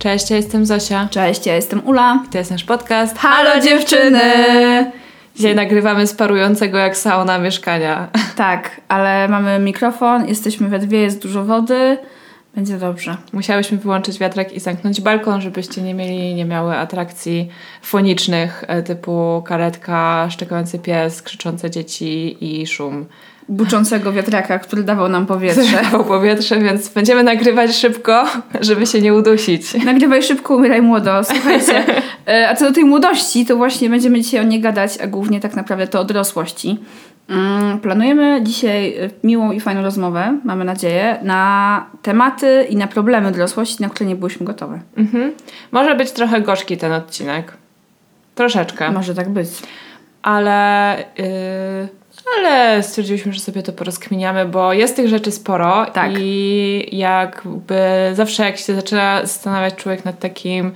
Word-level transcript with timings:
Cześć, 0.00 0.30
ja 0.30 0.36
jestem 0.36 0.66
Zosia. 0.66 1.08
Cześć, 1.10 1.46
ja 1.46 1.56
jestem 1.56 1.86
Ula. 1.86 2.24
To 2.30 2.38
jest 2.38 2.50
nasz 2.50 2.64
podcast. 2.64 3.18
Halo 3.18 3.60
dziewczyny! 3.60 4.20
Dzisiaj 5.36 5.54
nagrywamy 5.54 6.06
z 6.06 6.14
parującego 6.14 6.78
jak 6.78 6.96
sauna 6.96 7.38
mieszkania. 7.38 8.08
Tak, 8.36 8.80
ale 8.88 9.28
mamy 9.28 9.58
mikrofon, 9.58 10.28
jesteśmy 10.28 10.68
we 10.68 10.78
dwie, 10.78 10.98
jest 11.00 11.22
dużo 11.22 11.44
wody. 11.44 11.98
Będzie 12.54 12.78
dobrze. 12.78 13.16
Musiałyśmy 13.32 13.78
wyłączyć 13.78 14.18
wiatrak 14.18 14.52
i 14.52 14.60
zamknąć 14.60 15.00
balkon, 15.00 15.40
żebyście 15.40 15.82
nie 15.82 15.94
mieli, 15.94 16.34
nie 16.34 16.44
miały 16.44 16.76
atrakcji 16.76 17.48
fonicznych 17.82 18.64
e, 18.66 18.82
typu 18.82 19.42
karetka, 19.46 20.28
szczekający 20.30 20.78
pies, 20.78 21.22
krzyczące 21.22 21.70
dzieci 21.70 22.36
i 22.40 22.66
szum. 22.66 23.06
Buczącego 23.50 24.12
wiatraka, 24.12 24.58
który 24.58 24.82
dawał 24.82 25.08
nam 25.08 25.26
powietrze. 25.26 25.62
Dawał 25.82 26.04
powietrze, 26.04 26.58
więc 26.58 26.88
będziemy 26.88 27.22
nagrywać 27.22 27.76
szybko, 27.76 28.24
żeby 28.60 28.86
się 28.86 29.00
nie 29.00 29.14
udusić. 29.14 29.84
Nagrywaj 29.84 30.22
szybko, 30.22 30.56
umieraj 30.56 30.82
młodo. 30.82 31.24
Słuchajcie, 31.24 31.84
a 32.50 32.54
co 32.54 32.64
do 32.64 32.72
tej 32.72 32.84
młodości, 32.84 33.46
to 33.46 33.56
właśnie 33.56 33.90
będziemy 33.90 34.20
dzisiaj 34.20 34.40
o 34.40 34.42
niej 34.42 34.60
gadać, 34.60 34.98
a 34.98 35.06
głównie 35.06 35.40
tak 35.40 35.54
naprawdę 35.56 35.86
to 35.86 36.00
o 36.00 36.04
dorosłości. 36.04 36.78
Mm, 37.28 37.78
Planujemy 37.80 38.40
dzisiaj 38.42 38.96
e, 38.98 39.10
miłą 39.24 39.52
i 39.52 39.60
fajną 39.60 39.82
rozmowę, 39.82 40.38
mamy 40.44 40.64
nadzieję, 40.64 41.18
na 41.22 41.86
tematy 42.02 42.66
i 42.70 42.76
na 42.76 42.86
problemy 42.86 43.32
dorosłości, 43.32 43.82
na 43.82 43.88
które 43.88 44.08
nie 44.08 44.16
byłyśmy 44.16 44.46
gotowe. 44.46 44.80
Mhm. 44.96 45.32
Może 45.72 45.94
być 45.94 46.10
trochę 46.12 46.40
gorzki 46.40 46.76
ten 46.76 46.92
odcinek. 46.92 47.52
Troszeczkę. 48.34 48.90
Może 48.90 49.14
tak 49.14 49.28
być. 49.28 49.48
ale, 50.22 50.96
yy, 51.18 51.24
ale 52.38 52.82
stwierdziliśmy, 52.82 53.32
że 53.32 53.40
sobie 53.40 53.62
to 53.62 53.72
porozkminiamy, 53.72 54.46
bo 54.46 54.72
jest 54.72 54.96
tych 54.96 55.08
rzeczy 55.08 55.32
sporo 55.32 55.86
Tak. 55.92 56.12
i 56.18 56.88
jakby 56.92 57.82
zawsze 58.12 58.42
jak 58.44 58.56
się 58.56 58.74
zaczyna 58.74 59.20
zastanawiać 59.20 59.74
człowiek 59.74 60.04
nad 60.04 60.18
takim 60.18 60.72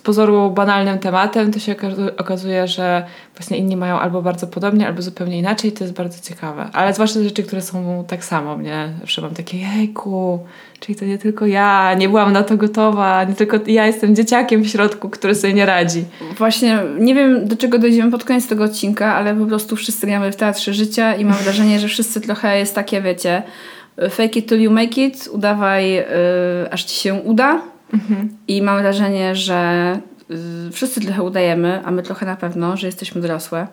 z 0.00 0.02
pozoru 0.02 0.50
banalnym 0.50 0.98
tematem, 0.98 1.52
to 1.52 1.58
się 1.58 1.72
okazu- 1.72 2.10
okazuje, 2.16 2.68
że 2.68 3.04
właśnie 3.36 3.56
inni 3.58 3.76
mają 3.76 3.98
albo 3.98 4.22
bardzo 4.22 4.46
podobnie, 4.46 4.86
albo 4.86 5.02
zupełnie 5.02 5.38
inaczej, 5.38 5.72
to 5.72 5.84
jest 5.84 5.96
bardzo 5.96 6.18
ciekawe. 6.28 6.68
Ale 6.72 6.94
zwłaszcza 6.94 7.22
rzeczy, 7.22 7.42
które 7.42 7.62
są 7.62 8.04
tak 8.08 8.24
samo, 8.24 8.56
nie? 8.56 8.88
Zawsze 9.00 9.22
mam 9.22 9.30
takie, 9.34 9.58
jejku, 9.58 10.38
czyli 10.80 10.98
to 10.98 11.04
nie 11.04 11.18
tylko 11.18 11.46
ja, 11.46 11.94
nie 11.94 12.08
byłam 12.08 12.32
na 12.32 12.42
to 12.42 12.56
gotowa, 12.56 13.24
nie 13.24 13.34
tylko 13.34 13.56
ja 13.66 13.86
jestem 13.86 14.16
dzieciakiem 14.16 14.62
w 14.62 14.68
środku, 14.68 15.08
który 15.10 15.34
sobie 15.34 15.54
nie 15.54 15.66
radzi. 15.66 16.04
Właśnie 16.38 16.78
nie 16.98 17.14
wiem, 17.14 17.48
do 17.48 17.56
czego 17.56 17.78
dojdziemy 17.78 18.10
pod 18.10 18.24
koniec 18.24 18.48
tego 18.48 18.64
odcinka, 18.64 19.14
ale 19.14 19.34
po 19.34 19.46
prostu 19.46 19.76
wszyscy 19.76 20.06
gramy 20.06 20.32
w 20.32 20.36
teatrze 20.36 20.74
życia 20.74 21.14
i 21.14 21.24
mam 21.24 21.34
wrażenie, 21.36 21.80
że 21.80 21.88
wszyscy 21.88 22.20
trochę 22.20 22.58
jest 22.58 22.74
takie, 22.74 23.02
wiecie, 23.02 23.42
fake 24.10 24.38
it 24.38 24.48
till 24.48 24.60
you 24.60 24.70
make 24.70 24.98
it, 24.98 25.28
udawaj, 25.32 25.98
y, 25.98 26.04
aż 26.70 26.84
ci 26.84 26.96
się 27.00 27.14
uda. 27.14 27.62
I 28.48 28.62
mam 28.62 28.82
wrażenie, 28.82 29.36
że 29.36 30.00
y, 30.68 30.72
wszyscy 30.72 31.00
trochę 31.00 31.22
udajemy, 31.22 31.82
a 31.84 31.90
my 31.90 32.02
trochę 32.02 32.26
na 32.26 32.36
pewno, 32.36 32.76
że 32.76 32.86
jesteśmy 32.86 33.20
dorosłe. 33.20 33.66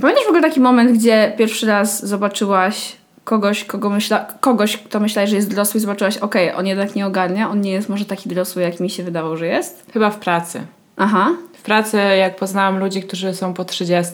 Pamiętasz 0.00 0.24
w 0.24 0.28
ogóle 0.28 0.42
taki 0.42 0.60
moment, 0.60 0.92
gdzie 0.92 1.32
pierwszy 1.38 1.66
raz 1.66 2.06
zobaczyłaś 2.06 2.96
kogoś, 3.24 3.64
kogo 3.64 3.90
myśla, 3.90 4.26
kogoś 4.40 4.76
kto 4.76 5.00
myślałeś, 5.00 5.30
że 5.30 5.36
jest 5.36 5.50
dorosły 5.50 5.78
i 5.78 5.80
zobaczyłaś, 5.80 6.16
okej, 6.16 6.52
on 6.54 6.66
jednak 6.66 6.94
nie 6.94 7.06
ogarnia, 7.06 7.50
on 7.50 7.60
nie 7.60 7.72
jest 7.72 7.88
może 7.88 8.04
taki 8.04 8.28
dorosły, 8.28 8.62
jak 8.62 8.80
mi 8.80 8.90
się 8.90 9.02
wydawał, 9.02 9.36
że 9.36 9.46
jest? 9.46 9.86
Chyba 9.92 10.10
w 10.10 10.18
pracy. 10.18 10.60
Aha. 10.96 11.30
W 11.52 11.62
pracy, 11.62 11.96
jak 12.18 12.36
poznałam 12.36 12.78
ludzi, 12.78 13.02
którzy 13.02 13.34
są 13.34 13.54
po 13.54 13.64
30, 13.64 14.12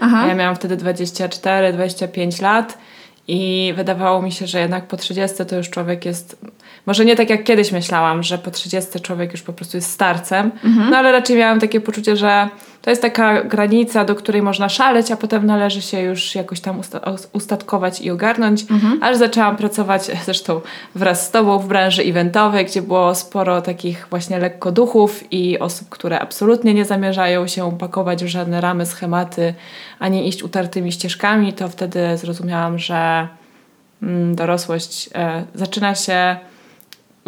Aha. 0.00 0.20
a 0.24 0.26
ja 0.26 0.34
miałam 0.34 0.56
wtedy 0.56 0.76
24-25 0.76 2.42
lat 2.42 2.78
i 3.28 3.72
wydawało 3.76 4.22
mi 4.22 4.32
się, 4.32 4.46
że 4.46 4.60
jednak 4.60 4.86
po 4.86 4.96
30 4.96 5.46
to 5.46 5.56
już 5.56 5.70
człowiek 5.70 6.04
jest, 6.04 6.46
może 6.88 7.04
nie 7.04 7.16
tak 7.16 7.30
jak 7.30 7.44
kiedyś 7.44 7.72
myślałam, 7.72 8.22
że 8.22 8.38
po 8.38 8.50
30 8.50 9.00
człowiek 9.00 9.32
już 9.32 9.42
po 9.42 9.52
prostu 9.52 9.76
jest 9.76 9.90
starcem, 9.90 10.50
no 10.90 10.96
ale 10.96 11.12
raczej 11.12 11.36
miałam 11.36 11.60
takie 11.60 11.80
poczucie, 11.80 12.16
że 12.16 12.48
to 12.82 12.90
jest 12.90 13.02
taka 13.02 13.44
granica, 13.44 14.04
do 14.04 14.14
której 14.14 14.42
można 14.42 14.68
szaleć, 14.68 15.10
a 15.10 15.16
potem 15.16 15.46
należy 15.46 15.82
się 15.82 16.00
już 16.00 16.34
jakoś 16.34 16.60
tam 16.60 16.80
usta- 16.80 17.28
ustatkować 17.32 18.00
i 18.00 18.10
ogarnąć, 18.10 18.64
aż 19.00 19.16
zaczęłam 19.16 19.56
pracować 19.56 20.02
zresztą 20.26 20.60
wraz 20.94 21.26
z 21.26 21.30
tobą 21.30 21.58
w 21.58 21.68
branży 21.68 22.02
eventowej, 22.02 22.64
gdzie 22.64 22.82
było 22.82 23.14
sporo 23.14 23.62
takich 23.62 24.06
właśnie 24.10 24.38
lekkoduchów 24.38 25.32
i 25.32 25.58
osób, 25.58 25.88
które 25.88 26.20
absolutnie 26.20 26.74
nie 26.74 26.84
zamierzają 26.84 27.46
się 27.46 27.78
pakować 27.78 28.24
w 28.24 28.28
żadne 28.28 28.60
ramy, 28.60 28.86
schematy, 28.86 29.54
ani 29.98 30.28
iść 30.28 30.42
utartymi 30.42 30.92
ścieżkami, 30.92 31.52
to 31.52 31.68
wtedy 31.68 32.16
zrozumiałam, 32.16 32.78
że 32.78 33.28
mm, 34.02 34.34
dorosłość 34.34 35.08
e, 35.14 35.44
zaczyna 35.54 35.94
się 35.94 36.36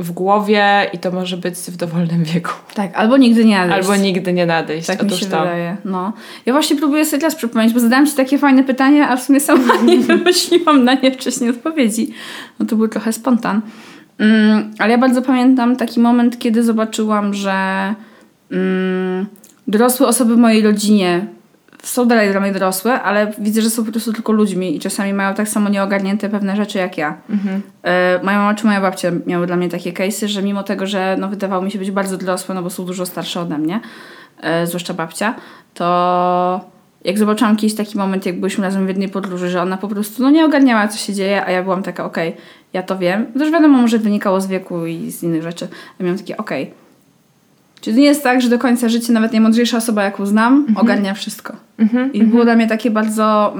w 0.02 0.12
głowie 0.12 0.90
i 0.92 0.98
to 0.98 1.10
może 1.10 1.36
być 1.36 1.54
w 1.54 1.76
dowolnym 1.76 2.24
wieku. 2.24 2.50
Tak, 2.74 2.90
albo 2.94 3.16
nigdy 3.16 3.44
nie 3.44 3.58
nadejść. 3.58 3.88
Albo 3.88 4.02
nigdy 4.02 4.32
nie 4.32 4.46
nadejść. 4.46 4.86
Tak 4.86 5.02
mi 5.02 5.08
Otóż 5.08 5.20
się 5.20 5.26
to. 5.26 5.38
wydaje. 5.38 5.76
No. 5.84 6.12
Ja 6.46 6.52
właśnie 6.52 6.76
próbuję 6.76 7.04
sobie 7.04 7.20
teraz 7.20 7.34
przypomnieć, 7.34 7.74
bo 7.74 7.80
zadałam 7.80 8.06
Ci 8.06 8.12
takie 8.12 8.38
fajne 8.38 8.64
pytania, 8.64 9.08
a 9.08 9.16
w 9.16 9.22
sumie 9.22 9.40
sama 9.40 9.76
nie 9.86 9.98
wymyśliłam 9.98 10.84
na 10.84 10.94
nie 10.94 11.12
wcześniej 11.12 11.50
odpowiedzi. 11.50 12.14
No 12.58 12.66
to 12.66 12.76
był 12.76 12.88
trochę 12.88 13.12
spontan. 13.12 13.60
Mm, 14.18 14.70
ale 14.78 14.92
ja 14.92 14.98
bardzo 14.98 15.22
pamiętam 15.22 15.76
taki 15.76 16.00
moment, 16.00 16.38
kiedy 16.38 16.62
zobaczyłam, 16.62 17.34
że 17.34 17.94
mm, 18.50 19.26
dorosłe 19.68 20.06
osoby 20.06 20.34
w 20.34 20.38
mojej 20.38 20.62
rodzinie 20.62 21.26
są 21.82 22.08
dalej 22.08 22.30
dla 22.30 22.40
mnie 22.40 22.52
dorosłe, 22.52 23.02
ale 23.02 23.32
widzę, 23.38 23.62
że 23.62 23.70
są 23.70 23.84
po 23.84 23.90
prostu 23.90 24.12
tylko 24.12 24.32
ludźmi 24.32 24.76
i 24.76 24.80
czasami 24.80 25.12
mają 25.12 25.34
tak 25.34 25.48
samo 25.48 25.68
nieogarnięte 25.68 26.28
pewne 26.28 26.56
rzeczy 26.56 26.78
jak 26.78 26.98
ja. 26.98 27.16
E, 27.82 28.20
moja 28.22 28.38
mama 28.38 28.54
czy 28.54 28.66
moja 28.66 28.80
babcia 28.80 29.10
miały 29.26 29.46
dla 29.46 29.56
mnie 29.56 29.68
takie 29.68 29.92
case'y, 29.92 30.26
że 30.26 30.42
mimo 30.42 30.62
tego, 30.62 30.86
że 30.86 31.16
no, 31.20 31.28
wydawało 31.28 31.62
mi 31.62 31.70
się 31.70 31.78
być 31.78 31.90
bardzo 31.90 32.16
dorosłe, 32.16 32.54
no 32.54 32.62
bo 32.62 32.70
są 32.70 32.84
dużo 32.84 33.06
starsze 33.06 33.40
ode 33.40 33.58
mnie, 33.58 33.80
e, 34.40 34.66
zwłaszcza 34.66 34.94
babcia, 34.94 35.34
to 35.74 36.70
jak 37.04 37.18
zobaczyłam 37.18 37.56
kiedyś 37.56 37.76
taki 37.76 37.98
moment, 37.98 38.26
jak 38.26 38.40
byliśmy 38.40 38.64
razem 38.64 38.84
w 38.84 38.88
jednej 38.88 39.08
podróży, 39.08 39.50
że 39.50 39.62
ona 39.62 39.76
po 39.76 39.88
prostu 39.88 40.22
no, 40.22 40.30
nie 40.30 40.44
ogarniała, 40.44 40.88
co 40.88 40.98
się 40.98 41.14
dzieje, 41.14 41.46
a 41.46 41.50
ja 41.50 41.62
byłam 41.62 41.82
taka, 41.82 42.04
okej, 42.04 42.36
ja 42.72 42.82
to 42.82 42.98
wiem. 42.98 43.26
To 43.32 43.38
już 43.38 43.52
wiadomo, 43.52 43.78
może 43.78 43.98
wynikało 43.98 44.40
z 44.40 44.46
wieku 44.46 44.86
i 44.86 45.10
z 45.10 45.22
innych 45.22 45.42
rzeczy. 45.42 45.68
Ja 45.98 46.04
miałam 46.04 46.18
takie, 46.18 46.36
okej. 46.36 46.79
Czyli 47.80 47.96
nie 47.96 48.04
jest 48.06 48.22
tak, 48.22 48.42
że 48.42 48.48
do 48.48 48.58
końca 48.58 48.88
życia 48.88 49.12
nawet 49.12 49.32
najmądrzejsza 49.32 49.76
osoba, 49.76 50.02
jaką 50.04 50.26
znam, 50.26 50.66
ogarnia 50.76 51.14
wszystko. 51.14 51.56
Mhm, 51.78 52.12
I 52.12 52.24
było 52.24 52.44
dla 52.44 52.54
mnie 52.56 52.66
takie 52.66 52.90
bardzo 52.90 53.54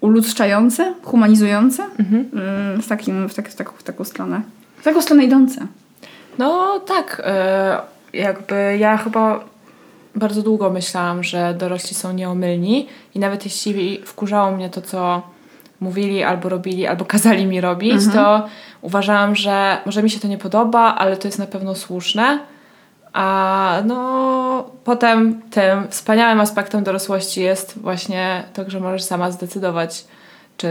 uludzczające, 0.00 0.94
humanizujące, 1.02 1.84
Mhm. 1.98 2.28
mm, 2.32 2.82
w, 2.82 2.88
takim, 2.88 3.28
w, 3.28 3.34
tak, 3.34 3.48
w, 3.48 3.54
taką, 3.54 3.72
w 3.78 3.82
taką 3.82 4.04
stronę. 4.04 4.40
W 4.76 4.84
taką 4.84 5.02
stronę 5.02 5.24
idące. 5.24 5.66
No 6.38 6.80
tak, 6.86 7.22
e, 7.24 7.78
jakby 8.12 8.76
ja 8.78 8.96
chyba 8.96 9.44
bardzo 10.14 10.42
długo 10.42 10.70
myślałam, 10.70 11.24
że 11.24 11.54
dorośli 11.58 11.94
są 11.96 12.12
nieomylni 12.12 12.86
i 13.14 13.18
nawet 13.18 13.44
jeśli 13.44 14.00
wkurzało 14.04 14.52
mnie 14.52 14.70
to, 14.70 14.82
co 14.82 15.22
mówili 15.80 16.22
albo 16.22 16.48
robili, 16.48 16.86
albo 16.86 17.04
kazali 17.14 17.46
mi 17.46 17.60
robić, 17.60 17.92
to 18.12 18.46
uważałam, 18.82 19.36
że 19.36 19.78
może 19.86 20.02
mi 20.02 20.10
się 20.10 20.20
to 20.20 20.28
nie 20.28 20.38
podoba, 20.38 20.80
ale 20.80 21.16
to 21.16 21.28
jest 21.28 21.38
na 21.38 21.46
pewno 21.46 21.74
słuszne. 21.74 22.38
A 23.16 23.82
no 23.86 24.70
potem 24.84 25.42
tym 25.50 25.88
wspaniałym 25.90 26.40
aspektem 26.40 26.84
dorosłości 26.84 27.42
jest 27.42 27.78
właśnie 27.78 28.44
to, 28.54 28.70
że 28.70 28.80
możesz 28.80 29.02
sama 29.02 29.30
zdecydować, 29.30 30.04
czy 30.56 30.68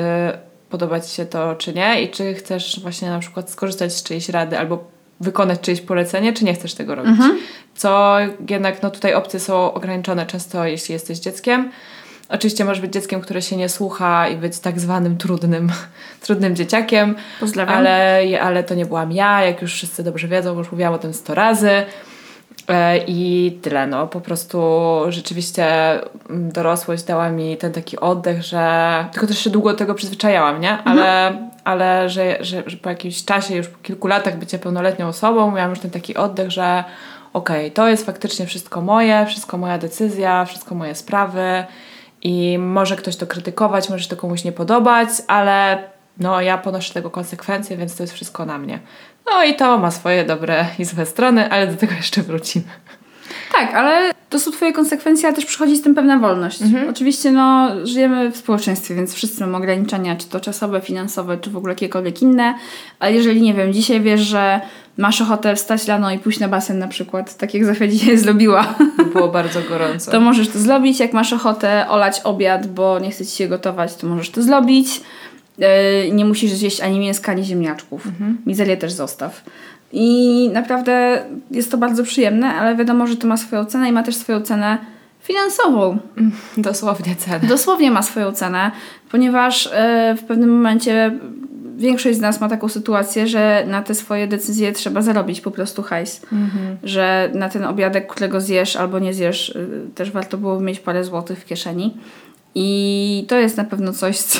podoba 0.69 0.99
Ci 0.99 1.15
się 1.15 1.25
to, 1.25 1.55
czy 1.55 1.73
nie 1.73 2.01
i 2.01 2.09
czy 2.09 2.33
chcesz 2.33 2.79
właśnie 2.79 3.09
na 3.09 3.19
przykład 3.19 3.49
skorzystać 3.49 3.93
z 3.93 4.03
czyjejś 4.03 4.29
rady 4.29 4.59
albo 4.59 4.83
wykonać 5.19 5.59
czyjeś 5.59 5.81
polecenie, 5.81 6.33
czy 6.33 6.45
nie 6.45 6.53
chcesz 6.53 6.73
tego 6.73 6.95
robić. 6.95 7.15
Co 7.75 8.17
jednak 8.49 8.83
no 8.83 8.91
tutaj 8.91 9.13
opcje 9.13 9.39
są 9.39 9.73
ograniczone 9.73 10.25
często, 10.25 10.65
jeśli 10.65 10.93
jesteś 10.93 11.19
dzieckiem. 11.19 11.71
Oczywiście 12.29 12.65
możesz 12.65 12.81
być 12.81 12.93
dzieckiem, 12.93 13.21
które 13.21 13.41
się 13.41 13.57
nie 13.57 13.69
słucha 13.69 14.27
i 14.27 14.37
być 14.37 14.59
tak 14.59 14.79
zwanym 14.79 15.17
trudnym, 15.17 15.71
trudnym 16.25 16.55
dzieciakiem. 16.55 17.15
Pozdrawiam. 17.39 17.75
Ale, 17.75 18.21
ale 18.41 18.63
to 18.63 18.75
nie 18.75 18.85
byłam 18.85 19.11
ja, 19.11 19.45
jak 19.45 19.61
już 19.61 19.73
wszyscy 19.73 20.03
dobrze 20.03 20.27
wiedzą, 20.27 20.53
bo 20.53 20.59
już 20.59 20.71
mówiłam 20.71 20.93
o 20.93 20.97
tym 20.97 21.13
100 21.13 21.35
razy. 21.35 21.85
E, 22.67 22.97
I 22.97 23.51
tyle, 23.61 23.87
no 23.87 24.07
po 24.07 24.21
prostu 24.21 24.59
rzeczywiście 25.09 25.65
mm, 26.29 26.51
dorosłość 26.51 27.03
dała 27.03 27.29
mi 27.29 27.57
ten 27.57 27.71
taki 27.71 27.99
oddech, 27.99 28.43
że 28.43 29.05
tylko 29.11 29.27
też 29.27 29.39
się 29.39 29.49
długo 29.49 29.71
do 29.71 29.77
tego 29.77 29.93
przyzwyczajałam, 29.93 30.61
nie? 30.61 30.83
Ale, 30.83 31.27
mhm. 31.27 31.49
ale 31.63 32.09
że, 32.09 32.37
że, 32.41 32.63
że 32.65 32.77
po 32.77 32.89
jakimś 32.89 33.25
czasie, 33.25 33.55
już 33.55 33.67
po 33.67 33.77
kilku 33.77 34.07
latach 34.07 34.37
bycia 34.37 34.57
pełnoletnią 34.57 35.07
osobą, 35.07 35.51
miałam 35.51 35.69
już 35.69 35.79
ten 35.79 35.91
taki 35.91 36.15
oddech, 36.15 36.51
że 36.51 36.83
okej, 37.33 37.65
okay, 37.65 37.71
to 37.71 37.87
jest 37.87 38.05
faktycznie 38.05 38.45
wszystko 38.45 38.81
moje, 38.81 39.25
wszystko 39.25 39.57
moja 39.57 39.77
decyzja, 39.77 40.45
wszystko 40.45 40.75
moje 40.75 40.95
sprawy 40.95 41.65
i 42.21 42.57
może 42.59 42.95
ktoś 42.95 43.15
to 43.15 43.27
krytykować, 43.27 43.89
może 43.89 44.03
się 44.03 44.09
to 44.09 44.15
komuś 44.15 44.43
nie 44.43 44.51
podobać, 44.51 45.09
ale 45.27 45.83
no 46.17 46.41
ja 46.41 46.57
ponoszę 46.57 46.93
tego 46.93 47.09
konsekwencje, 47.09 47.77
więc 47.77 47.95
to 47.95 48.03
jest 48.03 48.13
wszystko 48.13 48.45
na 48.45 48.57
mnie. 48.57 48.79
No 49.31 49.43
i 49.43 49.55
to 49.55 49.77
ma 49.77 49.91
swoje 49.91 50.25
dobre 50.25 50.65
i 50.79 50.85
złe 50.85 51.05
strony, 51.05 51.49
ale 51.49 51.67
do 51.67 51.77
tego 51.77 51.93
jeszcze 51.93 52.21
wrócimy. 52.21 52.65
Tak, 53.51 53.73
ale 53.73 54.11
to 54.29 54.39
są 54.39 54.51
twoje 54.51 54.73
konsekwencje, 54.73 55.27
ale 55.27 55.35
też 55.35 55.45
przychodzi 55.45 55.75
z 55.75 55.81
tym 55.81 55.95
pewna 55.95 56.19
wolność. 56.19 56.61
Mhm. 56.61 56.89
Oczywiście 56.89 57.31
no, 57.31 57.71
żyjemy 57.83 58.31
w 58.31 58.37
społeczeństwie, 58.37 58.95
więc 58.95 59.13
wszyscy 59.13 59.41
mamy 59.41 59.57
ograniczenia, 59.57 60.15
czy 60.15 60.29
to 60.29 60.39
czasowe, 60.39 60.81
finansowe, 60.81 61.37
czy 61.37 61.49
w 61.49 61.57
ogóle 61.57 61.71
jakiekolwiek 61.71 62.21
inne, 62.21 62.55
ale 62.99 63.13
jeżeli, 63.13 63.41
nie 63.41 63.53
wiem, 63.53 63.73
dzisiaj 63.73 64.01
wiesz, 64.01 64.21
że 64.21 64.61
masz 64.97 65.21
ochotę 65.21 65.55
wstać 65.55 65.87
rano 65.87 66.11
i 66.11 66.19
pójść 66.19 66.39
na 66.39 66.47
basen 66.47 66.79
na 66.79 66.87
przykład, 66.87 67.37
tak 67.37 67.53
jak 67.53 67.65
Zofia 67.65 67.87
dzisiaj 67.87 68.17
zrobiła. 68.25 68.75
Było 69.13 69.27
bardzo 69.27 69.61
gorąco. 69.69 70.11
To 70.11 70.19
możesz 70.21 70.49
to 70.49 70.59
zrobić. 70.59 70.99
Jak 70.99 71.13
masz 71.13 71.33
ochotę 71.33 71.89
olać 71.89 72.21
obiad, 72.23 72.67
bo 72.67 72.99
nie 72.99 73.11
chce 73.11 73.25
ci 73.25 73.35
się 73.35 73.47
gotować, 73.47 73.95
to 73.95 74.07
możesz 74.07 74.29
to 74.29 74.43
zrobić. 74.43 75.01
Yy, 75.57 75.67
nie 76.11 76.25
musisz 76.25 76.51
zjeść 76.51 76.81
ani 76.81 76.99
mięska, 76.99 77.31
ani 77.31 77.43
ziemniaczków. 77.43 78.05
Mhm. 78.05 78.37
Mizerię 78.45 78.77
też 78.77 78.91
zostaw. 78.91 79.43
I 79.91 80.49
naprawdę 80.53 81.25
jest 81.51 81.71
to 81.71 81.77
bardzo 81.77 82.03
przyjemne, 82.03 82.47
ale 82.47 82.75
wiadomo, 82.75 83.07
że 83.07 83.17
to 83.17 83.27
ma 83.27 83.37
swoją 83.37 83.65
cenę 83.65 83.89
i 83.89 83.91
ma 83.91 84.03
też 84.03 84.15
swoją 84.15 84.41
cenę 84.41 84.77
finansową. 85.21 85.97
Dosłownie 86.57 87.15
cenę. 87.15 87.47
Dosłownie 87.47 87.91
ma 87.91 88.01
swoją 88.01 88.31
cenę, 88.31 88.71
ponieważ 89.11 89.65
yy, 89.65 90.17
w 90.17 90.23
pewnym 90.23 90.49
momencie 90.49 91.11
większość 91.77 92.17
z 92.17 92.21
nas 92.21 92.41
ma 92.41 92.49
taką 92.49 92.69
sytuację, 92.69 93.27
że 93.27 93.63
na 93.67 93.81
te 93.81 93.95
swoje 93.95 94.27
decyzje 94.27 94.71
trzeba 94.71 95.01
zarobić 95.01 95.41
po 95.41 95.51
prostu 95.51 95.83
hajs. 95.83 96.21
Mhm. 96.23 96.77
Że 96.83 97.29
na 97.33 97.49
ten 97.49 97.63
obiadek, 97.63 98.07
którego 98.07 98.41
zjesz 98.41 98.75
albo 98.75 98.99
nie 98.99 99.13
zjesz, 99.13 99.55
yy, 99.55 99.89
też 99.95 100.11
warto 100.11 100.37
byłoby 100.37 100.63
mieć 100.63 100.79
parę 100.79 101.03
złotych 101.03 101.39
w 101.39 101.45
kieszeni. 101.45 101.97
I 102.55 103.25
to 103.27 103.35
jest 103.35 103.57
na 103.57 103.63
pewno 103.63 103.93
coś, 103.93 104.17
co. 104.17 104.39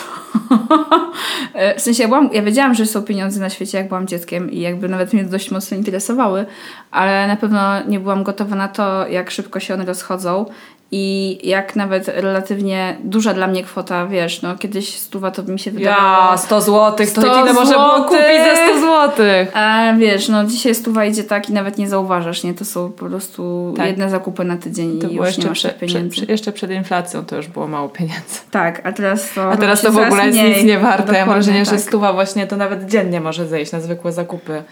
w 1.77 1.81
sensie, 1.81 2.03
ja, 2.03 2.07
byłam, 2.07 2.29
ja 2.33 2.41
wiedziałam, 2.41 2.75
że 2.75 2.85
są 2.85 3.01
pieniądze 3.01 3.39
na 3.39 3.49
świecie, 3.49 3.77
jak 3.77 3.87
byłam 3.87 4.07
dzieckiem, 4.07 4.51
i 4.51 4.59
jakby 4.59 4.89
nawet 4.89 5.13
mnie 5.13 5.23
dość 5.23 5.51
mocno 5.51 5.77
interesowały, 5.77 6.45
ale 6.91 7.27
na 7.27 7.35
pewno 7.35 7.83
nie 7.87 7.99
byłam 7.99 8.23
gotowa 8.23 8.55
na 8.55 8.67
to, 8.67 9.07
jak 9.07 9.31
szybko 9.31 9.59
się 9.59 9.73
one 9.73 9.85
rozchodzą 9.85 10.45
i 10.91 11.39
jak 11.43 11.75
nawet 11.75 12.07
relatywnie 12.07 12.97
duża 13.03 13.33
dla 13.33 13.47
mnie 13.47 13.63
kwota, 13.63 14.07
wiesz, 14.07 14.41
no 14.41 14.57
kiedyś 14.57 14.95
stuwa 14.95 15.31
to 15.31 15.43
by 15.43 15.51
mi 15.51 15.59
się 15.59 15.71
wydawało... 15.71 16.31
Ja, 16.31 16.37
100 16.37 16.61
złotych, 16.61 17.13
to 17.13 17.41
ile 17.41 17.53
można 17.53 17.73
było 17.73 18.09
kupić 18.09 18.37
za 18.45 18.73
100 18.73 18.79
złotych. 18.79 19.57
A 19.57 19.93
wiesz, 19.97 20.29
no 20.29 20.43
dzisiaj 20.45 20.75
stuwa 20.75 21.05
idzie 21.05 21.23
tak 21.23 21.49
i 21.49 21.53
nawet 21.53 21.77
nie 21.77 21.89
zauważasz, 21.89 22.43
nie? 22.43 22.53
To 22.53 22.65
są 22.65 22.91
po 22.91 23.05
prostu 23.05 23.73
tak. 23.77 23.87
jedne 23.87 24.09
zakupy 24.09 24.43
na 24.43 24.57
tydzień 24.57 24.99
to 24.99 25.07
i 25.07 25.15
już 25.15 25.37
nie 25.37 25.45
masz 25.45 25.59
prze, 25.59 25.69
pieniędzy. 25.69 26.09
Prze, 26.09 26.25
jeszcze 26.31 26.51
przed 26.51 26.71
inflacją 26.71 27.25
to 27.25 27.35
już 27.35 27.47
było 27.47 27.67
mało 27.67 27.89
pieniędzy. 27.89 28.39
Tak, 28.51 28.81
a 28.83 28.91
teraz 28.91 29.33
to... 29.33 29.51
A 29.51 29.57
teraz 29.57 29.81
to 29.81 29.91
w 29.91 29.97
ogóle 29.97 30.25
jest 30.27 30.37
nic 30.37 30.63
nie 30.63 30.79
warte. 30.79 31.13
Ja 31.13 31.25
mam 31.25 31.35
wrażenie, 31.35 31.65
tak. 31.65 31.73
że 31.73 31.79
stuwa 31.79 32.13
właśnie 32.13 32.47
to 32.47 32.55
nawet 32.55 32.85
dziennie 32.89 33.21
może 33.21 33.47
zejść 33.47 33.71
na 33.71 33.79
zwykłe 33.79 34.11
zakupy 34.11 34.63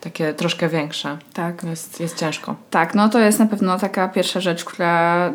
takie 0.00 0.34
troszkę 0.34 0.68
większe. 0.68 1.18
Tak. 1.32 1.64
Jest, 1.64 2.00
jest 2.00 2.18
ciężko. 2.18 2.54
Tak, 2.70 2.94
no 2.94 3.08
to 3.08 3.18
jest 3.18 3.38
na 3.38 3.46
pewno 3.46 3.78
taka 3.78 4.08
pierwsza 4.08 4.40
rzecz, 4.40 4.64
która 4.64 5.32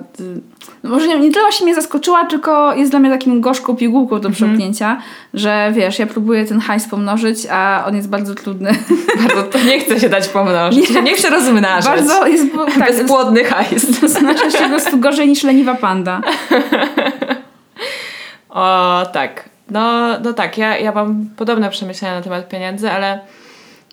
no 0.83 0.89
może 0.89 1.07
nie, 1.07 1.19
nie 1.19 1.31
tyle 1.31 1.51
się 1.51 1.65
mnie 1.65 1.75
zaskoczyła, 1.75 2.25
tylko 2.25 2.75
jest 2.75 2.91
dla 2.91 2.99
mnie 2.99 3.09
takim 3.09 3.41
gorzką 3.41 3.75
pigułką 3.75 4.19
do 4.19 4.29
mm 4.29 4.75
że 5.33 5.71
wiesz, 5.73 5.99
ja 5.99 6.07
próbuję 6.07 6.45
ten 6.45 6.59
hajs 6.59 6.87
pomnożyć, 6.87 7.47
a 7.51 7.83
on 7.87 7.95
jest 7.95 8.09
bardzo 8.09 8.35
trudny. 8.35 8.71
Bardzo, 9.17 9.43
to 9.43 9.63
nie 9.63 9.79
chce 9.79 9.99
się 9.99 10.09
dać 10.09 10.27
pomnożyć. 10.27 10.89
Nie, 10.89 11.01
nie 11.01 11.15
chce 11.15 11.29
rozmnażać. 11.29 11.85
Bardzo 11.85 12.27
jest 12.27 12.45
tak, 12.65 12.79
bezpłodny 12.87 13.43
hajs. 13.43 13.85
Znaczy 14.19 14.51
się 14.51 14.57
po 14.57 14.69
prostu 14.69 14.97
gorzej 14.97 15.27
niż 15.27 15.43
leniwa 15.43 15.75
panda. 15.75 16.21
o, 18.49 19.05
tak. 19.13 19.49
No, 19.69 20.07
no 20.23 20.33
tak, 20.33 20.57
ja, 20.57 20.77
ja 20.77 20.91
mam 20.91 21.29
podobne 21.37 21.69
przemyślenia 21.69 22.15
na 22.15 22.21
temat 22.21 22.49
pieniędzy, 22.49 22.91
ale 22.91 23.19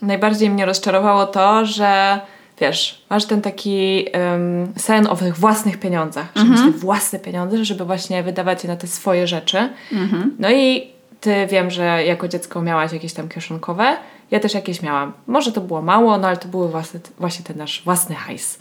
najbardziej 0.03 0.51
mnie 0.51 0.67
rozczarowało 0.67 1.27
to, 1.27 1.67
że 1.67 2.21
wiesz, 2.61 3.05
masz 3.11 3.25
ten 3.25 3.43
taki 3.43 4.07
um, 4.15 4.73
sen 4.77 5.07
o 5.07 5.17
tych 5.17 5.37
własnych 5.37 5.81
pieniądzach, 5.81 6.27
że 6.37 6.45
masz 6.45 6.59
mhm. 6.59 6.73
te 6.73 6.79
własne 6.79 7.19
pieniądze, 7.19 7.65
żeby 7.65 7.85
właśnie 7.85 8.23
wydawać 8.23 8.65
je 8.65 8.71
na 8.71 8.77
te 8.77 8.87
swoje 8.87 9.27
rzeczy. 9.27 9.69
Mhm. 9.93 10.37
No 10.39 10.51
i 10.51 10.91
ty 11.21 11.47
wiem, 11.51 11.71
że 11.71 12.05
jako 12.05 12.29
dziecko 12.29 12.63
miałaś 12.63 12.93
jakieś 12.93 13.13
tam 13.13 13.29
kieszonkowe, 13.29 13.97
ja 14.31 14.41
też 14.41 14.55
jakieś 14.55 14.83
miałam. 14.83 15.13
Może 15.27 15.53
to 15.53 15.61
było 15.61 15.83
mało, 15.83 16.19
no 16.19 16.29
ale 16.29 16.37
to 16.37 16.49
były 16.49 16.69
właśnie, 16.69 17.01
właśnie 17.19 17.45
ten 17.45 17.57
nasz 17.59 17.83
własny 17.85 18.15
hajs. 18.15 18.59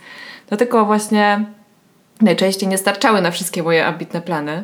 Do 0.49 0.57
tego 0.57 0.85
właśnie 0.85 1.45
najczęściej 2.21 2.69
nie 2.69 2.77
starczały 2.77 3.21
na 3.21 3.31
wszystkie 3.31 3.63
moje 3.63 3.85
ambitne 3.85 4.21
plany. 4.21 4.63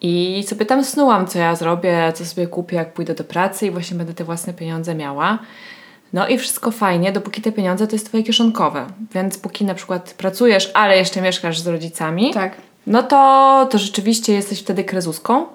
I 0.00 0.44
sobie 0.48 0.66
tam 0.66 0.84
snułam, 0.84 1.26
co 1.26 1.38
ja 1.38 1.54
zrobię, 1.54 2.12
co 2.14 2.24
sobie 2.24 2.46
kupię, 2.46 2.76
jak 2.76 2.92
pójdę 2.92 3.14
do 3.14 3.24
pracy 3.24 3.66
i 3.66 3.70
właśnie 3.70 3.96
będę 3.96 4.14
te 4.14 4.24
własne 4.24 4.54
pieniądze 4.54 4.94
miała. 4.94 5.38
No 6.14 6.28
i 6.28 6.38
wszystko 6.38 6.70
fajnie, 6.70 7.12
dopóki 7.12 7.42
te 7.42 7.52
pieniądze 7.52 7.86
to 7.86 7.92
jest 7.92 8.06
twoje 8.06 8.22
kieszonkowe. 8.22 8.86
Więc 9.14 9.38
póki 9.38 9.64
na 9.64 9.74
przykład 9.74 10.14
pracujesz, 10.18 10.70
ale 10.74 10.96
jeszcze 10.96 11.20
mieszkasz 11.20 11.60
z 11.60 11.66
rodzicami, 11.66 12.34
tak. 12.34 12.52
no 12.86 13.02
to, 13.02 13.68
to 13.70 13.78
rzeczywiście 13.78 14.32
jesteś 14.32 14.60
wtedy 14.60 14.84
krezuską. 14.84 15.46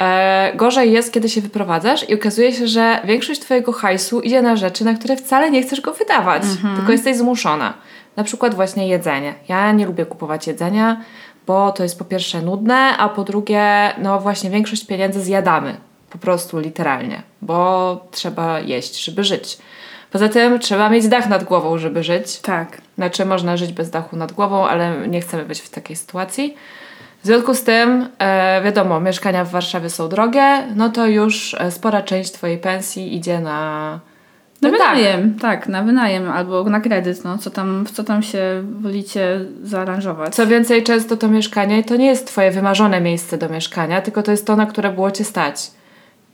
E, 0.00 0.52
gorzej 0.56 0.92
jest, 0.92 1.12
kiedy 1.12 1.28
się 1.28 1.40
wyprowadzasz 1.40 2.08
i 2.08 2.14
okazuje 2.14 2.52
się, 2.52 2.66
że 2.66 3.00
większość 3.04 3.40
twojego 3.40 3.72
hajsu 3.72 4.20
idzie 4.20 4.42
na 4.42 4.56
rzeczy, 4.56 4.84
na 4.84 4.94
które 4.94 5.16
wcale 5.16 5.50
nie 5.50 5.62
chcesz 5.62 5.80
go 5.80 5.92
wydawać, 5.92 6.42
mhm. 6.42 6.76
tylko 6.76 6.92
jesteś 6.92 7.16
zmuszona. 7.16 7.74
Na 8.16 8.24
przykład 8.24 8.54
właśnie 8.54 8.88
jedzenie. 8.88 9.34
Ja 9.48 9.72
nie 9.72 9.86
lubię 9.86 10.06
kupować 10.06 10.46
jedzenia, 10.46 11.00
bo 11.46 11.72
to 11.72 11.82
jest 11.82 11.98
po 11.98 12.04
pierwsze 12.04 12.42
nudne, 12.42 12.96
a 12.96 13.08
po 13.08 13.24
drugie, 13.24 13.92
no 13.98 14.20
właśnie 14.20 14.50
większość 14.50 14.86
pieniędzy 14.86 15.20
zjadamy. 15.20 15.76
Po 16.14 16.18
prostu 16.18 16.58
literalnie, 16.58 17.22
bo 17.42 18.06
trzeba 18.10 18.60
jeść, 18.60 19.04
żeby 19.04 19.24
żyć. 19.24 19.58
Poza 20.10 20.28
tym 20.28 20.58
trzeba 20.58 20.88
mieć 20.88 21.08
dach 21.08 21.28
nad 21.28 21.44
głową, 21.44 21.78
żeby 21.78 22.02
żyć. 22.02 22.40
Tak. 22.40 22.80
Znaczy 22.94 23.24
można 23.24 23.56
żyć 23.56 23.72
bez 23.72 23.90
dachu 23.90 24.16
nad 24.16 24.32
głową, 24.32 24.66
ale 24.66 25.08
nie 25.08 25.20
chcemy 25.20 25.44
być 25.44 25.60
w 25.60 25.70
takiej 25.70 25.96
sytuacji. 25.96 26.56
W 27.22 27.26
związku 27.26 27.54
z 27.54 27.62
tym, 27.62 28.08
e, 28.18 28.62
wiadomo, 28.62 29.00
mieszkania 29.00 29.44
w 29.44 29.50
Warszawie 29.50 29.90
są 29.90 30.08
drogie, 30.08 30.66
no 30.76 30.88
to 30.88 31.06
już 31.06 31.54
e, 31.54 31.70
spora 31.70 32.02
część 32.02 32.32
Twojej 32.32 32.58
pensji 32.58 33.16
idzie 33.16 33.40
na 33.40 34.00
na 34.62 34.68
no 34.68 34.78
wynajem, 34.78 35.34
tak. 35.34 35.60
tak, 35.60 35.68
na 35.68 35.82
wynajem 35.82 36.30
albo 36.30 36.64
na 36.64 36.80
kredyt, 36.80 37.24
no 37.24 37.38
co 37.38 37.50
tam, 37.50 37.86
co 37.92 38.04
tam 38.04 38.22
się 38.22 38.64
wolicie 38.80 39.40
zaaranżować. 39.62 40.34
Co 40.34 40.46
więcej, 40.46 40.82
często 40.82 41.16
to 41.16 41.28
mieszkanie 41.28 41.84
to 41.84 41.96
nie 41.96 42.06
jest 42.06 42.26
twoje 42.26 42.50
wymarzone 42.50 43.00
miejsce 43.00 43.38
do 43.38 43.48
mieszkania, 43.48 44.00
tylko 44.00 44.22
to 44.22 44.30
jest 44.30 44.46
to, 44.46 44.56
na 44.56 44.66
które 44.66 44.90
było 44.92 45.10
cię 45.10 45.24
stać. 45.24 45.70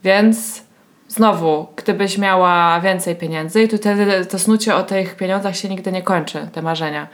Więc 0.03 0.63
znowu, 1.07 1.67
gdybyś 1.75 2.17
miała 2.17 2.79
więcej 2.79 3.15
pieniędzy 3.15 3.63
i 3.63 3.67
tu 3.67 3.77
wtedy 3.77 4.25
to 4.25 4.39
snucie 4.39 4.75
o 4.75 4.83
tych 4.83 5.15
pieniądzach 5.15 5.57
się 5.57 5.69
nigdy 5.69 5.91
nie 5.91 6.01
kończy, 6.01 6.47
te 6.53 6.61
marzenia. 6.61 7.07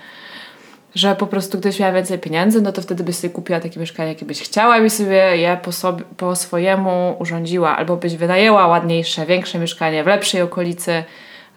Że 0.96 1.16
po 1.16 1.28
prostu 1.28 1.58
gdybyś 1.58 1.80
miała 1.80 1.94
więcej 1.94 2.20
pieniędzy, 2.20 2.62
no 2.62 2.72
to 2.72 2.82
wtedy 2.82 3.04
byś 3.04 3.16
sobie 3.16 3.34
kupiła 3.34 3.60
takie 3.60 3.80
mieszkanie, 3.80 4.10
jakie 4.10 4.26
byś 4.26 4.42
chciała 4.42 4.78
i 4.78 4.90
sobie 4.90 5.38
je 5.38 5.58
po, 5.64 5.72
sobie, 5.72 6.04
po 6.18 6.36
swojemu 6.36 7.16
urządziła. 7.20 7.78
Albo 7.78 7.98
byś 7.98 8.16
wynajęła 8.16 8.68
ładniejsze, 8.68 9.26
większe 9.26 9.60
mieszkanie 9.60 10.04
w 10.04 10.08
lepszej 10.08 10.42
okolicy. 10.42 11.04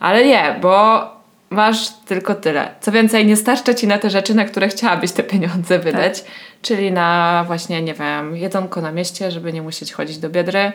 Ale 0.01 0.25
nie, 0.25 0.59
bo 0.63 1.03
masz 1.51 1.89
tylko 2.07 2.35
tyle. 2.35 2.69
Co 2.81 2.93
więcej, 2.93 3.27
nie 3.27 3.37
starcza 3.37 3.75
ci 3.75 3.87
na 3.87 3.99
te 3.99 4.11
rzeczy, 4.11 4.35
na 4.35 4.45
które 4.45 4.69
chciałabyś 4.69 5.13
te 5.13 5.23
pieniądze 5.23 5.79
wydać. 5.79 6.23
Tak. 6.23 6.31
Czyli 6.63 6.93
na 6.93 7.45
właśnie, 7.47 7.83
nie 7.83 7.95
wiem, 7.95 8.37
jedzonko 8.37 8.81
na 8.81 8.93
mieście, 8.93 9.31
żeby 9.31 9.53
nie 9.53 9.63
musieć 9.63 9.93
chodzić 9.93 10.19
do 10.19 10.31
biedry 10.31 10.73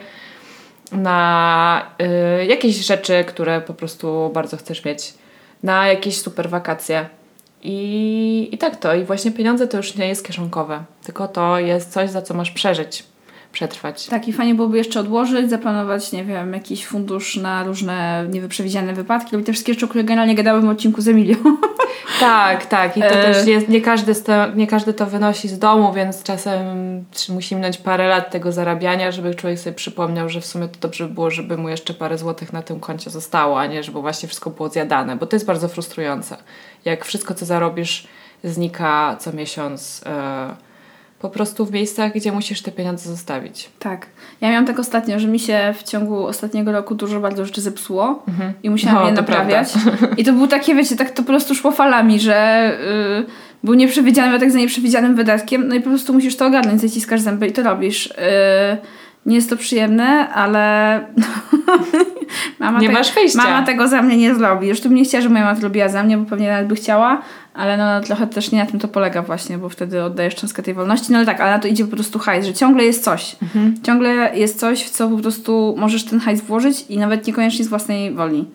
na 0.92 1.92
y, 2.42 2.46
jakieś 2.46 2.76
rzeczy, 2.76 3.24
które 3.24 3.62
po 3.62 3.74
prostu 3.74 4.32
bardzo 4.34 4.58
chcesz 4.58 4.86
mieć, 4.86 5.14
na 5.64 5.88
jakieś 5.88 6.22
super 6.22 6.50
wakacje. 6.50 7.10
I, 7.64 8.50
I 8.52 8.58
tak 8.58 8.76
to. 8.76 8.96
I 8.96 9.04
właśnie 9.04 9.32
pieniądze 9.32 9.68
to 9.68 9.78
już 9.78 9.96
nie 9.96 10.08
jest 10.08 10.26
kieszonkowe, 10.26 10.84
tylko 11.04 11.28
to 11.28 11.60
jest 11.60 11.92
coś, 11.92 12.10
za 12.10 12.22
co 12.22 12.34
masz 12.34 12.52
przeżyć. 12.52 13.04
Przetrwać. 13.56 14.08
Tak, 14.08 14.28
i 14.28 14.34
fajnie 14.34 14.56
byłoby 14.56 14.78
jeszcze 14.78 15.00
odłożyć, 15.00 15.50
zaplanować, 15.50 16.12
nie 16.12 16.26
wiem, 16.26 16.54
jakiś 16.54 16.86
fundusz 16.86 17.36
na 17.36 17.64
różne 17.64 18.26
niewyprzewidziane 18.30 18.94
wypadki, 18.94 19.32
robić 19.32 19.46
te 19.46 19.54
wszystkie 19.54 19.74
rzeczy, 19.74 19.86
o 19.86 19.90
których 19.90 20.08
generalnie 20.08 20.36
gadałem 20.36 20.66
w 20.66 20.70
odcinku 20.70 21.02
z 21.02 21.08
Emilią. 21.08 21.38
Tak, 22.20 22.66
tak. 22.66 22.98
I 22.98 23.00
to 23.00 23.08
E. 23.08 23.24
też 23.24 23.48
jest, 23.48 23.70
nie 23.70 23.82
każdy, 23.82 24.14
nie 24.56 24.68
każdy 24.68 24.94
to 24.94 25.06
wynosi 25.06 25.48
z 25.48 25.60
domu, 25.60 25.94
więc 25.94 26.24
czasem 26.24 26.66
musi 27.30 27.56
minąć 27.56 27.78
parę 27.78 28.08
lat 28.08 28.32
tego 28.32 28.52
zarabiania, 28.52 29.12
żeby 29.12 29.36
człowiek 29.36 29.60
sobie 29.60 29.76
przypomniał, 29.76 30.30
że 30.30 30.42
w 30.42 30.46
sumie 30.46 30.68
to 30.68 30.80
dobrze 30.80 31.08
by 31.08 31.14
było, 31.14 31.32
żeby 31.32 31.58
mu 31.58 31.70
jeszcze 31.70 31.94
parę 31.94 32.18
złotych 32.18 32.54
na 32.54 32.62
tym 32.62 32.80
koncie 32.80 33.10
zostało, 33.10 33.60
a 33.60 33.66
nie 33.66 33.84
żeby 33.84 34.02
właśnie 34.02 34.28
wszystko 34.28 34.50
było 34.50 34.70
zjadane, 34.70 35.16
bo 35.16 35.26
to 35.26 35.36
jest 35.36 35.46
bardzo 35.46 35.68
frustrujące. 35.68 36.38
Jak 36.86 37.06
wszystko, 37.06 37.34
co 37.34 37.46
zarobisz, 37.46 38.08
znika 38.44 39.16
co 39.20 39.34
miesiąc 39.34 40.02
e, 40.06 40.56
po 41.26 41.34
prostu 41.34 41.66
w 41.66 41.72
miejscach, 41.72 42.14
gdzie 42.14 42.32
musisz 42.32 42.62
te 42.62 42.72
pieniądze 42.72 43.10
zostawić. 43.10 43.70
Tak. 43.80 44.08
Ja 44.42 44.50
miałam 44.50 44.66
tak 44.66 44.80
ostatnio, 44.80 45.20
że 45.20 45.28
mi 45.28 45.40
się 45.40 45.74
w 45.78 45.84
ciągu 45.84 46.26
ostatniego 46.26 46.72
roku 46.72 46.96
dużo 46.96 47.20
bardzo 47.20 47.46
rzeczy 47.46 47.62
zepsuło 47.62 48.24
i 48.64 48.70
musiałam 48.70 49.02
No, 49.02 49.10
je 49.10 49.14
naprawiać. 49.14 49.74
I 50.18 50.24
to 50.24 50.34
było 50.34 50.48
takie, 50.48 50.76
wiecie, 50.76 50.96
tak 50.96 51.10
to 51.12 51.24
po 51.24 51.28
prostu 51.28 51.56
szło 51.56 51.72
falami, 51.72 52.20
że 52.20 52.72
yy, 53.20 53.26
był 53.64 53.74
nieprzewidziany 53.74 54.32
wydatek 54.32 54.52
za 54.52 54.60
nieprzewidzianym 54.60 55.16
wydatkiem, 55.16 55.68
no 55.68 55.76
i 55.76 55.82
po 55.82 55.90
prostu 55.90 56.14
musisz 56.14 56.36
to 56.36 56.46
ogarnąć, 56.46 56.82
zaciskasz 56.82 57.22
zęby 57.22 57.48
i 57.48 57.52
to 57.52 57.64
robisz. 57.64 58.10
Yy, 58.10 58.78
nie 59.26 59.36
jest 59.36 59.50
to 59.50 59.58
przyjemne, 59.58 60.30
ale 60.30 61.00
mama, 62.60 62.80
Nie 62.80 62.88
te- 62.88 62.94
masz 62.94 63.14
wyjścia. 63.14 63.38
mama 63.44 63.66
tego 63.66 63.88
za 63.88 64.02
mnie 64.02 64.18
nie 64.18 64.36
zrobi. 64.36 64.68
Już 64.68 64.82
tu 64.82 64.90
bym 64.90 64.98
nie 64.98 65.04
chciała, 65.04 65.22
żeby 65.22 65.34
moja 65.34 65.46
mama 65.46 65.58
to 65.58 65.64
robiła 65.64 65.90
za 65.90 66.04
mnie, 66.04 66.18
bo 66.18 66.26
pewnie 66.30 66.48
nawet 66.52 66.68
by 66.68 66.76
chciała, 66.76 67.22
ale 67.54 67.78
no 67.78 68.02
trochę 68.02 68.28
też 68.28 68.52
nie 68.52 68.60
na 68.60 68.66
tym 68.66 68.80
to 68.80 68.88
polega 68.88 69.22
właśnie, 69.22 69.58
bo 69.58 69.70
wtedy 69.70 70.04
oddajesz 70.04 70.36
cząstkę 70.36 70.64
tej 70.64 70.74
wolności. 70.74 71.12
No 71.12 71.18
ale 71.18 71.26
tak, 71.26 71.42
ale 71.42 71.52
na 71.52 71.60
to 71.60 71.68
idzie 71.68 71.86
po 71.86 71.92
prostu 71.92 72.20
hajs, 72.20 72.46
że 72.46 72.54
ciągle 72.54 72.84
jest 72.84 73.04
coś. 73.04 73.36
Mhm. 73.44 73.76
Ciągle 73.84 74.38
jest 74.38 74.60
coś, 74.60 74.84
w 74.84 74.90
co 74.90 75.10
po 75.10 75.18
prostu 75.18 75.76
możesz 75.78 76.04
ten 76.06 76.20
hajs 76.20 76.42
włożyć 76.42 76.86
i 76.90 76.98
nawet 76.98 77.28
niekoniecznie 77.28 77.66
z 77.66 77.68
własnej 77.68 78.14
woli. 78.14 78.46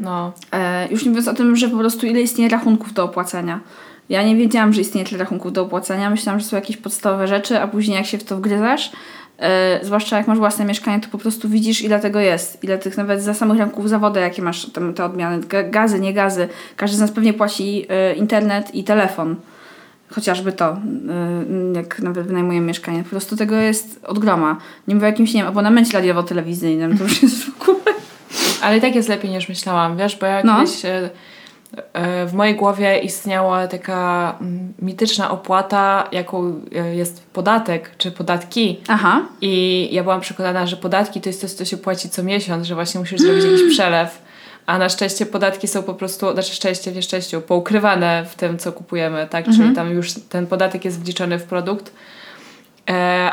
No, 0.00 0.32
E, 0.52 0.88
już 0.90 1.02
nie 1.04 1.08
mówiąc 1.10 1.28
o 1.28 1.34
tym, 1.34 1.56
że 1.56 1.68
po 1.68 1.76
prostu 1.78 2.06
ile 2.06 2.20
istnieje 2.20 2.50
rachunków 2.50 2.92
do 2.92 3.04
opłacenia. 3.04 3.60
Ja 4.08 4.22
nie 4.22 4.36
wiedziałam, 4.36 4.72
że 4.72 4.80
istnieje 4.80 5.06
tyle 5.06 5.18
rachunków 5.18 5.52
do 5.52 5.62
opłacenia. 5.62 6.10
Myślałam, 6.10 6.40
że 6.40 6.46
są 6.46 6.56
jakieś 6.56 6.76
podstawowe 6.76 7.28
rzeczy, 7.28 7.60
a 7.60 7.68
później 7.68 7.96
jak 7.96 8.06
się 8.06 8.18
w 8.18 8.24
to 8.24 8.36
wgryzasz, 8.36 8.92
e, 9.38 9.80
zwłaszcza 9.82 10.16
jak 10.18 10.26
masz 10.26 10.38
własne 10.38 10.64
mieszkanie, 10.64 11.00
to 11.00 11.08
po 11.08 11.18
prostu 11.18 11.48
widzisz, 11.48 11.82
ile 11.82 12.00
tego 12.00 12.20
jest. 12.20 12.64
Ile 12.64 12.78
tych 12.78 12.96
nawet 12.96 13.22
za 13.22 13.34
samych 13.34 13.58
rachunków 13.58 13.88
za 13.88 13.98
wodę, 13.98 14.20
jakie 14.20 14.42
masz 14.42 14.66
tam 14.72 14.94
te 14.94 15.04
odmiany. 15.04 15.40
Ga- 15.40 15.70
Gazy, 15.70 16.00
nie 16.00 16.14
gazy. 16.14 16.48
Każdy 16.76 16.96
z 16.96 17.00
nas 17.00 17.10
pewnie 17.12 17.32
płaci 17.34 17.86
e, 17.88 18.14
internet 18.14 18.74
i 18.74 18.84
telefon. 18.84 19.36
Chociażby 20.10 20.52
to, 20.52 20.72
y, 20.72 20.76
jak 21.76 21.98
nawet 22.00 22.26
wynajmujemy 22.26 22.66
mieszkanie. 22.66 23.02
Po 23.02 23.08
prostu 23.10 23.36
tego 23.36 23.56
jest 23.56 24.00
od 24.04 24.18
groma. 24.18 24.56
Nie 24.88 24.94
mówię 24.94 25.06
o 25.06 25.10
jakimś, 25.10 25.34
nie 25.34 25.40
wiem, 25.40 25.48
abonamencie 25.48 25.92
radiowo-telewizyjnym. 25.92 26.98
To 26.98 27.04
już 27.04 27.22
jest 27.22 27.44
w 27.44 27.60
ogóle... 27.62 27.78
ale 28.62 28.78
i 28.78 28.80
tak 28.80 28.94
jest 28.94 29.08
lepiej 29.08 29.30
niż 29.30 29.48
myślałam, 29.48 29.96
wiesz, 29.96 30.16
bo 30.16 30.26
ja 30.26 30.42
No. 30.44 30.56
kiedyś 30.60 30.84
e, 30.84 30.88
e, 30.88 31.10
w 32.26 32.32
mojej 32.32 32.54
głowie 32.54 32.98
istniała 32.98 33.66
taka 33.66 34.34
mm, 34.40 34.74
mityczna 34.82 35.30
opłata, 35.30 36.08
jaką 36.12 36.60
e, 36.74 36.94
jest 36.94 37.26
podatek, 37.26 37.90
czy 37.98 38.10
podatki. 38.10 38.80
Aha. 38.88 39.22
I 39.40 39.88
ja 39.92 40.02
byłam 40.02 40.20
przekonana, 40.20 40.66
że 40.66 40.76
podatki 40.76 41.20
to 41.20 41.28
jest 41.28 41.40
coś, 41.40 41.50
co 41.50 41.64
się 41.64 41.76
płaci 41.76 42.10
co 42.10 42.22
miesiąc, 42.22 42.66
że 42.66 42.74
właśnie 42.74 43.00
musisz 43.00 43.20
zrobić 43.20 43.44
jakiś 43.44 43.74
przelew. 43.74 44.22
A 44.66 44.78
na 44.78 44.88
szczęście 44.88 45.26
podatki 45.26 45.68
są 45.68 45.82
po 45.82 45.94
prostu, 45.94 46.32
znaczy 46.32 46.54
szczęście 46.54 46.90
w 46.90 46.96
nieszczęściu, 46.96 47.40
poukrywane 47.40 48.26
w 48.30 48.34
tym, 48.34 48.58
co 48.58 48.72
kupujemy, 48.72 49.26
tak? 49.30 49.44
Czyli 49.44 49.74
tam 49.74 49.90
już 49.90 50.12
ten 50.28 50.46
podatek 50.46 50.84
jest 50.84 51.02
wliczony 51.02 51.38
w 51.38 51.44
produkt, 51.44 51.88
e, 51.88 51.92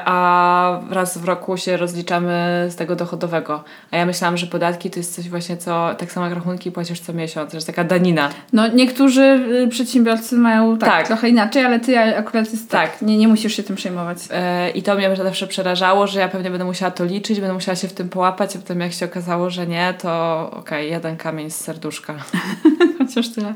a 0.05 0.79
raz 0.89 1.17
w 1.17 1.25
roku 1.25 1.57
się 1.57 1.77
rozliczamy 1.77 2.65
z 2.69 2.75
tego 2.75 2.95
dochodowego. 2.95 3.63
A 3.91 3.97
ja 3.97 4.05
myślałam, 4.05 4.37
że 4.37 4.47
podatki 4.47 4.89
to 4.89 4.99
jest 4.99 5.15
coś 5.15 5.29
właśnie, 5.29 5.57
co 5.57 5.95
tak 5.97 6.11
samo 6.11 6.25
jak 6.25 6.35
rachunki 6.35 6.71
płacisz 6.71 6.99
co 6.99 7.13
miesiąc, 7.13 7.53
że 7.53 7.61
taka 7.61 7.83
danina. 7.83 8.29
No 8.53 8.67
niektórzy 8.67 9.21
y, 9.63 9.67
przedsiębiorcy 9.67 10.37
mają 10.37 10.77
tak, 10.77 10.89
Tak. 10.89 11.07
trochę 11.07 11.29
inaczej, 11.29 11.65
ale 11.65 11.79
ty 11.79 11.99
akurat 11.99 12.51
jest 12.51 12.69
tak. 12.69 12.85
Tak. 12.91 13.01
Nie, 13.01 13.17
nie 13.17 13.27
musisz 13.27 13.55
się 13.55 13.63
tym 13.63 13.75
przejmować. 13.75 14.17
E, 14.31 14.69
I 14.69 14.83
to 14.83 14.95
mnie 14.95 15.15
zawsze 15.15 15.47
przerażało, 15.47 16.07
że 16.07 16.19
ja 16.19 16.27
pewnie 16.27 16.49
będę 16.49 16.65
musiała 16.65 16.91
to 16.91 17.05
liczyć, 17.05 17.39
będę 17.39 17.53
musiała 17.53 17.75
się 17.75 17.87
w 17.87 17.93
tym 17.93 18.09
połapać, 18.09 18.55
a 18.55 18.59
potem 18.59 18.79
jak 18.79 18.93
się 18.93 19.05
okazało, 19.05 19.49
że 19.49 19.67
nie, 19.67 19.93
to 20.01 20.51
okej, 20.51 20.91
jeden 20.91 21.17
kamień 21.17 21.49
z 21.49 21.55
serduszka. 21.55 22.15
Chociaż 22.97 23.29
tyle. 23.29 23.53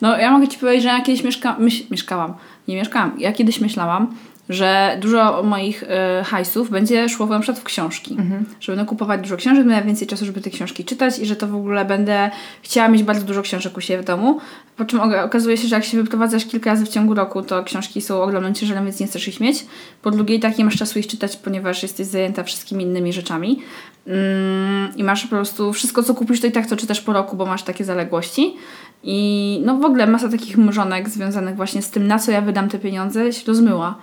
No 0.00 0.18
ja 0.18 0.30
mogę 0.30 0.48
ci 0.48 0.58
powiedzieć, 0.58 0.82
że 0.82 0.88
ja 0.88 1.00
kiedyś 1.00 1.24
mieszka 1.24 1.56
myśl, 1.58 1.84
mieszkałam. 1.90 2.34
Nie 2.68 2.76
mieszkałam. 2.76 3.14
Ja 3.18 3.32
kiedyś 3.32 3.60
myślałam, 3.60 4.14
że 4.48 4.98
dużo 5.00 5.42
moich 5.42 5.82
y, 5.82 6.24
hajsów 6.24 6.70
będzie 6.70 7.08
szło 7.08 7.26
na 7.26 7.40
przykład 7.40 7.60
w 7.60 7.64
książki. 7.64 8.16
Że 8.60 8.72
będę 8.72 8.88
kupować 8.88 9.20
dużo 9.20 9.36
książek, 9.36 9.66
będę 9.66 9.86
więcej 9.86 10.08
czasu, 10.08 10.26
żeby 10.26 10.40
te 10.40 10.50
książki 10.50 10.84
czytać 10.84 11.18
i 11.18 11.26
że 11.26 11.36
to 11.36 11.46
w 11.46 11.54
ogóle 11.54 11.84
będę 11.84 12.30
chciała 12.62 12.88
mieć 12.88 13.02
bardzo 13.02 13.24
dużo 13.24 13.42
książek 13.42 13.76
u 13.76 13.80
siebie 13.80 14.02
w 14.02 14.04
domu. 14.04 14.40
Po 14.76 14.84
czym 14.84 15.00
okazuje 15.00 15.56
się, 15.56 15.68
że 15.68 15.76
jak 15.76 15.84
się 15.84 15.96
wyprowadzasz 15.96 16.46
kilka 16.46 16.70
razy 16.70 16.84
w 16.86 16.88
ciągu 16.88 17.14
roku, 17.14 17.42
to 17.42 17.64
książki 17.64 18.00
są 18.00 18.22
ogromnym 18.22 18.54
ciężarem, 18.54 18.84
więc 18.84 19.00
nie 19.00 19.06
chcesz 19.06 19.28
ich 19.28 19.40
mieć. 19.40 19.66
Po 20.02 20.10
drugie, 20.10 20.34
i 20.34 20.40
tak 20.40 20.58
nie 20.58 20.64
masz 20.64 20.76
czasu 20.76 20.98
ich 20.98 21.06
czytać, 21.06 21.36
ponieważ 21.36 21.82
jesteś 21.82 22.06
zajęta 22.06 22.42
wszystkimi 22.42 22.84
innymi 22.84 23.12
rzeczami. 23.12 23.62
Mm, 24.06 24.96
I 24.96 25.04
masz 25.04 25.22
po 25.22 25.28
prostu 25.28 25.72
wszystko, 25.72 26.02
co 26.02 26.14
kupisz, 26.14 26.40
to 26.40 26.46
i 26.46 26.52
tak 26.52 26.66
to 26.66 26.76
czytasz 26.76 27.00
po 27.00 27.12
roku, 27.12 27.36
bo 27.36 27.46
masz 27.46 27.62
takie 27.62 27.84
zaległości. 27.84 28.56
I 29.04 29.60
no 29.64 29.76
w 29.78 29.84
ogóle 29.84 30.06
masa 30.06 30.28
takich 30.28 30.58
mrzonek 30.58 31.08
związanych 31.08 31.56
właśnie 31.56 31.82
z 31.82 31.90
tym, 31.90 32.06
na 32.06 32.18
co 32.18 32.30
ja 32.30 32.40
wydam 32.40 32.68
te 32.68 32.78
pieniądze, 32.78 33.32
się 33.32 33.46
rozmyła. 33.46 33.94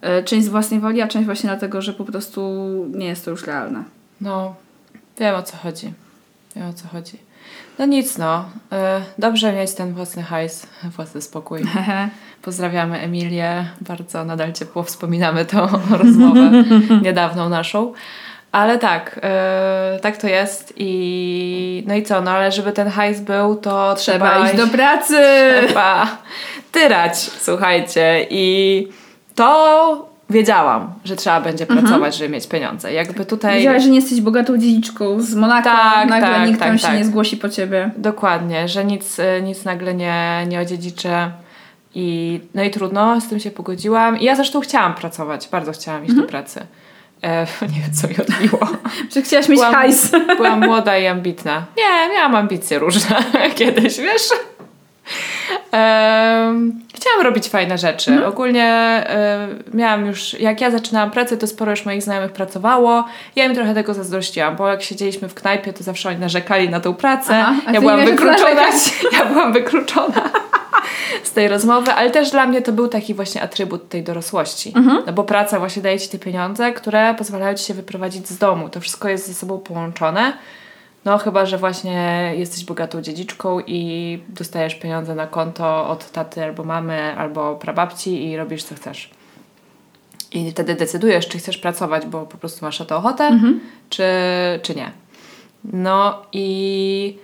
E, 0.00 0.22
Część 0.22 0.46
z 0.46 0.48
własnej 0.48 0.80
woli, 0.80 1.02
a 1.02 1.08
część 1.08 1.26
właśnie 1.26 1.48
dlatego, 1.50 1.82
że 1.82 1.92
po 1.92 2.04
prostu 2.04 2.40
nie 2.94 3.06
jest 3.06 3.24
to 3.24 3.30
już 3.30 3.46
realne. 3.46 3.84
No, 4.20 4.54
wiem 5.20 5.34
o 5.34 5.42
co 5.42 5.56
chodzi. 5.56 5.92
Wiem 6.56 6.66
o 6.68 6.72
co 6.72 6.88
chodzi. 6.88 7.16
No 7.78 7.86
nic, 7.86 8.18
no. 8.18 8.44
E, 8.72 9.00
Dobrze 9.18 9.52
mieć 9.52 9.74
ten 9.74 9.92
własny 9.94 10.22
hajs, 10.22 10.66
własny 10.96 11.22
spokój. 11.22 11.60
Pozdrawiamy 12.42 12.98
Emilię. 13.00 13.68
Bardzo 13.80 14.24
nadal 14.24 14.52
ciepło 14.52 14.82
wspominamy 14.82 15.44
tą 15.44 15.66
rozmowę 16.02 16.64
niedawną 17.02 17.48
naszą. 17.48 17.92
Ale 18.52 18.78
tak, 18.78 19.20
e, 19.22 19.98
tak 20.02 20.16
to 20.16 20.28
jest 20.28 20.72
i 20.76 21.84
no 21.86 21.94
i 21.94 22.02
co, 22.02 22.20
no 22.20 22.30
ale 22.30 22.52
żeby 22.52 22.72
ten 22.72 22.88
hajs 22.88 23.20
był, 23.20 23.56
to 23.56 23.94
trzeba, 23.94 24.30
Trzeba 24.30 24.46
iść 24.46 24.56
do 24.56 24.66
pracy! 24.66 25.16
trzeba 25.66 26.18
tyrać, 26.72 27.18
słuchajcie. 27.18 28.26
I 28.30 28.88
to 29.34 30.08
wiedziałam, 30.30 30.92
że 31.04 31.16
trzeba 31.16 31.40
będzie 31.40 31.66
pracować, 31.66 32.16
żeby 32.16 32.30
mieć 32.30 32.46
pieniądze. 32.46 32.92
Jakby 32.92 33.24
tutaj... 33.24 33.56
Wiedziałaś, 33.56 33.82
że 33.82 33.88
nie 33.88 34.00
jesteś 34.00 34.20
bogatą 34.20 34.58
dziedziczką 34.58 35.20
z 35.20 35.34
Monako, 35.34 35.70
Tak, 35.70 36.08
nagle 36.08 36.28
tak, 36.28 36.46
nikt 36.48 36.60
tam 36.60 36.68
tak, 36.70 36.80
się 36.80 36.86
tak. 36.86 36.96
nie 36.98 37.04
zgłosi 37.04 37.36
po 37.36 37.48
ciebie. 37.48 37.90
Dokładnie, 37.96 38.68
że 38.68 38.84
nic, 38.84 39.18
y, 39.18 39.42
nic 39.42 39.64
nagle 39.64 39.94
nie, 39.94 40.46
nie 40.48 40.60
odziedziczę. 40.60 41.30
I, 41.94 42.40
no 42.54 42.62
i 42.62 42.70
trudno, 42.70 43.20
z 43.20 43.28
tym 43.28 43.40
się 43.40 43.50
pogodziłam. 43.50 44.20
I 44.20 44.24
ja 44.24 44.36
zresztą 44.36 44.60
chciałam 44.60 44.94
pracować, 44.94 45.48
bardzo 45.52 45.72
chciałam 45.72 46.04
iść 46.04 46.14
do 46.14 46.22
pracy. 46.22 46.66
E, 47.22 47.46
nie 47.74 47.80
wiem, 47.80 47.92
co 48.02 48.08
mi 48.08 48.16
odbiło. 48.16 48.60
Że 49.14 49.22
chciałaś 49.22 49.48
mieć 49.48 49.58
Byłam- 49.58 49.74
hajs. 49.74 50.10
Byłam 50.36 50.66
młoda 50.66 50.98
i 50.98 51.06
ambitna. 51.06 51.66
Nie, 51.76 52.14
miałam 52.14 52.36
ambicje 52.36 52.78
różne 52.78 53.16
kiedyś, 53.54 53.98
wiesz? 53.98 54.22
Em, 55.72 56.80
chciałam 56.94 57.20
robić 57.22 57.48
fajne 57.48 57.78
rzeczy. 57.78 58.26
Ogólnie 58.26 58.64
e, 58.64 59.48
miałam 59.74 60.06
już, 60.06 60.40
jak 60.40 60.60
ja 60.60 60.70
zaczynałam 60.70 61.10
pracę, 61.10 61.36
to 61.36 61.46
sporo 61.46 61.70
już 61.70 61.84
moich 61.84 62.02
znajomych 62.02 62.32
pracowało. 62.32 63.04
Ja 63.36 63.44
im 63.44 63.54
trochę 63.54 63.74
tego 63.74 63.94
zazdrościłam, 63.94 64.56
bo 64.56 64.68
jak 64.68 64.82
siedzieliśmy 64.82 65.28
w 65.28 65.34
knajpie, 65.34 65.72
to 65.72 65.84
zawsze 65.84 66.08
oni 66.08 66.18
narzekali 66.18 66.68
na 66.68 66.80
tą 66.80 66.94
pracę. 66.94 67.44
Aha, 67.46 67.72
ja 67.72 67.80
byłam 67.80 68.00
na 68.00 68.04
co 68.04 68.10
wykluczona. 68.10 68.62
Ja 69.12 69.24
byłam 69.24 69.52
wykluczona 69.52 70.30
z 71.24 71.32
tej 71.32 71.48
rozmowy, 71.48 71.92
ale 71.92 72.10
też 72.10 72.30
dla 72.30 72.46
mnie 72.46 72.62
to 72.62 72.72
był 72.72 72.88
taki 72.88 73.14
właśnie 73.14 73.42
atrybut 73.42 73.88
tej 73.88 74.02
dorosłości. 74.02 74.72
No 75.06 75.12
bo 75.12 75.24
praca 75.24 75.58
właśnie 75.58 75.82
daje 75.82 75.98
ci 75.98 76.08
te 76.08 76.18
pieniądze, 76.18 76.72
które 76.72 77.14
pozwalają 77.14 77.56
ci 77.56 77.64
się 77.64 77.74
wyprowadzić 77.74 78.28
z 78.28 78.38
domu. 78.38 78.68
To 78.68 78.80
wszystko 78.80 79.08
jest 79.08 79.26
ze 79.26 79.34
sobą 79.34 79.58
połączone. 79.58 80.32
No 81.04 81.18
chyba, 81.18 81.46
że 81.46 81.58
właśnie 81.58 82.32
jesteś 82.36 82.64
bogatą 82.64 83.02
dziedziczką 83.02 83.60
i 83.66 84.22
dostajesz 84.28 84.74
pieniądze 84.74 85.14
na 85.14 85.26
konto 85.26 85.88
od 85.88 86.10
taty 86.10 86.44
albo 86.44 86.64
mamy, 86.64 87.16
albo 87.18 87.56
prababci 87.56 88.24
i 88.24 88.36
robisz 88.36 88.62
co 88.62 88.74
chcesz. 88.74 89.10
I 90.32 90.50
wtedy 90.50 90.74
decydujesz, 90.74 91.28
czy 91.28 91.38
chcesz 91.38 91.58
pracować, 91.58 92.06
bo 92.06 92.26
po 92.26 92.38
prostu 92.38 92.64
masz 92.64 92.80
na 92.80 92.86
to 92.86 92.96
ochotę, 92.96 93.30
czy, 93.88 94.04
czy 94.62 94.74
nie. 94.74 94.90
No 95.64 96.22
i 96.32 97.18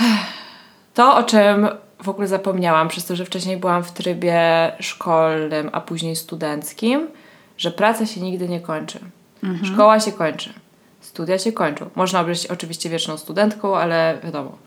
to, 0.94 1.16
o 1.16 1.22
czym 1.22 1.68
w 2.08 2.10
ogóle 2.10 2.28
zapomniałam, 2.28 2.88
przez 2.88 3.06
to, 3.06 3.16
że 3.16 3.24
wcześniej 3.24 3.56
byłam 3.56 3.84
w 3.84 3.92
trybie 3.92 4.40
szkolnym, 4.80 5.70
a 5.72 5.80
później 5.80 6.16
studenckim, 6.16 7.08
że 7.58 7.70
praca 7.70 8.06
się 8.06 8.20
nigdy 8.20 8.48
nie 8.48 8.60
kończy. 8.60 8.98
Szkoła 9.62 10.00
się 10.00 10.12
kończy. 10.12 10.52
Studia 11.00 11.38
się 11.38 11.52
kończą. 11.52 11.90
Można 11.94 12.24
być 12.24 12.46
oczywiście 12.46 12.90
wieczną 12.90 13.16
studentką, 13.16 13.76
ale 13.76 14.18
wiadomo. 14.24 14.58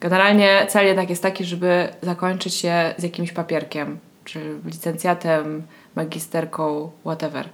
Generalnie 0.00 0.66
cel 0.68 0.86
jednak 0.86 1.10
jest 1.10 1.22
taki, 1.22 1.44
żeby 1.44 1.88
zakończyć 2.02 2.64
je 2.64 2.94
z 2.96 3.02
jakimś 3.02 3.32
papierkiem, 3.32 3.98
czy 4.24 4.40
licencjatem, 4.64 5.62
magisterką, 5.94 6.90
whatever. 7.00 7.48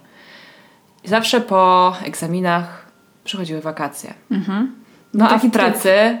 I 1.03 1.07
zawsze 1.07 1.41
po 1.41 1.93
egzaminach 2.05 2.85
przychodziły 3.23 3.61
wakacje. 3.61 4.13
Mhm. 4.31 4.75
No 5.13 5.25
a 5.25 5.29
taki 5.29 5.47
w 5.47 5.51
pracy, 5.51 6.17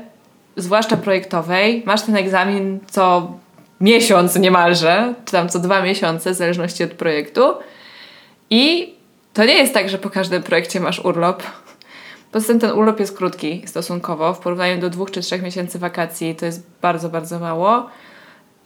zwłaszcza 0.55 0.97
projektowej, 0.97 1.83
masz 1.85 2.01
ten 2.01 2.15
egzamin 2.15 2.79
co 2.91 3.31
miesiąc 3.81 4.35
niemalże, 4.35 5.13
czy 5.25 5.31
tam 5.31 5.49
co 5.49 5.59
dwa 5.59 5.81
miesiące, 5.81 6.31
w 6.31 6.35
zależności 6.35 6.83
od 6.83 6.91
projektu. 6.91 7.53
I 8.49 8.93
to 9.33 9.45
nie 9.45 9.53
jest 9.53 9.73
tak, 9.73 9.89
że 9.89 9.97
po 9.97 10.09
każdym 10.09 10.43
projekcie 10.43 10.79
masz 10.79 10.99
urlop. 10.99 11.43
Poza 12.31 12.47
tym 12.47 12.59
ten 12.59 12.71
urlop 12.71 12.99
jest 12.99 13.17
krótki 13.17 13.63
stosunkowo. 13.65 14.33
W 14.33 14.39
porównaniu 14.39 14.81
do 14.81 14.89
dwóch 14.89 15.11
czy 15.11 15.21
trzech 15.21 15.41
miesięcy 15.41 15.79
wakacji 15.79 16.35
to 16.35 16.45
jest 16.45 16.63
bardzo, 16.81 17.09
bardzo 17.09 17.39
mało. 17.39 17.89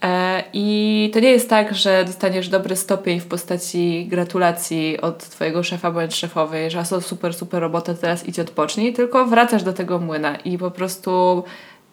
E, 0.04 0.44
I 0.54 1.10
to 1.14 1.20
nie 1.20 1.30
jest 1.30 1.50
tak, 1.50 1.76
że 1.76 2.04
dostaniesz 2.06 2.50
dobry 2.50 2.76
stopień 2.76 3.20
w 3.20 3.28
postaci 3.28 4.08
gratulacji 4.10 5.02
od 5.02 5.30
twojego 5.30 5.64
szefa 5.64 5.92
bądź 5.92 6.16
szefowej, 6.16 6.72
że 6.72 6.84
to 6.84 7.02
super, 7.02 7.34
super 7.34 7.62
robota, 7.62 7.94
teraz 7.94 8.28
idź 8.28 8.40
odpocznij, 8.40 8.94
tylko 8.94 9.26
wracasz 9.26 9.64
do 9.64 9.74
tego 9.74 10.00
młyna 10.00 10.36
i 10.36 10.58
po 10.58 10.72
prostu 10.72 11.44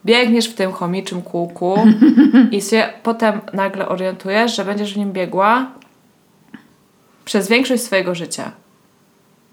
biegniesz 0.06 0.48
w 0.48 0.54
tym 0.54 0.72
chomiczym 0.72 1.22
kółku 1.22 1.78
i 2.50 2.62
się 2.62 2.88
potem 3.02 3.40
nagle 3.52 3.88
orientujesz, 3.88 4.56
że 4.56 4.64
będziesz 4.64 4.94
w 4.94 4.96
nim 4.96 5.12
biegła 5.12 5.66
przez 7.24 7.48
większość 7.48 7.82
swojego 7.82 8.14
życia. 8.14 8.50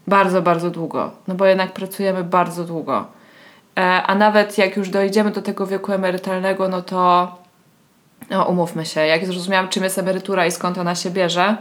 Bardzo, 0.06 0.42
bardzo 0.42 0.70
długo. 0.70 1.10
No 1.28 1.34
bo 1.34 1.46
jednak 1.46 1.72
pracujemy 1.72 2.24
bardzo 2.24 2.64
długo. 2.64 3.06
E, 3.76 4.02
a 4.02 4.14
nawet 4.14 4.58
jak 4.58 4.76
już 4.76 4.88
dojdziemy 4.88 5.30
do 5.30 5.42
tego 5.42 5.66
wieku 5.66 5.92
emerytalnego, 5.92 6.68
no 6.68 6.82
to 6.82 7.32
no 8.30 8.44
umówmy 8.44 8.86
się, 8.86 9.00
jak 9.00 9.26
zrozumiałam 9.26 9.68
czym 9.68 9.84
jest 9.84 9.98
emerytura 9.98 10.46
i 10.46 10.50
skąd 10.50 10.78
ona 10.78 10.94
się 10.94 11.10
bierze, 11.10 11.56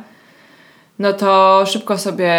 no 1.00 1.13
to 1.13 1.63
szybko 1.65 1.97
sobie 1.97 2.33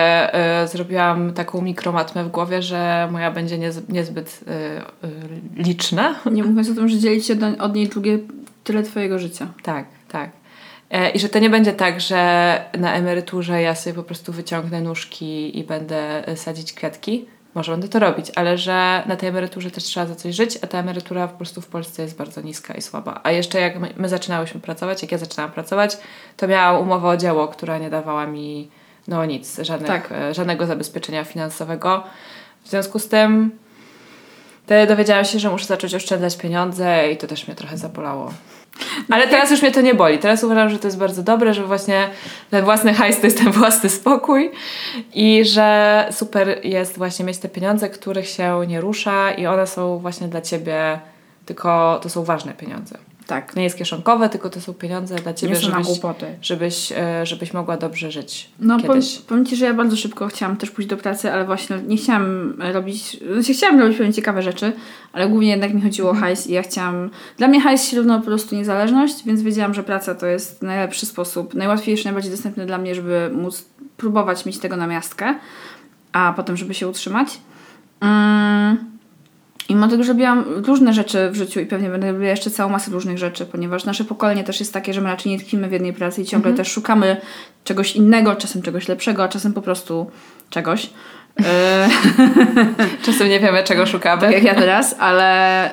y, 0.64 0.68
zrobiłam 0.68 1.32
taką 1.32 1.62
mikromatmę 1.62 2.24
w 2.24 2.28
głowie, 2.28 2.62
że 2.62 3.08
moja 3.12 3.30
będzie 3.30 3.58
niez, 3.58 3.88
niezbyt 3.88 4.40
y, 4.42 5.06
y, 5.06 5.62
liczna. 5.62 6.14
Nie 6.32 6.44
mówiąc 6.44 6.70
o 6.70 6.74
tym, 6.74 6.88
że 6.88 6.98
dzielić 6.98 7.26
się 7.26 7.34
do, 7.34 7.46
od 7.46 7.74
niej 7.74 7.88
drugie 7.88 8.18
tyle 8.64 8.82
twojego 8.82 9.18
życia. 9.18 9.46
Tak, 9.62 9.86
tak. 10.08 10.30
E, 10.90 11.10
I 11.10 11.18
że 11.18 11.28
to 11.28 11.38
nie 11.38 11.50
będzie 11.50 11.72
tak, 11.72 12.00
że 12.00 12.64
na 12.78 12.94
emeryturze 12.94 13.62
ja 13.62 13.74
sobie 13.74 13.94
po 13.94 14.02
prostu 14.02 14.32
wyciągnę 14.32 14.80
nóżki 14.80 15.58
i 15.58 15.64
będę 15.64 16.24
sadzić 16.36 16.72
kwiatki. 16.72 17.26
Może 17.54 17.72
będę 17.72 17.88
to 17.88 17.98
robić, 17.98 18.32
ale 18.34 18.58
że 18.58 19.02
na 19.06 19.16
tej 19.16 19.28
emeryturze 19.28 19.70
też 19.70 19.84
trzeba 19.84 20.06
za 20.06 20.14
coś 20.14 20.34
żyć, 20.34 20.58
a 20.62 20.66
ta 20.66 20.78
emerytura 20.78 21.28
po 21.28 21.36
prostu 21.36 21.60
w 21.60 21.66
Polsce 21.66 22.02
jest 22.02 22.16
bardzo 22.16 22.40
niska 22.40 22.74
i 22.74 22.82
słaba. 22.82 23.20
A 23.22 23.30
jeszcze 23.30 23.60
jak 23.60 23.80
my, 23.80 23.94
my 23.96 24.08
zaczynałyśmy 24.08 24.60
pracować, 24.60 25.02
jak 25.02 25.12
ja 25.12 25.18
zaczynałam 25.18 25.52
pracować, 25.52 25.98
to 26.36 26.48
miałam 26.48 26.82
umowę 26.82 27.08
o 27.08 27.16
dzieło, 27.16 27.48
która 27.48 27.78
nie 27.78 27.90
dawała 27.90 28.26
mi 28.26 28.70
no 29.08 29.24
nic, 29.24 29.58
żadnych, 29.62 29.88
Tak. 29.88 30.12
e, 30.12 30.34
żadnego 30.34 30.66
zabezpieczenia 30.66 31.24
finansowego. 31.24 32.04
W 32.64 32.68
związku 32.68 32.98
z 32.98 33.08
tym 33.08 33.50
wtedy 34.64 34.86
dowiedziałam 34.86 35.24
się, 35.24 35.38
że 35.38 35.50
muszę 35.50 35.66
zacząć 35.66 35.94
oszczędzać 35.94 36.36
pieniądze 36.36 37.10
i 37.12 37.16
to 37.16 37.26
też 37.26 37.46
mnie 37.46 37.56
trochę 37.56 37.78
zabolało. 37.78 38.32
Ale 39.10 39.28
teraz 39.28 39.50
już 39.50 39.62
mnie 39.62 39.72
to 39.72 39.80
nie 39.80 39.94
boli. 39.94 40.18
Teraz 40.18 40.44
uważam, 40.44 40.70
że 40.70 40.78
to 40.78 40.88
jest 40.88 40.98
bardzo 40.98 41.22
dobre, 41.22 41.54
że 41.54 41.64
właśnie 41.64 42.08
ten 42.50 42.64
własny 42.64 42.94
hajs 42.94 43.20
to 43.20 43.26
jest 43.26 43.38
ten 43.38 43.52
własny 43.52 43.90
spokój 43.90 44.50
i 45.14 45.44
że 45.44 46.08
super 46.10 46.60
jest 46.64 46.98
właśnie 46.98 47.24
mieć 47.24 47.38
te 47.38 47.48
pieniądze, 47.48 47.88
których 47.88 48.28
się 48.28 48.60
nie 48.68 48.80
rusza 48.80 49.32
i 49.32 49.46
one 49.46 49.66
są 49.66 49.98
właśnie 49.98 50.28
dla 50.28 50.40
ciebie, 50.40 50.98
tylko 51.46 52.00
to 52.02 52.08
są 52.08 52.24
ważne 52.24 52.52
pieniądze. 52.52 52.98
Tak. 53.26 53.56
Nie 53.56 53.64
jest 53.64 53.76
kieszonkowe, 53.78 54.28
tylko 54.28 54.50
to 54.50 54.60
są 54.60 54.74
pieniądze 54.74 55.16
dla 55.16 55.34
ciebie, 55.34 55.52
Nie 55.54 55.60
są 55.60 55.66
żebyś, 55.66 55.86
głupoty. 55.86 56.26
żebyś, 56.42 56.92
e, 56.92 57.26
żebyś 57.26 57.52
mogła 57.52 57.76
dobrze 57.76 58.10
żyć 58.10 58.50
No 58.58 58.76
powiem, 58.76 58.92
kiedyś. 58.92 59.18
powiem 59.18 59.46
Ci, 59.46 59.56
że 59.56 59.64
ja 59.64 59.74
bardzo 59.74 59.96
szybko 59.96 60.26
chciałam 60.28 60.56
też 60.56 60.70
pójść 60.70 60.88
do 60.90 60.96
pracy, 60.96 61.32
ale 61.32 61.44
właśnie 61.44 61.76
nie 61.86 61.96
chciałam 61.96 62.54
robić, 62.58 63.16
znaczy 63.32 63.52
chciałam 63.54 63.80
robić 63.80 63.98
pewnie 63.98 64.12
ciekawe 64.12 64.42
rzeczy, 64.42 64.72
ale 65.12 65.28
głównie 65.28 65.50
jednak 65.50 65.74
mi 65.74 65.82
chodziło 65.82 66.10
o 66.10 66.14
hajs 66.14 66.46
i 66.46 66.52
ja 66.52 66.62
chciałam, 66.62 67.10
dla 67.38 67.48
mnie 67.48 67.60
hajs 67.60 67.88
się 67.88 67.96
równo 67.96 68.18
po 68.18 68.24
prostu 68.24 68.54
niezależność, 68.56 69.24
więc 69.26 69.42
wiedziałam, 69.42 69.74
że 69.74 69.82
praca 69.82 70.14
to 70.14 70.26
jest 70.26 70.62
najlepszy 70.62 71.06
sposób, 71.06 71.54
najłatwiejszy, 71.54 72.04
najbardziej 72.04 72.30
dostępny 72.32 72.66
dla 72.66 72.78
mnie, 72.78 72.94
żeby 72.94 73.30
móc 73.34 73.64
próbować 73.96 74.46
mieć 74.46 74.58
tego 74.58 74.76
na 74.76 74.86
miastkę, 74.86 75.34
a 76.12 76.32
potem, 76.36 76.56
żeby 76.56 76.74
się 76.74 76.88
utrzymać. 76.88 77.28
Mm. 78.00 78.93
I 79.74 79.76
mimo 79.76 79.88
tego, 79.88 80.04
że 80.04 80.12
robiłam 80.12 80.44
różne 80.66 80.92
rzeczy 80.92 81.30
w 81.30 81.36
życiu 81.36 81.60
i 81.60 81.66
pewnie 81.66 81.88
będę 81.88 82.12
robiła 82.12 82.30
jeszcze 82.30 82.50
całą 82.50 82.70
masę 82.70 82.90
różnych 82.90 83.18
rzeczy, 83.18 83.46
ponieważ 83.46 83.84
nasze 83.84 84.04
pokolenie 84.04 84.44
też 84.44 84.60
jest 84.60 84.72
takie, 84.72 84.94
że 84.94 85.00
my 85.00 85.08
raczej 85.08 85.32
nie 85.32 85.38
tkwimy 85.38 85.68
w 85.68 85.72
jednej 85.72 85.92
pracy 85.92 86.22
i 86.22 86.24
ciągle 86.24 86.52
też 86.52 86.72
szukamy 86.72 87.16
czegoś 87.64 87.96
innego, 87.96 88.36
czasem 88.36 88.62
czegoś 88.62 88.88
lepszego, 88.88 89.24
a 89.24 89.28
czasem 89.28 89.52
po 89.52 89.62
prostu 89.62 90.10
czegoś. 90.50 90.90
E, 91.44 91.88
Czasem 93.06 93.28
nie 93.28 93.40
wiemy, 93.40 93.64
czego 93.64 93.86
szukamy. 93.86 94.22
tak 94.22 94.32
jak 94.32 94.42
ja 94.44 94.54
teraz, 94.54 94.96
ale 94.98 95.70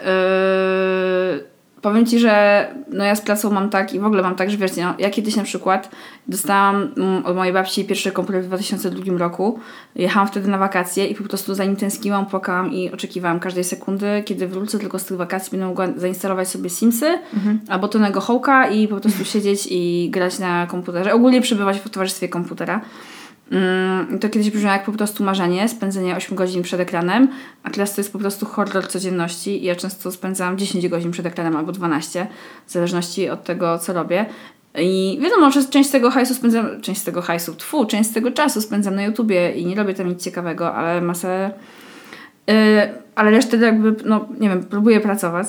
yy, 1.36 1.51
powiem 1.82 2.06
Ci, 2.06 2.20
że 2.20 2.68
no 2.92 3.04
ja 3.04 3.16
z 3.16 3.22
pracą 3.22 3.52
mam 3.52 3.70
tak 3.70 3.94
i 3.94 4.00
w 4.00 4.06
ogóle 4.06 4.22
mam 4.22 4.36
tak, 4.36 4.52
że 4.52 4.58
wiesz, 4.58 4.76
no, 4.76 4.94
ja 5.00 5.10
kiedyś 5.10 5.36
na 5.36 5.44
przykład 5.44 5.92
dostałam 6.28 6.92
mm, 6.98 7.26
od 7.26 7.36
mojej 7.36 7.54
babci 7.54 7.86
pierwszy 7.86 8.12
komputer 8.12 8.44
w 8.44 8.48
2002 8.48 9.18
roku. 9.18 9.60
Jechałam 9.96 10.28
wtedy 10.28 10.48
na 10.48 10.58
wakacje 10.58 11.08
i 11.08 11.16
po 11.16 11.24
prostu 11.24 11.54
za 11.54 11.66
nim 11.66 11.76
tęskniłam, 11.76 12.26
płakałam 12.26 12.72
i 12.72 12.92
oczekiwałam 12.92 13.40
każdej 13.40 13.64
sekundy, 13.64 14.24
kiedy 14.26 14.48
wrócę 14.48 14.80
tylko 14.80 15.00
z 15.00 15.06
tych 15.06 15.18
wakacji, 15.18 15.52
będę 15.52 15.66
mogła 15.66 15.88
zainstalować 15.96 16.48
sobie 16.48 16.70
Simsy 16.70 17.20
albo 17.68 17.88
Tonego 17.88 18.22
Hołka 18.22 18.70
i 18.70 18.88
po 18.88 19.00
prostu 19.00 19.26
siedzieć 19.26 19.68
i 19.72 20.10
grać 20.12 20.40
na 20.40 20.68
komputerze. 20.68 21.14
Ogólnie 21.14 21.42
przebywać 21.42 21.80
w 21.80 21.90
towarzystwie 21.90 22.30
komputera. 22.30 22.82
Mm, 23.52 24.20
to 24.20 24.30
kiedyś 24.30 24.52
brzmiało 24.52 24.74
jak 24.74 24.86
po 24.86 24.92
prostu 24.92 25.24
marzenie, 25.24 25.70
spędzenie 25.70 26.16
8 26.16 26.38
godzin 26.38 26.62
przed 26.62 26.80
ekranem, 26.80 27.28
a 27.64 27.70
teraz 27.70 27.96
to 27.96 28.02
jest 28.02 28.14
po 28.14 28.20
prostu 28.20 28.46
horror 28.46 28.88
codzienności 28.88 29.64
ja 29.64 29.76
często 29.76 30.12
spędzałam 30.12 30.58
10 30.58 30.88
godzin 30.88 31.12
przed 31.12 31.26
ekranem 31.26 31.56
albo 31.56 31.72
12, 31.72 32.28
w 32.68 32.72
zależności 32.72 33.30
od 33.30 33.44
tego, 33.44 33.80
co 33.80 33.94
robię. 33.94 34.26
I 34.76 35.20
wiadomo, 35.22 35.52
że 35.52 35.66
część 35.66 35.90
tego 35.90 36.12
hajsu 36.12 36.34
spędzam, 36.34 36.82
część 36.82 37.02
z 37.02 37.04
tego 37.04 37.22
hajsu, 37.22 37.56
tfu, 37.56 37.86
część 37.86 38.10
z 38.10 38.14
tego 38.14 38.32
czasu 38.32 38.62
spędzam 38.62 38.96
na 38.96 39.04
YouTubie 39.04 39.52
i 39.52 39.66
nie 39.66 39.76
robię 39.76 39.94
tam 39.94 40.08
nic 40.08 40.24
ciekawego, 40.24 40.74
ale 40.74 41.02
masę... 41.02 41.52
Yy, 42.48 42.56
ale 43.16 43.32
resztę 43.32 43.58
jakby, 43.58 43.96
no 44.06 44.28
nie 44.40 44.50
wiem, 44.50 44.64
próbuję 44.70 45.00
pracować. 45.00 45.48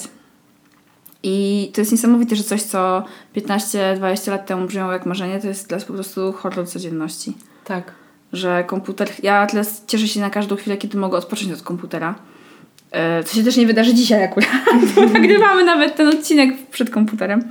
I 1.23 1.71
to 1.75 1.81
jest 1.81 1.93
niesamowite, 1.93 2.37
że 2.37 2.43
coś, 2.43 2.63
co 2.63 3.05
15-20 3.37 4.31
lat 4.31 4.47
temu 4.47 4.67
brzmiało 4.67 4.93
jak 4.93 5.07
marzenie, 5.07 5.41
to 5.41 5.49
jest 5.49 5.69
teraz 5.69 5.85
po 5.85 5.93
prostu 5.93 6.33
horror 6.33 6.69
codzienności 6.69 7.35
Tak. 7.65 7.93
że 8.33 8.65
komputer. 8.65 9.11
Ja 9.23 9.47
teraz 9.47 9.85
cieszę 9.87 10.09
się 10.09 10.21
na 10.21 10.31
każdą 10.31 10.57
chwilę, 10.57 10.77
kiedy 10.77 10.99
mogę 10.99 11.19
odpocząć 11.19 11.53
od 11.53 11.63
komputera. 11.63 12.15
E, 12.91 13.25
Co 13.25 13.35
się 13.35 13.45
też 13.45 13.57
nie 13.57 13.67
wydarzy 13.67 13.95
dzisiaj 13.95 14.25
akurat. 14.25 14.51
Nagrywamy 15.15 15.65
nawet 15.65 15.97
ten 15.97 16.09
odcinek 16.09 16.69
przed 16.71 16.91
komputerem. 16.91 17.45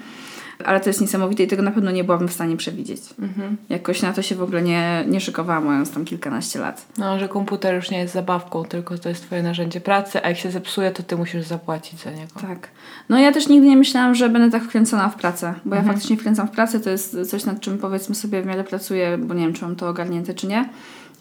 Ale 0.66 0.80
to 0.80 0.90
jest 0.90 1.02
niesamowite 1.02 1.44
i 1.44 1.48
tego 1.48 1.62
na 1.64 1.72
pewno 1.72 1.92
nie 1.92 2.04
byłabym 2.04 2.28
w 2.28 2.34
stanie 2.34 2.58
przewidzieć. 2.58 3.02
Mhm. 3.20 3.58
Jakoś 3.70 4.02
na 4.02 4.14
to 4.14 4.22
się 4.22 4.36
w 4.36 4.42
ogóle 4.44 4.62
nie, 4.62 5.04
nie 5.08 5.22
szykowałam, 5.22 5.66
mając 5.66 5.92
tam 5.92 6.06
kilkanaście 6.06 6.60
lat. 6.60 6.86
No, 6.98 7.20
że 7.20 7.28
komputer 7.30 7.76
już 7.76 7.92
nie 7.92 8.00
jest 8.00 8.14
zabawką, 8.14 8.66
tylko 8.66 8.98
to 8.98 9.10
jest 9.10 9.22
twoje 9.24 9.44
narzędzie 9.44 9.82
pracy, 9.82 10.24
a 10.24 10.30
jak 10.30 10.38
się 10.38 10.52
zepsuje, 10.52 10.92
to 10.92 11.04
ty 11.04 11.16
musisz 11.18 11.46
zapłacić 11.46 12.00
za 12.00 12.12
niego. 12.12 12.40
Tak. 12.42 12.68
No 13.10 13.20
ja 13.20 13.32
też 13.32 13.48
nigdy 13.48 13.68
nie 13.68 13.78
myślałam, 13.78 14.16
że 14.16 14.30
będę 14.30 14.52
tak 14.52 14.64
wkręcona 14.64 15.10
w 15.10 15.16
pracę, 15.16 15.54
bo 15.66 15.76
ja 15.76 15.82
faktycznie 15.82 16.18
wkręcam 16.18 16.48
w 16.48 16.52
pracę, 16.52 16.80
to 16.80 16.90
jest 16.90 17.18
coś, 17.30 17.46
nad 17.46 17.60
czym 17.60 17.78
powiedzmy 17.78 18.16
sobie 18.16 18.42
w 18.42 18.46
miarę 18.46 18.64
pracuję, 18.64 19.18
bo 19.18 19.34
nie 19.34 19.42
wiem, 19.42 19.54
czy 19.54 19.62
mam 19.66 19.76
to 19.76 19.90
ogarnięte, 19.90 20.34
czy 20.34 20.48
nie. 20.48 20.70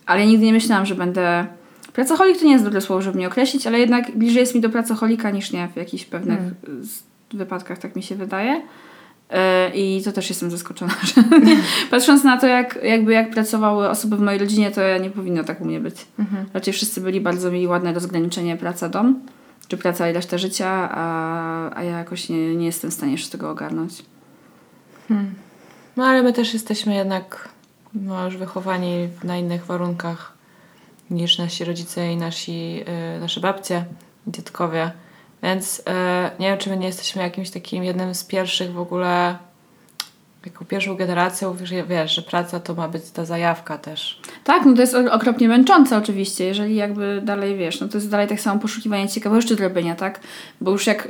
Ale 0.06 0.20
ja 0.20 0.26
nigdy 0.26 0.44
nie 0.46 0.52
myślałam, 0.52 0.86
że 0.86 0.94
będę... 0.94 1.46
Pracoholik 1.92 2.38
to 2.38 2.44
nie 2.44 2.52
jest 2.52 2.64
dobre 2.64 2.80
słowo, 2.80 3.02
żeby 3.02 3.16
mnie 3.16 3.26
określić, 3.28 3.66
ale 3.66 3.78
jednak 3.78 4.16
bliżej 4.18 4.40
jest 4.40 4.54
mi 4.54 4.60
do 4.60 4.70
pracoholika 4.70 5.30
niż 5.30 5.52
nie 5.52 5.68
w 5.68 5.76
jakichś 5.76 6.04
pewnych 6.04 6.38
z- 6.80 7.02
wypadkach, 7.34 7.78
tak 7.78 7.96
mi 7.96 8.02
się 8.02 8.14
wydaje. 8.14 8.62
E, 9.30 9.70
I 9.74 10.02
to 10.02 10.12
też 10.12 10.28
jestem 10.28 10.50
zaskoczona, 10.50 10.94
że 11.14 11.22
patrząc 11.90 12.24
na 12.24 12.38
to, 12.38 12.46
jak, 12.46 12.78
jakby 12.82 13.12
jak 13.12 13.30
pracowały 13.30 13.88
osoby 13.88 14.16
w 14.16 14.20
mojej 14.20 14.40
rodzinie, 14.40 14.70
to 14.70 14.80
ja 14.80 14.98
nie 14.98 15.10
powinno 15.10 15.44
tak 15.44 15.60
u 15.60 15.64
mnie 15.64 15.80
być. 15.80 16.06
Raczej 16.54 16.74
wszyscy 16.74 17.00
byli 17.00 17.20
bardzo 17.20 17.50
mieli 17.50 17.66
ładne 17.66 17.92
rozgraniczenie 17.92 18.56
praca-dom, 18.56 19.20
czy 19.68 19.76
praca 19.76 20.10
i 20.10 20.12
reszta 20.12 20.38
życia, 20.38 20.88
a, 20.92 21.76
a 21.76 21.82
ja 21.82 21.98
jakoś 21.98 22.28
nie, 22.28 22.56
nie 22.56 22.66
jestem 22.66 22.90
w 22.90 22.94
stanie 22.94 23.12
jeszcze 23.12 23.30
tego 23.30 23.50
ogarnąć. 23.50 24.02
No 25.96 26.04
ale 26.04 26.22
my 26.22 26.32
też 26.32 26.54
jesteśmy 26.54 26.94
jednak 26.94 27.48
no, 27.94 28.24
już 28.24 28.36
wychowani 28.36 29.08
na 29.24 29.36
innych 29.36 29.66
warunkach 29.66 30.32
niż 31.10 31.38
nasi 31.38 31.64
rodzice 31.64 32.12
i 32.12 32.16
nasi, 32.16 32.84
y, 33.16 33.20
nasze 33.20 33.40
babcie, 33.40 33.84
dziadkowie. 34.26 34.90
Więc 35.42 35.78
y, 35.78 35.82
nie 36.38 36.48
wiem, 36.48 36.58
czy 36.58 36.70
my 36.70 36.76
nie 36.76 36.86
jesteśmy 36.86 37.22
jakimś 37.22 37.50
takim 37.50 37.84
jednym 37.84 38.14
z 38.14 38.24
pierwszych 38.24 38.72
w 38.72 38.78
ogóle 38.78 39.38
Taką 40.44 40.64
pierwszą 40.64 40.96
generacją, 40.96 41.54
wiesz, 41.54 41.70
wiesz, 41.88 42.14
że 42.14 42.22
praca 42.22 42.60
to 42.60 42.74
ma 42.74 42.88
być 42.88 43.10
ta 43.10 43.24
zajawka 43.24 43.78
też. 43.78 44.20
Tak, 44.44 44.66
no 44.66 44.74
to 44.74 44.80
jest 44.80 44.94
okropnie 44.94 45.48
męczące 45.48 45.96
oczywiście, 45.96 46.44
jeżeli 46.44 46.74
jakby 46.74 47.20
dalej 47.24 47.56
wiesz, 47.56 47.80
no 47.80 47.88
to 47.88 47.98
jest 47.98 48.10
dalej 48.10 48.28
tak 48.28 48.40
samo 48.40 48.60
poszukiwanie 48.60 49.08
ciekawego 49.08 49.40
rzeczy 49.40 49.56
do 49.56 49.62
robienia, 49.62 49.94
tak? 49.94 50.20
Bo 50.60 50.70
już 50.70 50.86
jak 50.86 51.06
y, 51.06 51.08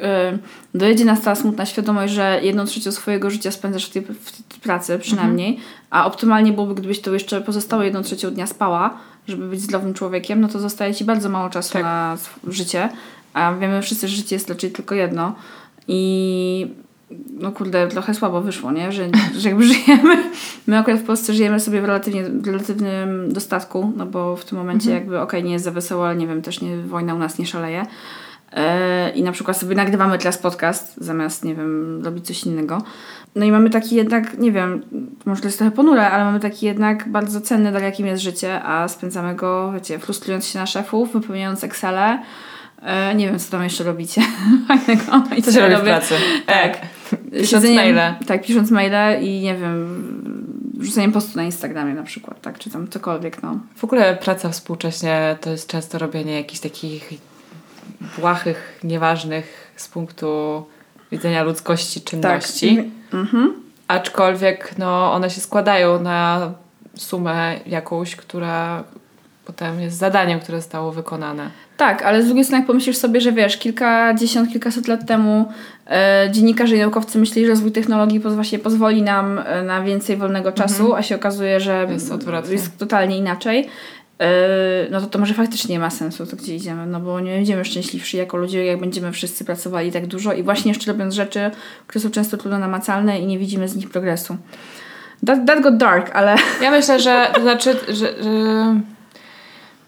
dojedzie 0.74 1.04
nas 1.04 1.20
ta 1.20 1.34
smutna 1.34 1.66
świadomość, 1.66 2.12
że 2.12 2.40
jedną 2.42 2.64
trzecią 2.64 2.92
swojego 2.92 3.30
życia 3.30 3.50
spędzasz 3.50 3.86
w 3.86 3.90
tej, 3.90 4.02
w 4.02 4.32
tej 4.32 4.60
pracy 4.62 4.98
przynajmniej, 4.98 5.58
a 5.90 6.06
optymalnie 6.06 6.52
byłoby, 6.52 6.74
gdybyś 6.74 7.00
to 7.00 7.12
jeszcze 7.12 7.40
pozostałe 7.40 7.84
jedną 7.84 8.02
trzecią 8.02 8.30
dnia 8.30 8.46
spała, 8.46 8.98
żeby 9.28 9.48
być 9.48 9.60
zdrowym 9.60 9.94
człowiekiem, 9.94 10.40
no 10.40 10.48
to 10.48 10.58
zostaje 10.58 10.94
Ci 10.94 11.04
bardzo 11.04 11.28
mało 11.28 11.50
czasu 11.50 11.72
Tak. 11.72 11.82
na 11.82 12.16
życie, 12.48 12.88
a 13.32 13.54
wiemy 13.54 13.82
wszyscy, 13.82 14.08
że 14.08 14.16
życie 14.16 14.36
jest 14.36 14.48
raczej 14.48 14.70
tylko 14.70 14.94
jedno 14.94 15.34
i 15.88 16.74
no 17.40 17.52
kurde, 17.52 17.88
trochę 17.88 18.14
słabo 18.14 18.40
wyszło, 18.40 18.72
nie? 18.72 18.92
Że, 18.92 19.08
że 19.38 19.48
jakby 19.48 19.64
żyjemy, 19.64 20.16
my 20.66 20.78
akurat 20.78 21.00
w 21.00 21.04
Polsce 21.04 21.34
żyjemy 21.34 21.60
sobie 21.60 21.80
w, 21.80 21.84
relatywnie, 21.84 22.24
w 22.24 22.46
relatywnym 22.46 23.32
dostatku, 23.32 23.92
no 23.96 24.06
bo 24.06 24.36
w 24.36 24.44
tym 24.44 24.58
momencie 24.58 24.90
jakby 24.90 25.20
okej, 25.20 25.44
nie 25.44 25.52
jest 25.52 25.64
za 25.64 25.70
wesoło, 25.70 26.06
ale 26.06 26.16
nie 26.16 26.26
wiem, 26.26 26.42
też 26.42 26.60
nie, 26.60 26.76
wojna 26.76 27.14
u 27.14 27.18
nas 27.18 27.38
nie 27.38 27.46
szaleje. 27.46 27.86
E, 28.52 29.10
I 29.10 29.22
na 29.22 29.32
przykład 29.32 29.56
sobie 29.56 29.74
nagrywamy 29.76 30.18
teraz 30.18 30.38
podcast, 30.38 30.96
zamiast, 30.96 31.44
nie 31.44 31.54
wiem, 31.54 32.04
robić 32.04 32.26
coś 32.26 32.44
innego. 32.44 32.82
No 33.34 33.44
i 33.44 33.52
mamy 33.52 33.70
taki 33.70 33.96
jednak, 33.96 34.38
nie 34.38 34.52
wiem, 34.52 34.82
może 35.24 35.40
to 35.40 35.48
jest 35.48 35.58
trochę 35.58 35.70
ponure, 35.70 36.10
ale 36.10 36.24
mamy 36.24 36.40
taki 36.40 36.66
jednak 36.66 37.08
bardzo 37.08 37.40
cenny 37.40 37.72
dar, 37.72 37.82
jakim 37.82 38.06
jest 38.06 38.22
życie, 38.22 38.62
a 38.62 38.88
spędzamy 38.88 39.34
go, 39.34 39.72
wiecie, 39.74 39.98
frustrując 39.98 40.46
się 40.46 40.58
na 40.58 40.66
szefów, 40.66 41.12
wypełniając 41.12 41.64
Excele. 41.64 42.22
E, 42.82 43.14
nie 43.14 43.26
wiem, 43.26 43.38
co 43.38 43.50
tam 43.50 43.64
jeszcze 43.64 43.84
robicie. 43.84 44.22
Fajnego. 44.68 45.22
I 45.36 45.42
Co 45.42 45.52
się 45.52 45.60
robi 45.60 45.76
w 45.76 45.80
pracy? 45.80 46.14
Tak. 46.46 46.78
Pisząc 47.32 47.64
Siedzeniem- 47.64 47.94
maile. 47.94 48.14
Tak, 48.26 48.42
pisząc 48.42 48.70
maile 48.70 49.22
i 49.22 49.40
nie 49.40 49.54
wiem, 49.54 50.74
rzuceniem 50.80 51.12
postu 51.12 51.36
na 51.36 51.42
Instagramie 51.42 51.94
na 51.94 52.02
przykład, 52.02 52.40
tak, 52.40 52.58
czy 52.58 52.70
tam 52.70 52.88
cokolwiek, 52.88 53.42
no. 53.42 53.58
W 53.76 53.84
ogóle 53.84 54.16
praca 54.16 54.48
współcześnie 54.48 55.36
to 55.40 55.50
jest 55.50 55.68
często 55.68 55.98
robienie 55.98 56.36
jakichś 56.36 56.60
takich 56.60 57.10
błahych, 58.18 58.80
nieważnych 58.84 59.72
z 59.76 59.88
punktu 59.88 60.64
widzenia 61.12 61.42
ludzkości 61.42 62.00
czynności. 62.00 62.76
Tak. 62.76 63.20
Mhm. 63.20 63.54
Aczkolwiek 63.88 64.74
no, 64.78 65.12
one 65.12 65.30
się 65.30 65.40
składają 65.40 66.00
na 66.02 66.52
sumę 66.96 67.60
jakąś, 67.66 68.16
która 68.16 68.84
potem 69.52 69.80
jest 69.80 69.96
zadaniem, 69.98 70.40
które 70.40 70.58
zostało 70.60 70.92
wykonane. 70.92 71.50
Tak, 71.76 72.02
ale 72.02 72.22
z 72.22 72.26
drugiej 72.26 72.44
strony 72.44 72.60
jak 72.60 72.66
pomyślisz 72.66 72.96
sobie, 72.96 73.20
że 73.20 73.32
wiesz, 73.32 73.56
kilkadziesiąt, 73.56 74.50
kilkaset 74.52 74.88
lat 74.88 75.06
temu 75.06 75.48
e, 75.90 76.28
dziennikarze 76.32 76.76
i 76.76 76.80
naukowcy 76.80 77.18
myśleli, 77.18 77.46
że 77.46 77.50
rozwój 77.50 77.72
technologii 77.72 78.20
poz- 78.20 78.34
właśnie 78.34 78.58
pozwoli 78.58 79.02
nam 79.02 79.38
e, 79.38 79.62
na 79.62 79.82
więcej 79.82 80.16
wolnego 80.16 80.52
czasu, 80.52 80.94
a 80.94 81.02
się 81.02 81.16
okazuje, 81.16 81.60
że 81.60 81.86
Jest 81.90 82.12
odwrotnie. 82.12 82.52
jest 82.52 82.78
totalnie 82.78 83.18
inaczej. 83.18 83.68
E, 84.20 84.26
no 84.90 85.00
to 85.00 85.06
to 85.06 85.18
może 85.18 85.34
faktycznie 85.34 85.72
nie 85.74 85.78
ma 85.78 85.90
sensu, 85.90 86.26
to 86.26 86.36
gdzie 86.36 86.54
idziemy, 86.56 86.86
no 86.86 87.00
bo 87.00 87.20
nie 87.20 87.32
będziemy 87.36 87.64
szczęśliwsi 87.64 88.16
jako 88.16 88.36
ludzie, 88.36 88.64
jak 88.64 88.80
będziemy 88.80 89.12
wszyscy 89.12 89.44
pracowali 89.44 89.92
tak 89.92 90.06
dużo 90.06 90.32
i 90.32 90.42
właśnie 90.42 90.70
jeszcze 90.70 90.92
robiąc 90.92 91.14
rzeczy, 91.14 91.50
które 91.86 92.02
są 92.02 92.10
często 92.10 92.36
trudno 92.36 92.58
namacalne 92.58 93.18
i 93.20 93.26
nie 93.26 93.38
widzimy 93.38 93.68
z 93.68 93.76
nich 93.76 93.90
progresu. 93.90 94.36
That, 95.26 95.38
that 95.46 95.60
got 95.60 95.76
dark, 95.76 96.10
ale 96.16 96.36
Ja 96.62 96.70
myślę, 96.70 97.00
że 97.00 97.30
to 97.34 97.40
znaczy, 97.40 97.76
że, 97.88 97.94
że 97.94 98.14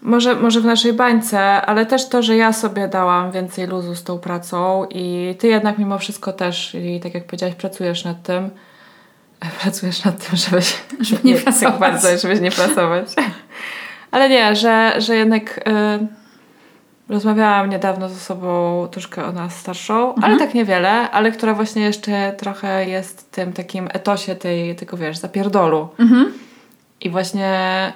może, 0.03 0.35
może 0.35 0.61
w 0.61 0.65
naszej 0.65 0.93
bańce, 0.93 1.61
ale 1.61 1.85
też 1.85 2.09
to, 2.09 2.23
że 2.23 2.35
ja 2.35 2.53
sobie 2.53 2.87
dałam 2.87 3.31
więcej 3.31 3.67
luzu 3.67 3.95
z 3.95 4.03
tą 4.03 4.19
pracą 4.19 4.85
i 4.89 5.35
ty 5.39 5.47
jednak 5.47 5.77
mimo 5.77 5.99
wszystko 5.99 6.33
też, 6.33 6.75
i 6.75 6.99
tak 6.99 7.13
jak 7.13 7.25
powiedziałaś, 7.25 7.55
pracujesz 7.55 8.03
nad 8.03 8.23
tym. 8.23 8.49
Pracujesz 9.61 10.05
nad 10.05 10.27
tym, 10.27 10.37
żebyś 10.37 10.77
Żeby 10.99 11.21
nie 11.29 11.35
pracować. 11.35 11.71
Tak 11.71 11.79
bardzo, 11.79 12.17
żebyś 12.17 12.39
nie 12.39 12.51
pracować. 12.51 13.07
Ale 14.11 14.29
nie, 14.29 14.55
że, 14.55 14.93
że 14.97 15.15
jednak 15.15 15.57
y, 15.57 16.07
rozmawiałam 17.09 17.69
niedawno 17.69 18.09
z 18.09 18.17
osobą 18.17 18.87
troszkę 18.91 19.25
o 19.25 19.31
nas 19.31 19.59
starszą, 19.59 20.15
ale 20.15 20.37
tak 20.37 20.53
niewiele, 20.53 21.11
ale 21.11 21.31
która 21.31 21.53
właśnie 21.53 21.81
jeszcze 21.81 22.33
trochę 22.37 22.89
jest 22.89 23.21
w 23.21 23.35
tym 23.35 23.53
takim 23.53 23.89
etosie 23.93 24.35
tej, 24.35 24.75
tego 24.75 24.97
wiesz, 24.97 25.17
zapierdolu. 25.17 25.89
I 27.01 27.09
właśnie 27.09 27.93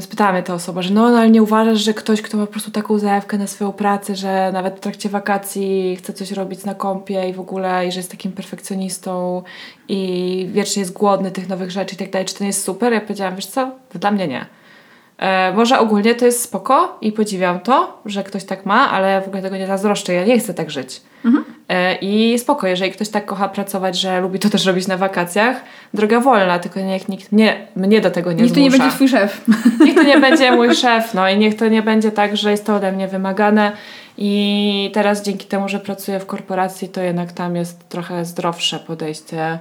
spytała 0.00 0.32
mnie 0.32 0.42
ta 0.42 0.54
osoba, 0.54 0.82
że 0.82 0.94
no, 0.94 1.10
no 1.10 1.18
ale 1.18 1.30
nie 1.30 1.42
uważasz, 1.42 1.80
że 1.80 1.94
ktoś, 1.94 2.22
kto 2.22 2.36
ma 2.36 2.46
po 2.46 2.52
prostu 2.52 2.70
taką 2.70 2.98
zajawkę 2.98 3.38
na 3.38 3.46
swoją 3.46 3.72
pracę, 3.72 4.16
że 4.16 4.50
nawet 4.52 4.76
w 4.76 4.80
trakcie 4.80 5.08
wakacji 5.08 5.96
chce 5.96 6.12
coś 6.12 6.32
robić 6.32 6.64
na 6.64 6.74
kąpie 6.74 7.28
i 7.28 7.32
w 7.32 7.40
ogóle, 7.40 7.86
i 7.86 7.92
że 7.92 7.98
jest 7.98 8.10
takim 8.10 8.32
perfekcjonistą 8.32 9.42
i 9.88 10.48
wiecznie 10.52 10.80
jest 10.80 10.92
głodny 10.92 11.30
tych 11.30 11.48
nowych 11.48 11.70
rzeczy 11.70 11.94
i 11.94 11.98
tak 11.98 12.10
dalej, 12.10 12.26
czy 12.26 12.34
to 12.34 12.44
nie 12.44 12.48
jest 12.48 12.64
super? 12.64 12.92
Ja 12.92 13.00
powiedziałam, 13.00 13.36
wiesz 13.36 13.46
co, 13.46 13.70
dla 13.94 14.10
mnie 14.10 14.28
nie. 14.28 14.46
E, 15.18 15.52
może 15.52 15.78
ogólnie 15.78 16.14
to 16.14 16.24
jest 16.24 16.42
spoko 16.42 16.98
i 17.00 17.12
podziwiam 17.12 17.60
to, 17.60 18.00
że 18.06 18.24
ktoś 18.24 18.44
tak 18.44 18.66
ma, 18.66 18.90
ale 18.90 19.22
w 19.22 19.26
ogóle 19.26 19.42
tego 19.42 19.56
nie 19.56 19.66
zazdroszczę, 19.66 20.12
ja 20.12 20.24
nie 20.24 20.38
chcę 20.38 20.54
tak 20.54 20.70
żyć. 20.70 21.00
E, 21.68 21.94
I 21.94 22.38
spoko, 22.38 22.66
jeżeli 22.66 22.92
ktoś 22.92 23.08
tak 23.08 23.26
kocha 23.26 23.48
pracować, 23.48 24.00
że 24.00 24.20
lubi 24.20 24.38
to 24.38 24.50
też 24.50 24.66
robić 24.66 24.86
na 24.86 24.96
wakacjach, 24.96 25.64
droga 25.94 26.20
wolna, 26.20 26.58
tylko 26.58 26.80
niech 26.80 27.08
nikt 27.08 27.32
mnie, 27.32 27.66
mnie 27.76 28.00
do 28.00 28.10
tego 28.10 28.32
nie 28.32 28.42
niech 28.42 28.52
to 28.52 28.60
nie 28.60 28.70
zmusza. 28.70 28.84
będzie 28.84 28.96
twój 28.96 29.08
szef. 29.08 29.44
Niech 29.84 29.94
to 29.94 30.02
nie 30.02 30.18
będzie 30.18 30.52
mój 30.52 30.74
szef, 30.74 31.14
no 31.14 31.28
i 31.28 31.38
niech 31.38 31.56
to 31.56 31.68
nie 31.68 31.82
będzie 31.82 32.12
tak, 32.12 32.36
że 32.36 32.50
jest 32.50 32.66
to 32.66 32.76
ode 32.76 32.92
mnie 32.92 33.08
wymagane 33.08 33.72
i 34.18 34.90
teraz 34.94 35.22
dzięki 35.22 35.46
temu, 35.46 35.68
że 35.68 35.80
pracuję 35.80 36.20
w 36.20 36.26
korporacji, 36.26 36.88
to 36.88 37.00
jednak 37.02 37.32
tam 37.32 37.56
jest 37.56 37.88
trochę 37.88 38.24
zdrowsze 38.24 38.78
podejście, 38.78 39.58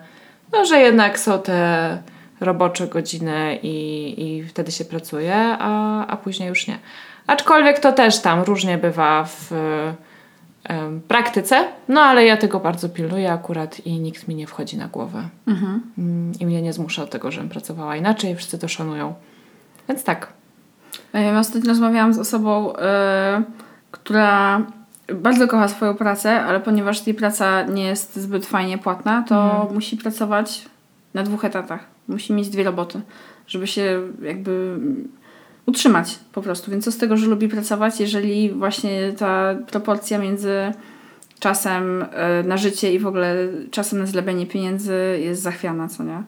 no 0.53 0.65
że 0.65 0.79
jednak 0.79 1.19
są 1.19 1.39
te 1.39 1.97
robocze 2.39 2.87
godziny 2.87 3.59
i, 3.63 4.15
i 4.17 4.43
wtedy 4.43 4.71
się 4.71 4.85
pracuje, 4.85 5.35
a, 5.59 6.05
a 6.07 6.17
później 6.17 6.49
już 6.49 6.67
nie. 6.67 6.79
Aczkolwiek 7.27 7.79
to 7.79 7.91
też 7.91 8.21
tam 8.21 8.41
różnie 8.41 8.77
bywa 8.77 9.23
w 9.23 9.51
praktyce, 11.07 11.67
no 11.87 12.01
ale 12.01 12.25
ja 12.25 12.37
tego 12.37 12.59
bardzo 12.59 12.89
pilnuję 12.89 13.31
akurat 13.31 13.79
i 13.79 13.99
nikt 13.99 14.27
mi 14.27 14.35
nie 14.35 14.47
wchodzi 14.47 14.77
na 14.77 14.87
głowę. 14.87 15.23
Mm, 15.97 16.31
I 16.39 16.45
mnie 16.45 16.61
nie 16.61 16.73
zmusza 16.73 17.01
do 17.01 17.07
tego, 17.07 17.31
żebym 17.31 17.49
pracowała 17.49 17.95
inaczej, 17.95 18.35
wszyscy 18.35 18.59
to 18.59 18.67
szanują. 18.67 19.13
Więc 19.89 20.03
tak. 20.03 20.27
Ja 21.13 21.39
ostatnio 21.39 21.69
rozmawiałam 21.69 22.13
z 22.13 22.19
osobą, 22.19 22.73
y, 22.73 22.75
która 23.91 24.61
bardzo 25.13 25.47
kocha 25.47 25.67
swoją 25.67 25.95
pracę, 25.95 26.41
ale 26.41 26.59
ponieważ 26.59 27.07
jej 27.07 27.15
praca 27.15 27.63
nie 27.63 27.83
jest 27.83 28.15
zbyt 28.15 28.45
fajnie 28.45 28.77
płatna, 28.77 29.23
to 29.27 29.67
musi 29.73 29.97
pracować 29.97 30.65
na 31.13 31.23
dwóch 31.23 31.45
etatach. 31.45 31.96
Musi 32.07 32.33
mieć 32.33 32.49
dwie 32.49 32.63
roboty, 32.63 33.01
żeby 33.47 33.67
się 33.67 34.01
jakby 34.21 34.79
utrzymać 35.65 36.19
po 36.31 36.41
prostu. 36.41 36.71
Więc 36.71 36.85
co 36.85 36.91
z 36.91 36.97
tego, 36.97 37.17
że 37.17 37.27
lubi 37.27 37.47
pracować, 37.47 37.99
jeżeli 37.99 38.51
właśnie 38.51 39.13
ta 39.17 39.55
proporcja 39.71 40.17
między 40.17 40.71
czasem 41.39 42.01
y, 42.01 42.07
na 42.47 42.57
życie 42.57 42.93
i 42.93 42.99
w 42.99 43.07
ogóle 43.07 43.35
czasem 43.71 43.99
na 43.99 44.05
zlebienie 44.05 44.45
pieniędzy 44.45 45.19
jest 45.23 45.41
zachwiana, 45.41 45.87
co 45.87 46.03
nie? 46.03 46.23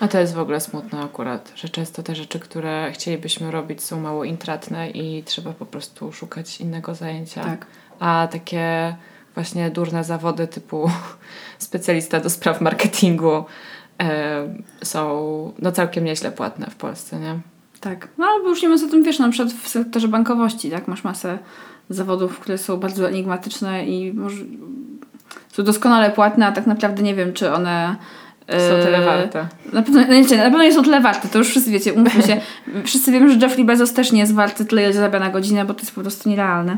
A 0.00 0.08
to 0.08 0.18
jest 0.18 0.34
w 0.34 0.38
ogóle 0.38 0.60
smutne 0.60 1.00
akurat, 1.00 1.52
że 1.56 1.68
często 1.68 2.02
te 2.02 2.14
rzeczy, 2.14 2.40
które 2.40 2.92
chcielibyśmy 2.92 3.50
robić 3.50 3.82
są 3.82 4.00
mało 4.00 4.24
intratne 4.24 4.90
i 4.90 5.22
trzeba 5.22 5.52
po 5.52 5.66
prostu 5.66 6.12
szukać 6.12 6.60
innego 6.60 6.94
zajęcia. 6.94 7.44
Tak. 7.44 7.66
A 7.98 8.28
takie 8.32 8.96
właśnie 9.34 9.70
durne 9.70 10.04
zawody 10.04 10.46
typu 10.46 10.90
specjalista 11.58 12.20
do 12.20 12.30
spraw 12.30 12.60
marketingu 12.60 13.32
e, 13.32 13.44
są 14.82 15.52
no 15.58 15.72
całkiem 15.72 16.04
nieźle 16.04 16.32
płatne 16.32 16.66
w 16.70 16.76
Polsce, 16.76 17.20
nie? 17.20 17.38
Tak. 17.80 18.08
No 18.18 18.26
albo 18.26 18.48
już 18.48 18.62
nie 18.62 18.68
mówiąc 18.68 18.88
o 18.88 18.90
tym, 18.90 19.02
wiesz, 19.02 19.18
na 19.18 19.28
przykład 19.28 19.54
w 19.54 19.68
sektorze 19.68 20.08
bankowości, 20.08 20.70
tak? 20.70 20.88
Masz 20.88 21.04
masę 21.04 21.38
zawodów, 21.90 22.38
które 22.38 22.58
są 22.58 22.76
bardzo 22.76 23.08
enigmatyczne 23.08 23.86
i 23.86 24.12
może 24.12 24.36
są 25.52 25.62
doskonale 25.62 26.10
płatne, 26.10 26.46
a 26.46 26.52
tak 26.52 26.66
naprawdę 26.66 27.02
nie 27.02 27.14
wiem, 27.14 27.32
czy 27.32 27.52
one 27.52 27.96
Są 28.48 28.54
e, 28.54 28.84
tyle 28.84 29.04
warte. 29.04 29.46
Na 29.72 29.82
pewno, 29.82 30.00
no 30.00 30.14
nie, 30.14 30.36
na 30.36 30.42
pewno 30.42 30.62
nie 30.62 30.72
są 30.72 30.82
tyle 30.82 31.00
warte, 31.00 31.28
to 31.28 31.38
już 31.38 31.48
wszyscy 31.48 31.70
wiecie, 31.70 31.92
umówmy 31.92 32.22
się. 32.22 32.40
wszyscy 32.84 33.12
wiemy, 33.12 33.32
że 33.32 33.38
Jeffrey 33.38 33.64
Bezos 33.64 33.92
też 33.92 34.12
nie 34.12 34.20
jest 34.20 34.34
warty 34.34 34.64
tyle, 34.64 34.82
ile 34.82 34.92
zarabia 34.92 35.18
na 35.18 35.30
godzinę, 35.30 35.64
bo 35.64 35.74
to 35.74 35.80
jest 35.80 35.94
po 35.94 36.00
prostu 36.00 36.28
nierealne. 36.28 36.76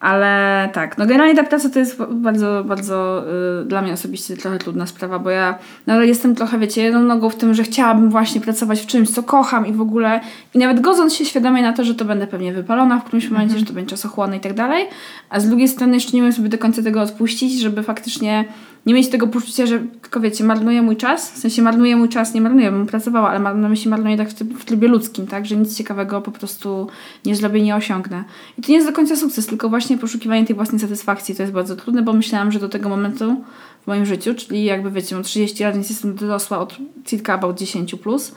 Ale 0.00 0.68
tak, 0.72 0.98
no 0.98 1.06
generalnie 1.06 1.34
ta 1.34 1.44
praca 1.44 1.68
to 1.68 1.78
jest 1.78 2.02
bardzo, 2.02 2.64
bardzo 2.64 3.24
y, 3.62 3.64
dla 3.64 3.82
mnie 3.82 3.92
osobiście 3.92 4.36
trochę 4.36 4.58
trudna 4.58 4.86
sprawa, 4.86 5.18
bo 5.18 5.30
ja 5.30 5.58
nadal 5.86 6.06
jestem 6.06 6.34
trochę, 6.34 6.58
wiecie, 6.58 6.82
jedną 6.82 7.00
nogą 7.00 7.30
w 7.30 7.36
tym, 7.36 7.54
że 7.54 7.62
chciałabym 7.62 8.10
właśnie 8.10 8.40
pracować 8.40 8.80
w 8.80 8.86
czymś, 8.86 9.10
co 9.10 9.22
kocham 9.22 9.66
i 9.66 9.72
w 9.72 9.80
ogóle 9.80 10.20
i 10.54 10.58
nawet 10.58 10.80
godząc 10.80 11.14
się 11.14 11.24
świadomie 11.24 11.62
na 11.62 11.72
to, 11.72 11.84
że 11.84 11.94
to 11.94 12.04
będę 12.04 12.26
pewnie 12.26 12.52
wypalona 12.52 12.98
w 12.98 13.04
którymś 13.04 13.30
momencie, 13.30 13.58
że 13.58 13.64
to 13.64 13.72
będzie 13.72 13.90
czasochłonne 13.90 14.36
i 14.36 14.40
tak 14.40 14.54
dalej, 14.54 14.86
a 15.30 15.40
z 15.40 15.48
drugiej 15.48 15.68
strony 15.68 15.94
jeszcze 15.94 16.12
nie 16.12 16.22
umiem 16.22 16.32
sobie 16.32 16.48
do 16.48 16.58
końca 16.58 16.82
tego 16.82 17.02
odpuścić, 17.02 17.60
żeby 17.60 17.82
faktycznie 17.82 18.44
nie 18.86 18.94
mieć 18.94 19.08
tego 19.08 19.26
poczucia, 19.26 19.66
że 19.66 19.78
tylko 19.78 20.20
wiecie, 20.20 20.44
marnuję 20.44 20.82
mój 20.82 20.96
czas, 20.96 21.30
w 21.32 21.38
sensie 21.38 21.62
marnuję 21.62 21.96
mój 21.96 22.08
czas, 22.08 22.34
nie 22.34 22.40
marnuję, 22.40 22.70
bym 22.70 22.86
pracowała, 22.86 23.30
ale 23.30 23.54
na 23.54 23.68
myśli 23.68 23.90
marnuję 23.90 24.16
tak 24.16 24.28
w, 24.28 24.34
tryb, 24.34 24.58
w 24.58 24.64
trybie 24.64 24.88
ludzkim, 24.88 25.26
tak, 25.26 25.46
że 25.46 25.56
nic 25.56 25.76
ciekawego 25.76 26.20
po 26.20 26.30
prostu 26.30 26.86
nie 27.24 27.36
zrobię, 27.36 27.62
nie 27.62 27.76
osiągnę. 27.76 28.24
I 28.58 28.62
to 28.62 28.68
nie 28.68 28.74
jest 28.74 28.88
do 28.88 28.92
końca 28.92 29.16
sukces, 29.16 29.46
tylko 29.46 29.68
właśnie 29.68 29.85
właśnie 29.86 29.98
poszukiwanie 29.98 30.46
tej 30.46 30.56
własnej 30.56 30.80
satysfakcji 30.80 31.34
to 31.34 31.42
jest 31.42 31.52
bardzo 31.52 31.76
trudne, 31.76 32.02
bo 32.02 32.12
myślałam, 32.12 32.52
że 32.52 32.58
do 32.58 32.68
tego 32.68 32.88
momentu 32.88 33.44
w 33.82 33.86
moim 33.86 34.06
życiu, 34.06 34.34
czyli 34.34 34.64
jakby 34.64 34.90
wiecie, 34.90 35.14
mam 35.14 35.24
30 35.24 35.64
lat, 35.64 35.74
więc 35.74 35.90
jestem 35.90 36.14
dorosła 36.14 36.58
od 36.58 36.76
circa 37.04 37.34
about 37.34 37.58
10 37.58 37.94
plus, 37.94 38.34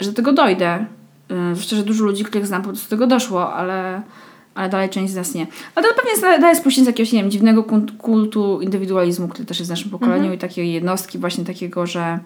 że 0.00 0.10
do 0.10 0.16
tego 0.16 0.32
dojdę. 0.32 0.86
Yy, 1.28 1.36
Zwłaszcza, 1.54 1.76
że 1.76 1.82
dużo 1.82 2.04
ludzi, 2.04 2.24
których 2.24 2.46
znam, 2.46 2.62
po 2.62 2.68
prostu 2.68 2.86
do 2.86 2.90
tego 2.90 3.06
doszło, 3.06 3.54
ale, 3.54 4.02
ale 4.54 4.68
dalej 4.68 4.88
część 4.88 5.12
z 5.12 5.16
nas 5.16 5.34
nie. 5.34 5.46
Ale 5.74 5.88
to 5.88 5.94
pewnie 5.94 6.40
dalej 6.40 6.56
spuścić 6.56 6.84
z 6.84 6.86
jakiegoś, 6.86 7.12
nie 7.12 7.22
wiem, 7.22 7.30
dziwnego 7.30 7.62
kult- 7.62 7.96
kultu 7.98 8.60
indywidualizmu, 8.60 9.28
który 9.28 9.44
też 9.44 9.58
jest 9.58 9.68
w 9.68 9.72
naszym 9.72 9.90
pokoleniu 9.90 10.32
i 10.32 10.38
takiej 10.38 10.72
jednostki 10.72 11.18
właśnie 11.18 11.44
takiego, 11.44 11.86
że 11.86 12.18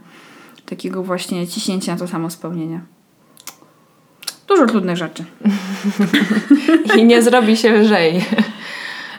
takiego 0.66 1.02
właśnie 1.02 1.48
ciśnięcia 1.48 1.92
na 1.92 1.98
to 1.98 2.08
samo 2.08 2.30
spełnienie. 2.30 2.80
Dużo 4.48 4.66
trudnych 4.66 4.96
rzeczy. 4.96 5.24
I 6.98 7.04
nie 7.04 7.22
zrobi 7.22 7.56
się 7.56 7.72
lżej. 7.72 8.24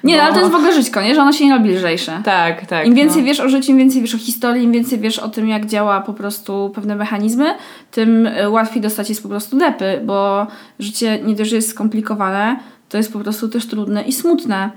Nie, 0.03 0.15
Bo- 0.15 0.23
ale 0.23 0.33
to 0.33 0.39
jest 0.39 0.51
w 0.51 0.55
ogóle 0.55 0.73
żyćko, 0.73 1.01
nie? 1.01 1.15
Że 1.15 1.21
ono 1.21 1.33
się 1.33 1.45
nie 1.45 1.53
robi 1.53 1.69
lżejsze. 1.69 2.21
Tak, 2.25 2.65
tak. 2.65 2.87
Im 2.87 2.93
więcej 2.93 3.21
no. 3.21 3.25
wiesz 3.25 3.39
o 3.39 3.49
życiu, 3.49 3.71
im 3.71 3.77
więcej 3.77 4.01
wiesz 4.01 4.15
o 4.15 4.17
historii, 4.17 4.63
im 4.63 4.71
więcej 4.71 4.99
wiesz 4.99 5.19
o 5.19 5.29
tym, 5.29 5.49
jak 5.49 5.65
działa 5.65 6.01
po 6.01 6.13
prostu 6.13 6.71
pewne 6.75 6.95
mechanizmy, 6.95 7.55
tym 7.91 8.27
y, 8.27 8.49
łatwiej 8.49 8.81
dostać 8.81 9.09
jest 9.09 9.23
po 9.23 9.29
prostu 9.29 9.57
depy, 9.57 10.01
bo 10.05 10.47
życie 10.79 11.19
nie 11.23 11.35
dość, 11.35 11.49
że 11.49 11.55
jest 11.55 11.69
skomplikowane, 11.69 12.59
to 12.89 12.97
jest 12.97 13.13
po 13.13 13.19
prostu 13.19 13.49
też 13.49 13.67
trudne 13.67 14.01
i 14.03 14.13
smutne. 14.13 14.71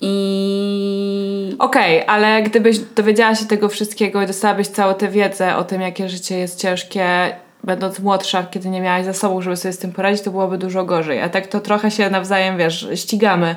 I 0.00 1.56
Okej, 1.58 2.04
ale 2.06 2.42
gdybyś 2.42 2.78
dowiedziała 2.78 3.34
się 3.34 3.46
tego 3.46 3.68
wszystkiego 3.68 4.22
i 4.22 4.26
dostałabyś 4.26 4.66
całą 4.66 4.94
tę 4.94 5.08
wiedzę 5.08 5.56
o 5.56 5.64
tym, 5.64 5.80
jakie 5.80 6.08
życie 6.08 6.38
jest 6.38 6.60
ciężkie, 6.60 7.32
będąc 7.64 8.00
młodsza, 8.00 8.42
kiedy 8.42 8.68
nie 8.68 8.80
miałaś 8.80 9.04
zasobów, 9.04 9.44
żeby 9.44 9.56
sobie 9.56 9.72
z 9.72 9.78
tym 9.78 9.92
poradzić, 9.92 10.22
to 10.22 10.30
byłoby 10.30 10.58
dużo 10.58 10.84
gorzej. 10.84 11.22
A 11.22 11.28
tak 11.28 11.46
to 11.46 11.60
trochę 11.60 11.90
się 11.90 12.10
nawzajem, 12.10 12.58
wiesz, 12.58 12.88
ścigamy. 12.94 13.56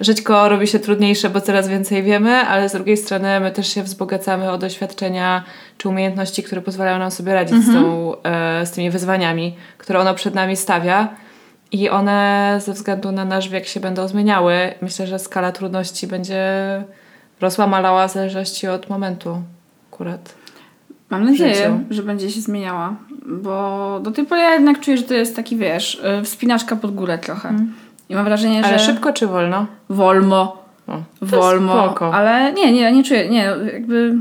Żyćko 0.00 0.48
robi 0.48 0.66
się 0.66 0.78
trudniejsze, 0.78 1.30
bo 1.30 1.40
coraz 1.40 1.68
więcej 1.68 2.02
wiemy, 2.02 2.32
ale 2.36 2.68
z 2.68 2.72
drugiej 2.72 2.96
strony 2.96 3.40
my 3.40 3.50
też 3.50 3.74
się 3.74 3.82
wzbogacamy 3.82 4.50
o 4.50 4.58
doświadczenia 4.58 5.44
czy 5.78 5.88
umiejętności, 5.88 6.42
które 6.42 6.60
pozwalają 6.60 6.98
nam 6.98 7.10
sobie 7.10 7.34
radzić 7.34 7.64
z, 7.64 7.72
tą, 7.72 8.12
e, 8.22 8.66
z 8.66 8.70
tymi 8.70 8.90
wyzwaniami, 8.90 9.56
które 9.78 10.00
ono 10.00 10.14
przed 10.14 10.34
nami 10.34 10.56
stawia. 10.56 11.08
I 11.72 11.90
one 11.90 12.58
ze 12.64 12.72
względu 12.72 13.12
na 13.12 13.24
nasz 13.24 13.48
wiek 13.48 13.66
się 13.66 13.80
będą 13.80 14.08
zmieniały. 14.08 14.74
Myślę, 14.80 15.06
że 15.06 15.18
skala 15.18 15.52
trudności 15.52 16.06
będzie 16.06 16.44
rosła, 17.40 17.66
malała 17.66 18.08
w 18.08 18.12
zależności 18.12 18.68
od 18.68 18.88
momentu 18.88 19.42
akurat. 19.92 20.43
Mam 21.10 21.24
nadzieję, 21.24 21.54
życiu. 21.54 21.78
że 21.90 22.02
będzie 22.02 22.30
się 22.30 22.40
zmieniała, 22.40 22.96
bo 23.26 24.00
do 24.02 24.10
tej 24.10 24.26
pory 24.26 24.40
ja 24.40 24.54
jednak 24.54 24.80
czuję, 24.80 24.96
że 24.96 25.02
to 25.02 25.14
jest 25.14 25.36
taki, 25.36 25.56
wiesz, 25.56 26.02
y, 26.20 26.24
wspinaczka 26.24 26.76
pod 26.76 26.94
górę 26.94 27.18
trochę. 27.18 27.54
I 28.08 28.14
mam 28.14 28.24
wrażenie, 28.24 28.64
Ale 28.64 28.78
że... 28.78 28.84
szybko 28.84 29.12
czy 29.12 29.26
wolno? 29.26 29.66
Wolmo. 29.88 30.64
O, 30.86 30.92
to 31.20 31.26
Wolmo. 31.26 31.84
spoko. 31.84 32.14
Ale 32.14 32.52
nie, 32.52 32.72
nie, 32.72 32.92
nie 32.92 33.04
czuję, 33.04 33.28
nie, 33.28 33.52
jakby... 33.72 34.14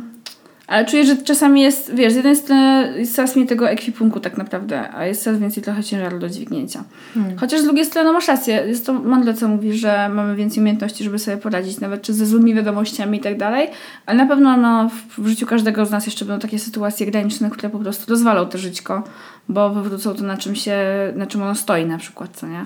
Ale 0.68 0.86
czuję, 0.86 1.06
że 1.06 1.18
czasami 1.18 1.62
jest, 1.62 1.96
wiesz, 1.96 2.14
z 2.14 2.16
jednej 2.16 2.36
strony 2.36 2.94
jest 2.98 3.16
coraz 3.16 3.36
mniej 3.36 3.48
tego 3.48 3.70
ekwipunku 3.70 4.20
tak 4.20 4.38
naprawdę, 4.38 4.90
a 4.96 5.06
jest 5.06 5.24
coraz 5.24 5.40
więcej 5.40 5.64
trochę 5.64 5.84
ciężaru 5.84 6.20
do 6.20 6.30
dźwignięcia. 6.30 6.84
Hmm. 7.14 7.38
Chociaż 7.38 7.62
z 7.62 7.64
drugiej 7.64 7.86
strony 7.86 8.08
no 8.08 8.14
masz 8.14 8.28
rację, 8.28 8.64
jest 8.68 8.86
to 8.86 8.94
mądre, 8.94 9.34
co 9.34 9.48
mówisz, 9.48 9.76
że 9.76 10.10
mamy 10.10 10.36
więcej 10.36 10.62
umiejętności, 10.62 11.04
żeby 11.04 11.20
sobie 11.20 11.38
poradzić, 11.38 11.80
nawet 11.80 12.02
czy 12.02 12.14
ze 12.14 12.26
złymi 12.26 12.54
wiadomościami 12.54 13.18
i 13.18 13.22
tak 13.22 13.38
dalej, 13.38 13.70
ale 14.06 14.18
na 14.18 14.26
pewno 14.26 14.58
no, 14.58 14.90
w, 14.90 15.22
w 15.24 15.28
życiu 15.28 15.46
każdego 15.46 15.86
z 15.86 15.92
nas 15.92 16.06
jeszcze 16.06 16.26
będą 16.26 16.42
takie 16.42 16.60
sytuacje 16.60 17.06
graniczne, 17.06 17.50
które 17.50 17.70
po 17.70 17.80
prostu 17.80 18.10
rozwalą 18.12 18.46
to 18.46 18.58
żyćko, 18.58 19.04
bo 19.50 19.70
wywrócą 19.70 20.16
to 20.16 20.24
na 20.24 20.38
czym 20.38 20.56
się, 20.56 20.78
na 21.16 21.28
czym 21.28 21.42
ono 21.42 21.56
stoi 21.56 21.86
na 21.86 21.98
przykład, 21.98 22.30
co 22.34 22.48
nie? 22.48 22.66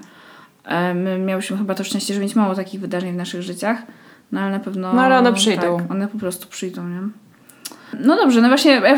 E, 0.66 0.94
My 0.94 1.20
miałyśmy 1.20 1.58
chyba 1.58 1.76
to 1.76 1.84
szczęście, 1.84 2.14
że 2.14 2.20
mieć 2.20 2.36
mało 2.36 2.56
takich 2.56 2.82
wydarzeń 2.82 3.14
w 3.14 3.18
naszych 3.18 3.42
życiach, 3.42 3.78
no 4.32 4.42
ale 4.42 4.52
na 4.52 4.60
pewno... 4.60 4.94
No, 4.94 5.02
ale 5.02 5.18
one 5.18 5.34
przyjdą. 5.34 5.78
Tak, 5.78 5.92
one 5.92 6.08
po 6.08 6.18
prostu 6.18 6.48
przyjdą, 6.48 6.88
nie? 6.88 7.02
No 8.00 8.16
dobrze, 8.16 8.42
no 8.42 8.48
właśnie, 8.48 8.72
ja 8.72 8.98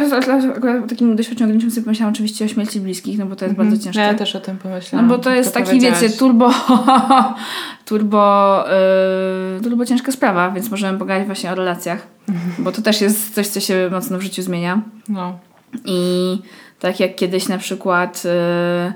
o 0.86 0.88
takim 0.88 1.15
doświadczeniu 1.15 1.47
granicznym 1.47 1.71
sobie 1.71 1.84
pomyślałam 1.84 2.13
oczywiście 2.13 2.45
o 2.45 2.47
śmierci 2.47 2.80
bliskich, 2.80 3.17
no 3.17 3.25
bo 3.25 3.36
to 3.36 3.45
jest 3.45 3.58
bardzo 3.58 3.78
ciężkie. 3.78 4.02
Ja 4.02 4.13
też 4.13 4.36
o 4.36 4.39
tym 4.39 4.58
pomyślałam. 4.58 5.08
No 5.08 5.17
bo 5.17 5.23
to 5.23 5.32
jest 5.32 5.56
jak 5.56 5.65
taki, 5.65 5.80
wiecie, 5.80 6.10
turbo, 6.10 6.54
turbo, 7.86 8.63
yy, 9.56 9.62
turbo 9.63 9.86
ciężka 9.86 10.12
sprawa, 10.12 10.52
więc 10.52 10.71
możemy 10.71 10.99
pogadać 10.99 11.25
właśnie 11.25 11.52
o 11.52 11.56
relacjach, 11.56 12.08
bo 12.60 12.71
to 12.71 12.82
też 12.82 13.02
jest 13.02 13.36
coś, 13.36 13.47
co 13.47 13.60
się 13.60 13.89
mocno 13.91 14.17
w 14.17 14.21
życiu 14.21 14.41
zmienia. 14.41 14.82
No. 15.10 15.39
I 15.86 16.41
tak 16.80 16.99
jak 16.99 17.15
kiedyś 17.15 17.47
na 17.47 17.58
przykład, 17.58 18.23
yy, 18.25 18.93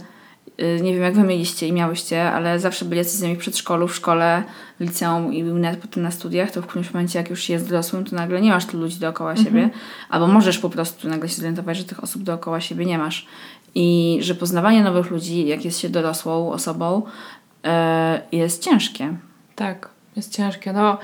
nie 0.57 0.93
wiem 0.93 1.03
jak 1.03 1.13
wy 1.15 1.23
mieliście 1.23 1.67
i 1.67 1.73
miałyście, 1.73 2.31
ale 2.31 2.59
zawsze 2.59 2.85
byli 2.85 2.97
jacyś 2.97 3.13
z 3.13 3.21
nami 3.21 3.35
w 3.35 3.39
przedszkolu, 3.39 3.87
w 3.87 3.95
szkole, 3.95 4.43
w 4.79 4.83
liceum 4.83 5.33
i 5.33 5.43
nawet 5.43 5.79
potem 5.79 6.03
na 6.03 6.11
studiach, 6.11 6.51
to 6.51 6.61
w 6.61 6.67
którymś 6.67 6.93
momencie 6.93 7.19
jak 7.19 7.29
już 7.29 7.49
jest 7.49 7.69
dorosłym, 7.69 8.05
to 8.05 8.15
nagle 8.15 8.41
nie 8.41 8.49
masz 8.49 8.65
tylu 8.65 8.83
ludzi 8.83 8.99
dookoła 8.99 9.35
siebie, 9.35 9.69
albo 10.09 10.27
możesz 10.27 10.59
po 10.59 10.69
prostu 10.69 11.09
nagle 11.09 11.29
się 11.29 11.35
zorientować, 11.35 11.77
że 11.77 11.83
tych 11.83 12.03
osób 12.03 12.23
dookoła 12.23 12.61
siebie 12.61 12.85
nie 12.85 12.97
masz. 12.97 13.27
I 13.75 14.17
że 14.21 14.35
poznawanie 14.35 14.83
nowych 14.83 15.11
ludzi, 15.11 15.47
jak 15.47 15.65
jest 15.65 15.79
się 15.79 15.89
dorosłą 15.89 16.51
osobą, 16.51 17.01
yy, 17.63 17.69
jest 18.39 18.63
ciężkie. 18.63 19.15
Tak, 19.55 19.89
jest 20.15 20.35
ciężkie. 20.35 20.73
No, 20.73 20.97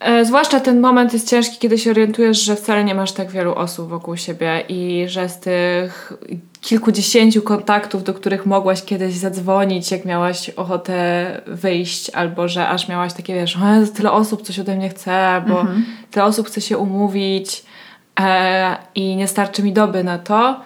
e, 0.00 0.24
zwłaszcza 0.24 0.60
ten 0.60 0.80
moment 0.80 1.12
jest 1.12 1.30
ciężki, 1.30 1.58
kiedy 1.58 1.78
się 1.78 1.90
orientujesz, 1.90 2.42
że 2.42 2.56
wcale 2.56 2.84
nie 2.84 2.94
masz 2.94 3.12
tak 3.12 3.30
wielu 3.30 3.54
osób 3.54 3.88
wokół 3.88 4.16
siebie 4.16 4.64
i 4.68 5.04
że 5.08 5.28
z 5.28 5.40
tych 5.40 6.12
kilkudziesięciu 6.64 7.42
kontaktów, 7.42 8.04
do 8.04 8.14
których 8.14 8.46
mogłaś 8.46 8.82
kiedyś 8.82 9.14
zadzwonić, 9.14 9.90
jak 9.90 10.04
miałaś 10.04 10.50
ochotę 10.50 11.40
wyjść, 11.46 12.10
albo 12.10 12.48
że 12.48 12.68
aż 12.68 12.88
miałaś 12.88 13.12
takie, 13.12 13.34
wiesz, 13.34 13.56
o 13.56 13.86
tyle 13.96 14.12
osób 14.12 14.42
coś 14.42 14.58
ode 14.58 14.76
mnie 14.76 14.88
chce, 14.88 15.42
bo 15.48 15.66
tyle 16.10 16.24
osób 16.24 16.46
chce 16.46 16.60
się 16.60 16.78
umówić 16.78 17.64
e, 18.20 18.76
i 18.94 19.16
nie 19.16 19.28
starczy 19.28 19.62
mi 19.62 19.72
doby 19.72 20.04
na 20.04 20.18
to. 20.18 20.60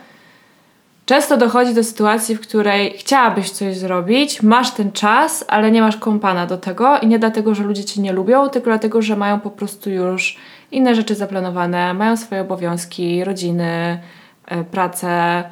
Często 1.06 1.36
dochodzi 1.36 1.74
do 1.74 1.84
sytuacji, 1.84 2.34
w 2.34 2.40
której 2.40 2.94
chciałabyś 2.98 3.50
coś 3.50 3.76
zrobić, 3.76 4.42
masz 4.42 4.70
ten 4.70 4.92
czas, 4.92 5.44
ale 5.48 5.70
nie 5.70 5.80
masz 5.80 5.96
kompana 5.96 6.46
do 6.46 6.58
tego 6.58 6.98
i 6.98 7.06
nie 7.06 7.18
dlatego, 7.18 7.54
że 7.54 7.62
ludzie 7.62 7.84
cię 7.84 8.00
nie 8.00 8.12
lubią, 8.12 8.48
tylko 8.48 8.70
dlatego, 8.70 9.02
że 9.02 9.16
mają 9.16 9.40
po 9.40 9.50
prostu 9.50 9.90
już 9.90 10.36
inne 10.72 10.94
rzeczy 10.94 11.14
zaplanowane, 11.14 11.94
mają 11.94 12.16
swoje 12.16 12.40
obowiązki, 12.40 13.24
rodziny, 13.24 13.98
e, 14.46 14.64
pracę, 14.64 15.44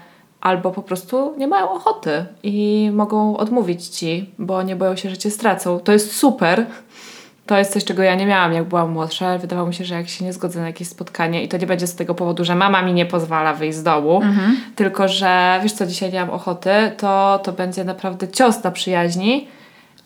albo 0.46 0.70
po 0.70 0.82
prostu 0.82 1.35
nie 1.38 1.46
mają 1.46 1.70
ochoty 1.70 2.26
i 2.42 2.90
mogą 2.92 3.37
odmówić 3.37 3.87
ci, 3.87 4.30
bo 4.38 4.62
nie 4.62 4.76
boją 4.76 4.96
się, 4.96 5.11
że 5.11 5.18
cię 5.18 5.30
stracą. 5.30 5.80
To 5.80 5.92
jest 5.92 6.16
super. 6.16 6.66
To 7.46 7.59
jest 7.59 7.72
coś, 7.72 7.85
czego 7.85 8.02
ja 8.02 8.14
nie 8.14 8.26
miałam, 8.26 8.52
jak 8.52 8.64
byłam 8.64 8.90
młodsza. 8.90 9.38
Wydawało 9.38 9.68
mi 9.68 9.74
się, 9.74 9.85
że 9.85 9.94
jak 9.94 10.09
się 10.09 10.24
nie 10.24 10.32
zgodzę 10.32 10.61
na 10.61 10.66
jakieś 10.66 10.88
spotkanie 10.88 11.42
i 11.42 11.48
to 11.48 11.56
nie 11.56 11.66
będzie 11.66 11.87
z 11.87 11.94
tego 11.94 12.14
powodu, 12.14 12.44
że 12.44 12.54
mama 12.54 12.82
mi 12.82 12.92
nie 12.92 13.06
pozwala 13.06 13.54
wyjść 13.54 13.78
z 13.78 13.82
domu, 13.82 14.20
tylko 14.76 15.09
że 15.09 15.61
wiesz 15.62 15.72
co, 15.72 15.87
dzisiaj 15.87 16.12
nie 16.12 16.20
mam 16.20 16.30
ochoty, 16.30 16.70
to 16.96 17.40
to 17.42 17.52
będzie 17.52 17.85
naprawdę 17.85 18.28
cios 18.28 18.64
na 18.64 18.70
przyjaźni. 18.70 19.48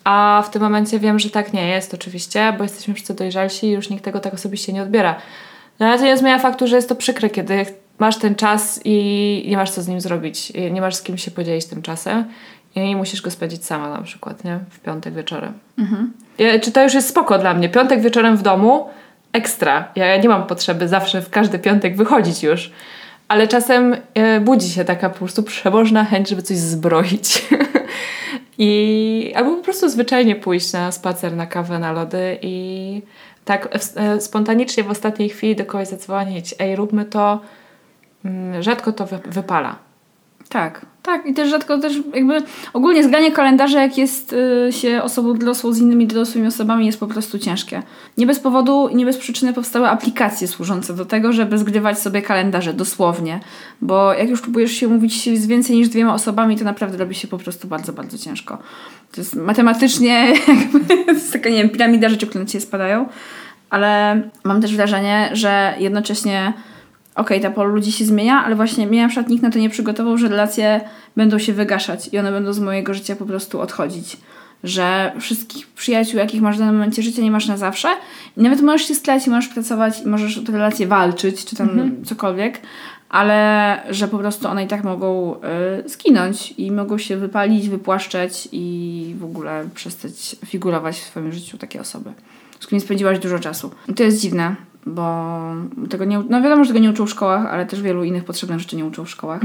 A 0.03 0.43
w 0.45 0.49
tym 0.49 0.61
momencie 0.61 0.99
wiem, 0.99 1.19
że 1.19 1.29
tak 1.29 1.53
nie 1.53 1.67
jest 1.67 1.93
oczywiście, 1.93 2.53
bo 2.57 2.63
jesteśmy 2.63 2.93
wszyscy 2.93 3.13
dojrzalsi 3.13 3.67
i 3.67 3.71
już 3.71 3.89
nikt 3.89 4.03
tego 4.03 4.19
tak 4.19 4.33
osobiście 4.33 4.73
nie 4.73 4.81
odbiera. 4.81 5.15
No 5.79 5.87
ale 5.87 5.97
to 5.99 6.05
nie 6.05 6.17
zmienia 6.17 6.39
faktu, 6.39 6.67
że 6.67 6.75
jest 6.75 6.89
to 6.89 6.95
przykre, 6.95 7.29
kiedy 7.29 7.65
masz 8.01 8.17
ten 8.17 8.35
czas 8.35 8.81
i 8.85 9.45
nie 9.47 9.57
masz 9.57 9.71
co 9.71 9.81
z 9.81 9.87
nim 9.87 10.01
zrobić. 10.01 10.53
Nie 10.71 10.81
masz 10.81 10.95
z 10.95 11.01
kim 11.01 11.17
się 11.17 11.31
podzielić 11.31 11.65
tym 11.65 11.81
czasem 11.81 12.25
i 12.75 12.95
musisz 12.95 13.21
go 13.21 13.31
spędzić 13.31 13.65
sama 13.65 13.89
na 13.89 14.01
przykład, 14.01 14.43
nie? 14.43 14.59
W 14.69 14.79
piątek 14.79 15.13
wieczorem. 15.13 15.53
Ja, 16.37 16.59
czy 16.59 16.71
to 16.71 16.83
już 16.83 16.93
jest 16.93 17.09
spoko 17.09 17.37
dla 17.37 17.53
mnie? 17.53 17.69
Piątek 17.69 18.01
wieczorem 18.01 18.37
w 18.37 18.41
domu, 18.41 18.89
ekstra. 19.33 19.87
Ja, 19.95 20.05
ja 20.05 20.17
nie 20.17 20.29
mam 20.29 20.47
potrzeby 20.47 20.87
zawsze 20.87 21.21
w 21.21 21.29
każdy 21.29 21.59
piątek 21.59 21.95
wychodzić 21.95 22.43
już. 22.43 22.71
Ale 23.27 23.47
czasem 23.47 23.95
e, 24.13 24.39
budzi 24.39 24.69
się 24.69 24.85
taka 24.85 25.09
po 25.09 25.17
prostu 25.17 25.43
przebożna 25.43 26.05
chęć, 26.05 26.29
żeby 26.29 26.41
coś 26.41 26.57
zbroić. 26.57 27.47
I 28.57 29.33
albo 29.35 29.55
po 29.55 29.63
prostu 29.63 29.89
zwyczajnie 29.89 30.35
pójść 30.35 30.73
na 30.73 30.91
spacer, 30.91 31.35
na 31.35 31.47
kawę, 31.47 31.79
na 31.79 31.91
lody 31.91 32.37
i 32.41 33.01
tak 33.45 33.77
e, 33.95 34.21
spontanicznie 34.21 34.83
w 34.83 34.89
ostatniej 34.91 35.29
chwili 35.29 35.55
do 35.55 35.65
kogoś 35.65 35.87
zadzwonić. 35.87 36.55
Ej, 36.59 36.75
róbmy 36.75 37.05
to. 37.05 37.39
Mm, 38.25 38.63
Rzadko 38.63 38.91
to 38.91 39.05
wy- 39.05 39.19
wypala. 39.25 39.75
Tak, 40.49 40.85
tak. 41.03 41.25
I 41.25 41.33
też 41.33 41.49
rzadko 41.49 41.77
też 41.77 41.93
jakby 42.13 42.41
ogólnie 42.73 43.03
zgranie 43.03 43.31
kalendarza, 43.31 43.81
jak 43.81 43.97
jest 43.97 44.33
y, 44.33 44.71
się 44.71 45.03
osobą 45.03 45.33
dorosłą 45.37 45.71
z 45.71 45.79
innymi 45.79 46.07
dorosłymi 46.07 46.47
osobami, 46.47 46.85
jest 46.85 46.99
po 46.99 47.07
prostu 47.07 47.39
ciężkie. 47.39 47.83
Nie 48.17 48.27
bez 48.27 48.39
powodu 48.39 48.87
i 48.87 48.95
nie 48.95 49.05
bez 49.05 49.17
przyczyny 49.17 49.53
powstały 49.53 49.87
aplikacje 49.87 50.47
służące 50.47 50.93
do 50.93 51.05
tego, 51.05 51.33
żeby 51.33 51.57
zgrywać 51.57 51.99
sobie 51.99 52.21
kalendarze, 52.21 52.73
dosłownie. 52.73 53.39
Bo 53.81 54.13
jak 54.13 54.29
już 54.29 54.41
próbujesz 54.41 54.71
się 54.71 54.87
mówić 54.87 55.39
z 55.39 55.47
więcej 55.47 55.75
niż 55.75 55.89
dwiema 55.89 56.13
osobami, 56.13 56.57
to 56.57 56.63
naprawdę 56.63 56.97
robi 56.97 57.15
się 57.15 57.27
po 57.27 57.37
prostu 57.37 57.67
bardzo, 57.67 57.93
bardzo 57.93 58.17
ciężko. 58.17 58.57
To 59.11 59.21
jest 59.21 59.35
matematycznie 59.35 60.33
jakby, 60.47 60.95
to 61.05 61.11
jest 61.11 61.33
taka, 61.33 61.49
nie 61.49 61.57
wiem, 61.57 61.69
piramida 61.69 62.09
rzeczy, 62.09 62.27
które 62.27 62.43
na 62.43 62.49
ciebie 62.49 62.65
spadają. 62.65 63.05
Ale 63.69 64.21
mam 64.43 64.61
też 64.61 64.75
wrażenie, 64.75 65.29
że 65.33 65.73
jednocześnie 65.79 66.53
okej, 67.15 67.41
ta 67.41 67.51
polu 67.51 67.75
ludzi 67.75 67.91
się 67.91 68.05
zmienia, 68.05 68.43
ale 68.45 68.55
właśnie 68.55 68.87
mnie 68.87 69.01
na 69.01 69.07
przykład 69.09 69.29
nikt 69.29 69.43
na 69.43 69.51
to 69.51 69.59
nie 69.59 69.69
przygotował, 69.69 70.17
że 70.17 70.27
relacje 70.27 70.81
będą 71.15 71.39
się 71.39 71.53
wygaszać 71.53 72.09
i 72.13 72.19
one 72.19 72.31
będą 72.31 72.53
z 72.53 72.59
mojego 72.59 72.93
życia 72.93 73.15
po 73.15 73.25
prostu 73.25 73.59
odchodzić. 73.61 74.17
że 74.63 75.11
wszystkich 75.19 75.67
przyjaciół, 75.67 76.19
jakich 76.19 76.41
masz 76.41 76.55
w 76.55 76.59
danym 76.59 76.75
momencie 76.75 77.01
życia, 77.03 77.21
nie 77.21 77.31
masz 77.31 77.47
na 77.47 77.57
zawsze. 77.57 77.87
I 78.37 78.41
nawet 78.41 78.61
możesz 78.61 78.87
się 78.87 78.95
skleć 78.95 79.27
i 79.27 79.29
możesz 79.29 79.49
pracować 79.53 80.01
i 80.01 80.07
możesz 80.07 80.37
o 80.37 80.41
te 80.41 80.51
relacje 80.51 80.87
walczyć, 80.87 81.45
czy 81.45 81.55
tam 81.55 81.69
Mhm. 81.69 82.05
cokolwiek, 82.05 82.61
ale 83.09 83.77
że 83.89 84.07
po 84.07 84.17
prostu 84.17 84.47
one 84.47 84.63
i 84.63 84.67
tak 84.67 84.83
mogą 84.83 85.35
y, 85.85 85.89
zginąć 85.89 86.53
i 86.57 86.71
mogą 86.71 86.97
się 86.97 87.17
wypalić, 87.17 87.69
wypłaszczeć 87.69 88.49
i 88.51 89.15
w 89.19 89.23
ogóle 89.23 89.67
przestać 89.75 90.35
figurować 90.45 90.95
w 90.95 91.03
swoim 91.05 91.31
życiu 91.31 91.57
takie 91.57 91.81
osoby, 91.81 92.13
z 92.59 92.65
którymi 92.65 92.81
spędziłaś 92.81 93.19
dużo 93.19 93.39
czasu. 93.39 93.71
I 93.87 93.93
to 93.93 94.03
jest 94.03 94.21
dziwne, 94.21 94.55
bo 94.85 95.41
tego 95.89 96.05
nie, 96.05 96.19
no 96.29 96.41
wiadomo, 96.41 96.63
że 96.63 96.67
tego 96.67 96.79
nie 96.79 96.89
uczą 96.89 97.05
w 97.05 97.09
szkołach, 97.09 97.45
ale 97.45 97.65
też 97.65 97.81
wielu 97.81 98.03
innych 98.03 98.23
potrzebnych 98.23 98.59
rzeczy 98.59 98.75
nie 98.75 98.85
uczą 98.85 99.05
w 99.05 99.09
szkołach. 99.09 99.41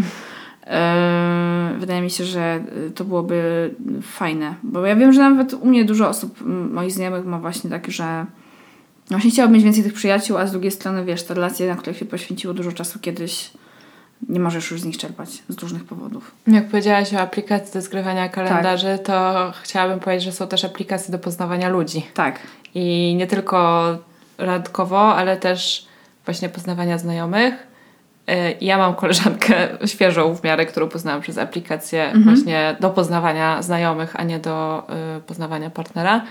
Eee, 0.66 1.78
Wydaje 1.80 2.02
mi 2.02 2.10
się, 2.10 2.24
że 2.24 2.60
y, 2.86 2.90
to 2.90 3.04
byłoby 3.04 3.70
fajne, 4.02 4.54
bo 4.62 4.86
ja 4.86 4.96
wiem, 4.96 5.12
że 5.12 5.20
nawet 5.20 5.54
u 5.54 5.66
mnie 5.66 5.84
dużo 5.84 6.08
osób, 6.08 6.40
moich 6.70 6.92
znajomych 6.92 7.24
ma 7.24 7.38
właśnie 7.38 7.70
tak, 7.70 7.90
że 7.90 8.26
właśnie 9.10 9.30
chciałoby 9.30 9.54
mieć 9.54 9.64
więcej 9.64 9.84
tych 9.84 9.92
przyjaciół, 9.92 10.36
a 10.38 10.46
z 10.46 10.52
drugiej 10.52 10.70
strony, 10.70 11.04
wiesz, 11.04 11.22
te 11.22 11.34
relacje, 11.34 11.68
na 11.68 11.76
których 11.76 11.98
się 11.98 12.04
poświęciło 12.04 12.54
dużo 12.54 12.72
czasu 12.72 12.98
kiedyś, 12.98 13.50
nie 14.28 14.40
możesz 14.40 14.70
już 14.70 14.80
z 14.80 14.84
nich 14.84 14.98
czerpać 14.98 15.42
z 15.48 15.58
różnych 15.58 15.84
powodów. 15.84 16.30
Jak 16.46 16.68
powiedziałaś 16.68 17.14
o 17.14 17.20
aplikacji 17.20 17.74
do 17.74 17.80
zgrywania 17.80 18.28
kalendarzy, 18.28 18.98
to 19.04 19.52
chciałabym 19.62 20.00
powiedzieć, 20.00 20.24
że 20.24 20.32
są 20.32 20.46
też 20.46 20.64
aplikacje 20.64 21.12
do 21.12 21.18
poznawania 21.18 21.68
ludzi. 21.68 22.06
Tak. 22.14 22.38
I 22.74 23.14
nie 23.18 23.26
tylko 23.26 23.98
randkowo, 24.38 25.14
ale 25.14 25.36
też 25.36 25.86
właśnie 26.24 26.48
poznawania 26.48 26.98
znajomych. 26.98 27.54
Y, 28.30 28.56
Ja 28.60 28.78
mam 28.78 28.94
koleżankę 28.94 29.54
świeżą 29.92 30.34
w 30.34 30.44
miarę, 30.44 30.66
którą 30.66 30.88
poznałam 30.88 31.20
przez 31.20 31.38
aplikację 31.38 32.12
właśnie 32.24 32.76
do 32.80 32.90
poznawania 32.90 33.62
znajomych, 33.62 34.20
a 34.20 34.22
nie 34.22 34.38
do 34.38 34.86
y, 35.18 35.20
poznawania 35.20 35.70
partnera. 35.70 36.24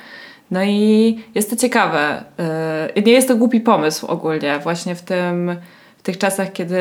No 0.51 0.63
i 0.63 1.23
jest 1.35 1.49
to 1.49 1.55
ciekawe. 1.55 2.23
Y, 2.97 3.01
nie 3.01 3.11
jest 3.13 3.27
to 3.27 3.35
głupi 3.35 3.61
pomysł 3.61 4.05
ogólnie, 4.05 4.59
właśnie 4.59 4.95
w 4.95 5.01
tym, 5.01 5.55
w 5.97 6.01
tych 6.01 6.17
czasach, 6.17 6.51
kiedy 6.51 6.77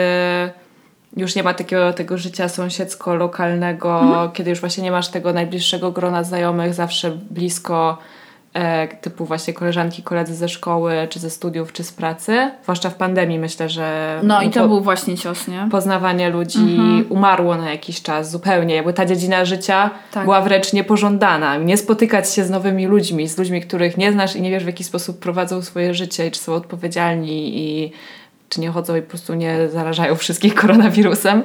już 1.17 1.35
nie 1.35 1.43
ma 1.43 1.55
takiego 1.55 1.93
tego 1.93 2.19
życia 2.19 2.49
sąsiedzko-lokalnego, 2.49 4.31
kiedy 4.33 4.51
już 4.51 4.61
właśnie 4.61 4.85
nie 4.85 4.91
masz 4.91 5.09
tego 5.09 5.33
najbliższego 5.33 5.93
grona 5.93 6.25
znajomych 6.25 6.75
zawsze 6.75 7.11
blisko, 7.11 7.99
e, 8.01 8.24
typu 9.01 9.25
właśnie 9.25 9.55
koleżanki, 9.55 10.03
koledzy 10.03 10.35
ze 10.35 10.49
szkoły, 10.49 10.95
czy 11.11 11.19
ze 11.19 11.31
studiów, 11.31 11.73
czy 11.73 11.85
z 11.85 11.93
pracy. 11.93 12.51
Zwłaszcza 12.63 12.91
w 12.91 12.95
pandemii 12.95 13.39
myślę, 13.39 13.69
że 13.69 14.21
No 14.23 14.43
i 14.43 14.51
to 14.51 14.61
po- 14.61 14.69
był 14.69 14.81
właśnie 14.81 15.17
cios, 15.19 15.49
nie? 15.49 15.69
poznawanie 15.71 16.31
ludzi 16.31 16.59
umarło 17.09 17.57
na 17.57 17.71
jakiś 17.71 18.03
czas 18.03 18.31
zupełnie, 18.31 18.75
jakby 18.75 18.93
ta 18.93 19.07
dziedzina 19.07 19.45
życia 19.45 19.91
Tak. 20.13 20.25
była 20.25 20.41
wręcz 20.41 20.73
niepożądana. 20.73 21.57
Nie 21.57 21.77
spotykać 21.77 22.35
się 22.35 22.45
z 22.45 22.51
nowymi 22.51 22.87
ludźmi, 22.87 23.29
z 23.29 23.39
ludźmi, 23.39 23.61
których 23.61 23.97
nie 23.97 24.13
znasz 24.13 24.37
i 24.37 24.43
nie 24.43 24.51
wiesz 24.51 24.65
w 24.65 24.67
jaki 24.67 24.85
sposób 24.85 25.19
prowadzą 25.19 25.63
swoje 25.63 25.95
życie 25.95 26.27
i 26.27 26.31
czy 26.31 26.41
są 26.41 26.55
odpowiedzialni 26.55 27.59
i 27.59 27.93
czy 28.49 28.61
nie 28.61 28.71
chodzą 28.71 28.97
i 28.97 29.03
po 29.03 29.09
prostu 29.09 29.35
nie 29.35 29.69
zarażają 29.69 30.15
wszystkich 30.17 30.55
koronawirusem. 30.61 31.43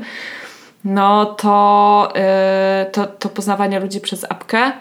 No 0.86 1.26
to, 1.26 2.13
yy, 2.15 2.91
to, 2.91 3.06
to 3.08 3.30
poznawanie 3.30 3.80
ludzi 3.80 4.02
przez 4.02 4.26
apkę 4.30 4.72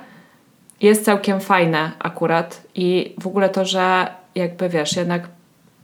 jest 0.81 1.05
całkiem 1.05 1.41
fajne 1.41 1.93
akurat 1.99 2.62
i 2.75 3.14
w 3.21 3.27
ogóle 3.27 3.49
to, 3.49 3.64
że 3.64 4.07
jakby 4.35 4.69
wiesz, 4.69 4.97
jednak 4.97 5.29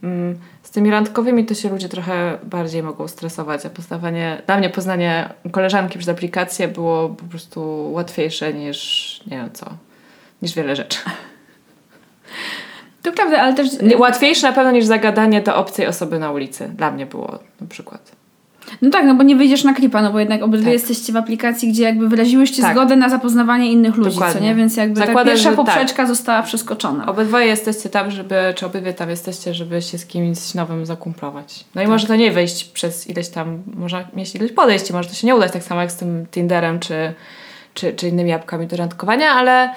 mm, 0.03 0.39
z 0.63 0.71
tymi 0.71 0.91
randkowymi 0.91 1.45
to 1.45 1.55
się 1.55 1.69
ludzie 1.69 1.89
trochę 1.89 2.39
bardziej 2.43 2.83
mogą 2.83 3.09
stresować, 3.09 3.67
a 3.67 3.71
poznawanie, 3.71 4.43
dla 4.47 4.57
mnie 4.57 4.71
poznanie 4.71 5.29
koleżanki 5.51 5.99
przez 5.99 6.09
aplikację 6.09 6.69
było 6.69 7.09
po 7.09 7.25
prostu 7.25 7.91
łatwiejsze 7.93 8.55
niż 8.55 9.21
nie 9.27 9.37
wiem 9.37 9.51
co, 9.53 9.67
niż 10.43 10.55
wiele 10.55 10.77
rzeczy. 10.77 10.99
To 13.03 13.13
prawda, 13.13 13.39
ale 13.39 13.55
też... 13.55 13.69
Łatwiejsze 13.99 14.47
na 14.47 14.53
pewno 14.53 14.71
niż 14.71 14.85
zagadanie 14.85 15.41
do 15.41 15.57
obcej 15.57 15.87
osoby 15.87 16.19
na 16.19 16.31
ulicy. 16.31 16.69
Dla 16.69 16.91
mnie 16.91 17.07
było 17.07 17.39
na 17.61 17.67
przykład. 17.67 18.13
No 18.83 18.91
tak, 18.91 19.07
no 19.07 19.15
bo 19.15 19.23
nie 19.23 19.37
wyjdziesz 19.37 19.65
na 19.65 19.75
klipa, 19.75 20.03
no 20.03 20.13
bo 20.13 20.21
jednak 20.21 20.43
obydwie 20.43 20.65
Tak. 20.65 20.73
jesteście 20.73 21.13
w 21.13 21.17
aplikacji, 21.17 21.69
gdzie 21.69 21.83
jakby 21.83 22.09
wyraziłyście 22.09 22.63
Tak. 22.63 22.73
zgodę 22.73 22.97
na 22.97 23.09
zapoznawanie 23.09 23.73
innych 23.73 23.97
ludzi, 23.97 24.11
Dokładnie. 24.11 24.41
co 24.41 24.47
nie? 24.47 24.55
Więc 24.55 24.77
jakby 24.77 25.01
ta 25.01 25.25
pierwsza 25.25 25.49
tak. 25.49 25.57
poprzeczka 25.57 26.07
została 26.07 26.43
przeskoczona. 26.43 27.07
Obydwoje 27.07 27.47
jesteście 27.47 27.89
tam, 27.89 28.11
żeby, 28.11 28.35
czy 28.57 28.67
obydwie 28.67 28.93
tam 28.93 29.11
jesteście, 29.11 29.55
żeby 29.55 29.83
się 29.83 29.99
z 29.99 30.07
kimś 30.07 30.55
nowym 30.55 30.87
zakumplować. 30.87 31.65
No 31.75 31.83
i 31.83 31.87
może 31.87 32.07
to 32.07 32.17
nie 32.17 32.33
wyjść 32.33 32.65
przez 32.65 33.11
ileś 33.11 33.29
tam, 33.29 33.63
może 33.75 34.09
mieć 34.17 34.35
ileś 34.35 34.53
podejść, 34.53 34.91
i 34.91 34.93
może 34.93 35.09
to 35.09 35.15
się 35.15 35.27
nie 35.27 35.35
udać, 35.35 35.53
tak 35.53 35.63
samo 35.63 35.81
jak 35.81 35.93
z 35.93 35.97
tym 35.97 36.27
Tinderem, 36.31 36.81
czy, 36.81 37.15
czy, 37.75 37.93
czy 37.93 38.09
innymi 38.09 38.33
apkami 38.33 38.67
do 38.67 38.77
randkowania, 38.77 39.31
ale 39.31 39.71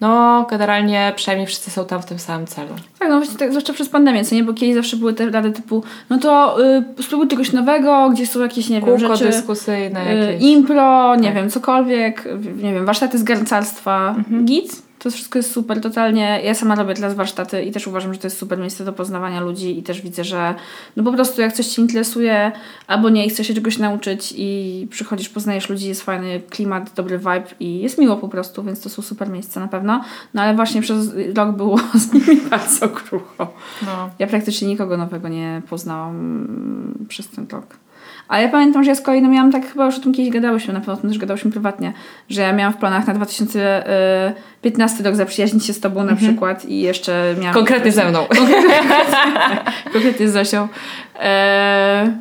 no 0.00 0.46
generalnie 0.50 1.12
przynajmniej 1.16 1.46
wszyscy 1.46 1.70
są 1.70 1.84
tam 1.84 2.02
w 2.02 2.06
tym 2.06 2.18
samym 2.18 2.46
celu. 2.46 2.68
Tak, 2.98 3.08
no 3.08 3.18
właśnie 3.18 3.38
tak, 3.38 3.48
zwłaszcza 3.50 3.72
przez 3.72 3.88
pandemię, 3.88 4.24
co 4.24 4.34
nie? 4.34 4.44
Bo 4.44 4.54
kiedyś 4.54 4.74
zawsze 4.74 4.96
były 4.96 5.14
te 5.14 5.30
rady 5.30 5.50
typu, 5.52 5.82
no 6.10 6.18
to 6.18 6.56
y, 6.98 7.02
spróbuj 7.02 7.28
czegoś 7.28 7.52
nowego, 7.52 8.10
gdzie 8.10 8.26
są 8.26 8.40
jakieś, 8.40 8.68
nie 8.68 8.76
wiem, 8.80 8.84
Kółko 8.98 9.16
rzeczy... 9.16 9.30
dyskusyjne 9.30 10.12
y, 10.30 10.34
impro, 10.40 11.16
nie 11.16 11.22
Tak. 11.28 11.34
wiem, 11.34 11.50
cokolwiek, 11.50 12.24
nie 12.62 12.72
wiem, 12.74 12.86
warsztaty 12.86 13.18
z 13.18 13.22
garncarstwa, 13.22 14.14
Mhm. 14.18 14.44
git. 14.44 14.82
To 15.04 15.10
wszystko 15.10 15.38
jest 15.38 15.52
super, 15.52 15.80
totalnie. 15.80 16.40
Ja 16.44 16.54
sama 16.54 16.74
robię 16.74 16.94
teraz 16.94 17.14
warsztaty 17.14 17.62
i 17.62 17.72
też 17.72 17.86
uważam, 17.86 18.14
że 18.14 18.20
to 18.20 18.26
jest 18.26 18.38
super 18.38 18.58
miejsce 18.58 18.84
do 18.84 18.92
poznawania 18.92 19.40
ludzi 19.40 19.78
i 19.78 19.82
też 19.82 20.00
widzę, 20.00 20.24
że 20.24 20.54
no 20.96 21.04
po 21.04 21.12
prostu 21.12 21.40
jak 21.40 21.52
coś 21.52 21.66
Cię 21.66 21.82
interesuje 21.82 22.52
albo 22.86 23.10
nie 23.10 23.26
i 23.26 23.30
chcesz 23.30 23.46
się 23.46 23.54
czegoś 23.54 23.78
nauczyć 23.78 24.34
i 24.36 24.88
przychodzisz, 24.90 25.28
poznajesz 25.28 25.68
ludzi, 25.68 25.88
jest 25.88 26.02
fajny 26.02 26.40
klimat, 26.50 26.90
dobry 26.96 27.18
vibe 27.18 27.44
i 27.60 27.80
jest 27.80 27.98
miło 27.98 28.16
po 28.16 28.28
prostu, 28.28 28.62
więc 28.62 28.80
to 28.80 28.88
są 28.88 29.02
super 29.02 29.28
miejsca 29.28 29.60
na 29.60 29.68
pewno. 29.68 30.04
No 30.34 30.42
ale 30.42 30.54
właśnie 30.54 30.82
przez 30.82 31.12
rok 31.34 31.56
było 31.56 31.78
z 31.94 32.12
nimi 32.12 32.40
bardzo 32.50 32.88
krucho. 32.88 33.54
No. 33.86 34.10
Ja 34.18 34.26
praktycznie 34.26 34.68
nikogo 34.68 34.96
nowego 34.96 35.28
nie 35.28 35.62
poznałam 35.70 37.06
przez 37.08 37.28
ten 37.28 37.46
rok. 37.50 37.83
Ale 38.28 38.42
ja 38.42 38.48
pamiętam, 38.48 38.84
że 38.84 38.90
ja 38.90 38.94
z 38.94 39.00
kolei 39.00 39.22
no 39.22 39.28
miałam 39.28 39.52
tak, 39.52 39.66
chyba 39.68 39.86
już 39.86 39.98
o 39.98 40.00
tym 40.00 40.14
kiedyś 40.14 40.32
gadałyśmy, 40.32 40.74
na 40.74 40.80
pewno 40.80 40.94
o 40.94 40.96
tym 40.96 41.10
też 41.10 41.18
gadałyśmy 41.18 41.50
prywatnie, 41.50 41.92
że 42.28 42.42
ja 42.42 42.52
miałam 42.52 42.72
w 42.72 42.76
planach 42.76 43.06
na 43.06 43.14
2015 43.14 45.04
rok 45.04 45.14
zaprzyjaźnić 45.14 45.66
się 45.66 45.72
z 45.72 45.80
tobą 45.80 46.04
na 46.04 46.16
przykład 46.16 46.64
i 46.64 46.80
jeszcze 46.80 47.34
miałam... 47.40 47.54
Konkretnie 47.54 47.92
ze 47.92 48.04
mną. 48.10 48.26
Konkretnie 49.92 50.28
z 50.28 50.32
Zosią. 50.32 50.68
E, 51.20 52.12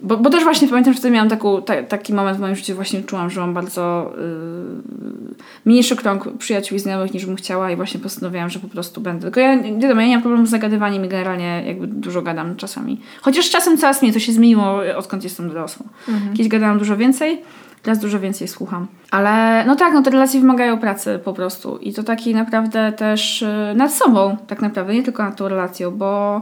bo, 0.00 0.16
bo 0.16 0.30
też 0.30 0.44
właśnie 0.44 0.68
pamiętam, 0.68 0.92
że 0.92 0.98
wtedy 0.98 1.14
miałam 1.14 1.28
taką, 1.28 1.62
ta, 1.62 1.82
taki 1.82 2.14
moment 2.14 2.38
w 2.38 2.40
moim 2.40 2.56
życiu, 2.56 2.74
właśnie 2.74 3.02
czułam, 3.02 3.30
że 3.30 3.40
mam 3.40 3.54
bardzo 3.54 4.12
y, 4.18 5.34
mniejszy 5.64 5.96
krąg 5.96 6.28
przyjaciół 6.38 6.76
i 6.76 6.80
znajomych 6.80 7.14
niż 7.14 7.26
bym 7.26 7.36
chciała 7.36 7.70
i 7.70 7.76
właśnie 7.76 8.00
postanowiłam, 8.00 8.50
że 8.50 8.58
po 8.58 8.68
prostu 8.68 9.00
będę. 9.00 9.22
Tylko 9.22 9.40
ja, 9.40 9.62
wiadomo, 9.62 10.00
ja 10.00 10.06
nie 10.06 10.14
mam 10.14 10.22
problemu 10.22 10.46
z 10.46 10.50
zagadywaniem 10.50 11.04
i 11.04 11.08
generalnie 11.08 11.62
jakby 11.66 11.86
dużo 11.86 12.22
gadam 12.22 12.56
czasami. 12.56 13.00
Chociaż 13.22 13.50
czasem 13.50 13.78
coraz 13.78 14.02
mniej, 14.02 14.14
to 14.14 14.20
się 14.20 14.32
zmieniło 14.32 14.80
odkąd 14.96 15.24
jestem 15.24 15.48
dorosłą. 15.48 15.86
Kiedyś 16.30 16.48
gadałam 16.48 16.78
dużo 16.78 16.96
więcej, 16.96 17.42
teraz 17.82 17.98
dużo 17.98 18.20
więcej 18.20 18.48
słucham. 18.48 18.86
Ale 19.10 19.64
no 19.66 19.76
tak, 19.76 19.94
no 19.94 20.02
te 20.02 20.10
relacje 20.10 20.40
wymagają 20.40 20.78
pracy 20.78 21.20
po 21.24 21.32
prostu 21.32 21.76
i 21.76 21.94
to 21.94 22.02
takiej 22.02 22.34
naprawdę 22.34 22.92
też 22.92 23.42
y, 23.42 23.72
nad 23.76 23.92
sobą 23.92 24.36
tak 24.46 24.62
naprawdę, 24.62 24.94
nie 24.94 25.02
tylko 25.02 25.22
nad 25.22 25.36
tą 25.36 25.48
relacją, 25.48 25.90
bo 25.90 26.40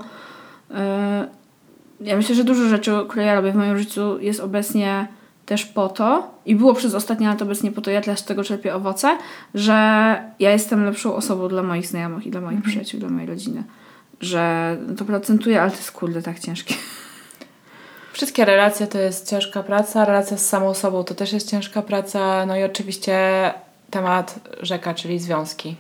y, 0.70 0.74
ja 2.00 2.16
myślę, 2.16 2.34
że 2.34 2.44
dużo 2.44 2.68
rzeczy, 2.68 2.92
które 3.08 3.24
ja 3.24 3.34
robię 3.34 3.52
w 3.52 3.56
moim 3.56 3.78
życiu 3.78 4.18
jest 4.20 4.40
obecnie 4.40 5.08
też 5.46 5.64
po 5.64 5.88
to 5.88 6.30
i 6.46 6.56
było 6.56 6.74
przez 6.74 6.94
ostatnie 6.94 7.28
lata 7.28 7.44
obecnie 7.44 7.72
po 7.72 7.80
to, 7.80 7.90
ja 7.90 8.00
teraz 8.00 8.18
z 8.18 8.24
tego 8.24 8.44
czerpię 8.44 8.74
owoce, 8.74 9.18
że 9.54 9.72
ja 10.38 10.50
jestem 10.50 10.84
lepszą 10.84 11.14
osobą 11.14 11.48
dla 11.48 11.62
moich 11.62 11.86
znajomych 11.86 12.26
i 12.26 12.30
dla 12.30 12.40
moich 12.40 12.62
przyjaciół, 12.62 13.00
dla 13.00 13.08
mojej 13.08 13.26
rodziny. 13.26 13.64
Że 14.20 14.76
to 14.96 15.04
procentuje, 15.04 15.62
ale 15.62 15.70
to 15.70 15.76
jest 15.76 15.92
kurde 15.92 16.22
tak 16.22 16.38
ciężkie. 16.38 16.74
Wszystkie 18.12 18.44
relacje 18.44 18.86
to 18.86 18.98
jest 18.98 19.30
ciężka 19.30 19.62
praca, 19.62 20.04
relacja 20.04 20.36
z 20.36 20.48
samą 20.48 20.74
sobą 20.74 21.04
to 21.04 21.14
też 21.14 21.32
jest 21.32 21.50
ciężka 21.50 21.82
praca, 21.82 22.46
no 22.46 22.56
i 22.56 22.64
oczywiście 22.64 23.18
temat 23.90 24.40
rzeka, 24.62 24.94
czyli 24.94 25.18
związki. 25.18 25.76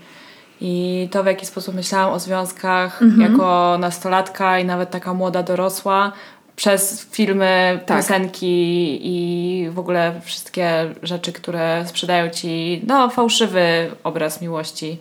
I 0.60 1.08
to, 1.10 1.22
w 1.22 1.26
jaki 1.26 1.46
sposób 1.46 1.74
myślałam 1.74 2.14
o 2.14 2.18
związkach 2.18 3.00
jako 3.18 3.76
nastolatka 3.80 4.58
i 4.58 4.64
nawet 4.64 4.90
taka 4.90 5.14
młoda 5.14 5.42
dorosła, 5.42 6.12
przez 6.56 7.06
filmy, 7.10 7.80
Tak. 7.86 7.96
piosenki 7.98 8.98
i 9.02 9.70
w 9.70 9.78
ogóle 9.78 10.20
wszystkie 10.24 10.94
rzeczy, 11.02 11.32
które 11.32 11.84
sprzedają 11.86 12.30
ci 12.30 12.82
no, 12.86 13.10
fałszywy 13.10 13.90
obraz 14.04 14.40
miłości, 14.42 14.98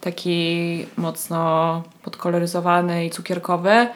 taki 0.00 0.86
mocno 0.96 1.82
podkoloryzowany 2.02 3.06
i 3.06 3.10
cukierkowy. 3.10 3.86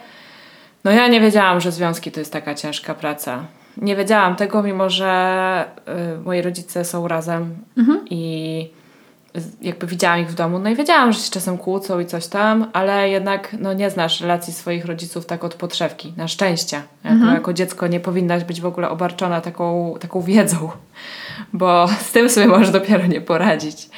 No 0.84 0.90
ja 0.90 1.08
nie 1.08 1.20
wiedziałam, 1.20 1.60
że 1.60 1.72
związki 1.72 2.12
to 2.12 2.20
jest 2.20 2.32
taka 2.32 2.54
ciężka 2.54 2.94
praca. 2.94 3.44
Nie 3.76 3.96
wiedziałam 3.96 4.36
tego, 4.36 4.62
mimo 4.62 4.90
że 4.90 5.64
y, 6.16 6.18
moi 6.24 6.42
rodzice 6.42 6.84
są 6.84 7.08
razem 7.08 7.56
i 8.10 8.70
z- 8.70 8.85
jakby 9.62 9.86
widziałam 9.86 10.20
ich 10.20 10.30
w 10.30 10.34
domu, 10.34 10.58
no 10.58 10.70
i 10.70 10.76
wiedziałam, 10.76 11.12
że 11.12 11.20
się 11.20 11.30
czasem 11.30 11.58
kłócą 11.58 12.00
i 12.00 12.06
coś 12.06 12.26
tam, 12.26 12.70
ale 12.72 13.10
jednak 13.10 13.56
no, 13.60 13.72
nie 13.72 13.90
znasz 13.90 14.20
relacji 14.20 14.52
swoich 14.52 14.84
rodziców 14.84 15.26
tak 15.26 15.44
od 15.44 15.54
podszewki, 15.54 16.12
na 16.16 16.28
szczęście. 16.28 16.82
Jako, 17.04 17.24
jako 17.24 17.52
dziecko 17.52 17.86
nie 17.86 18.00
powinnaś 18.00 18.44
być 18.44 18.60
w 18.60 18.66
ogóle 18.66 18.90
obarczona 18.90 19.40
taką, 19.40 19.94
taką 20.00 20.20
wiedzą, 20.20 20.70
bo 21.52 21.88
z 21.88 22.12
tym 22.12 22.30
sobie 22.30 22.46
możesz 22.46 22.70
dopiero 22.70 23.06
nie 23.06 23.20
poradzić. 23.20 23.88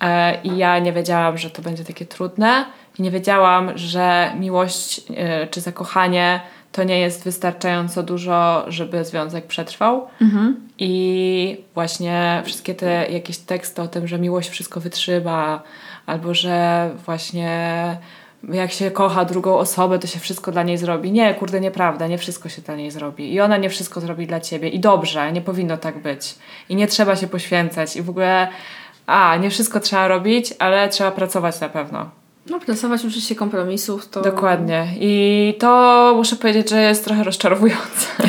E, 0.00 0.42
I 0.42 0.56
ja 0.56 0.78
nie 0.78 0.92
wiedziałam, 0.92 1.38
że 1.38 1.50
to 1.50 1.62
będzie 1.62 1.84
takie 1.84 2.06
trudne. 2.06 2.64
I 2.98 3.02
nie 3.02 3.10
wiedziałam, 3.10 3.78
że 3.78 4.32
miłość 4.38 5.02
e, 5.16 5.46
czy 5.46 5.60
zakochanie 5.60 6.40
to 6.72 6.84
nie 6.84 7.00
jest 7.00 7.24
wystarczająco 7.24 8.02
dużo, 8.02 8.64
żeby 8.68 9.04
związek 9.04 9.46
przetrwał. 9.46 10.06
Mhm. 10.20 10.68
I 10.78 11.64
właśnie 11.74 12.42
wszystkie 12.44 12.74
te 12.74 13.06
jakieś 13.10 13.38
teksty 13.38 13.82
o 13.82 13.88
tym, 13.88 14.08
że 14.08 14.18
miłość 14.18 14.48
wszystko 14.48 14.80
wytrzyma, 14.80 15.62
albo 16.06 16.34
że 16.34 16.90
właśnie 17.06 17.96
jak 18.42 18.72
się 18.72 18.90
kocha 18.90 19.24
drugą 19.24 19.58
osobę, 19.58 19.98
to 19.98 20.06
się 20.06 20.18
wszystko 20.18 20.52
dla 20.52 20.62
niej 20.62 20.78
zrobi. 20.78 21.12
Nie, 21.12 21.34
kurde, 21.34 21.60
nieprawda, 21.60 22.06
nie 22.06 22.18
wszystko 22.18 22.48
się 22.48 22.62
dla 22.62 22.76
niej 22.76 22.90
zrobi. 22.90 23.32
I 23.32 23.40
ona 23.40 23.56
nie 23.56 23.70
wszystko 23.70 24.00
zrobi 24.00 24.26
dla 24.26 24.40
ciebie. 24.40 24.68
I 24.68 24.80
dobrze, 24.80 25.32
nie 25.32 25.40
powinno 25.40 25.76
tak 25.76 26.02
być. 26.02 26.34
I 26.68 26.76
nie 26.76 26.86
trzeba 26.86 27.16
się 27.16 27.26
poświęcać. 27.26 27.96
I 27.96 28.02
w 28.02 28.10
ogóle, 28.10 28.48
a, 29.06 29.36
nie 29.36 29.50
wszystko 29.50 29.80
trzeba 29.80 30.08
robić, 30.08 30.54
ale 30.58 30.88
trzeba 30.88 31.10
pracować 31.10 31.60
na 31.60 31.68
pewno. 31.68 32.10
No, 32.50 32.60
pracować, 32.60 33.04
uczyć 33.04 33.24
się 33.24 33.34
kompromisów, 33.34 34.08
to... 34.08 34.20
Dokładnie. 34.22 34.86
I 35.00 35.54
to 35.58 36.12
muszę 36.16 36.36
powiedzieć, 36.36 36.70
że 36.70 36.82
jest 36.82 37.04
trochę 37.04 37.24
rozczarowujące. 37.24 38.06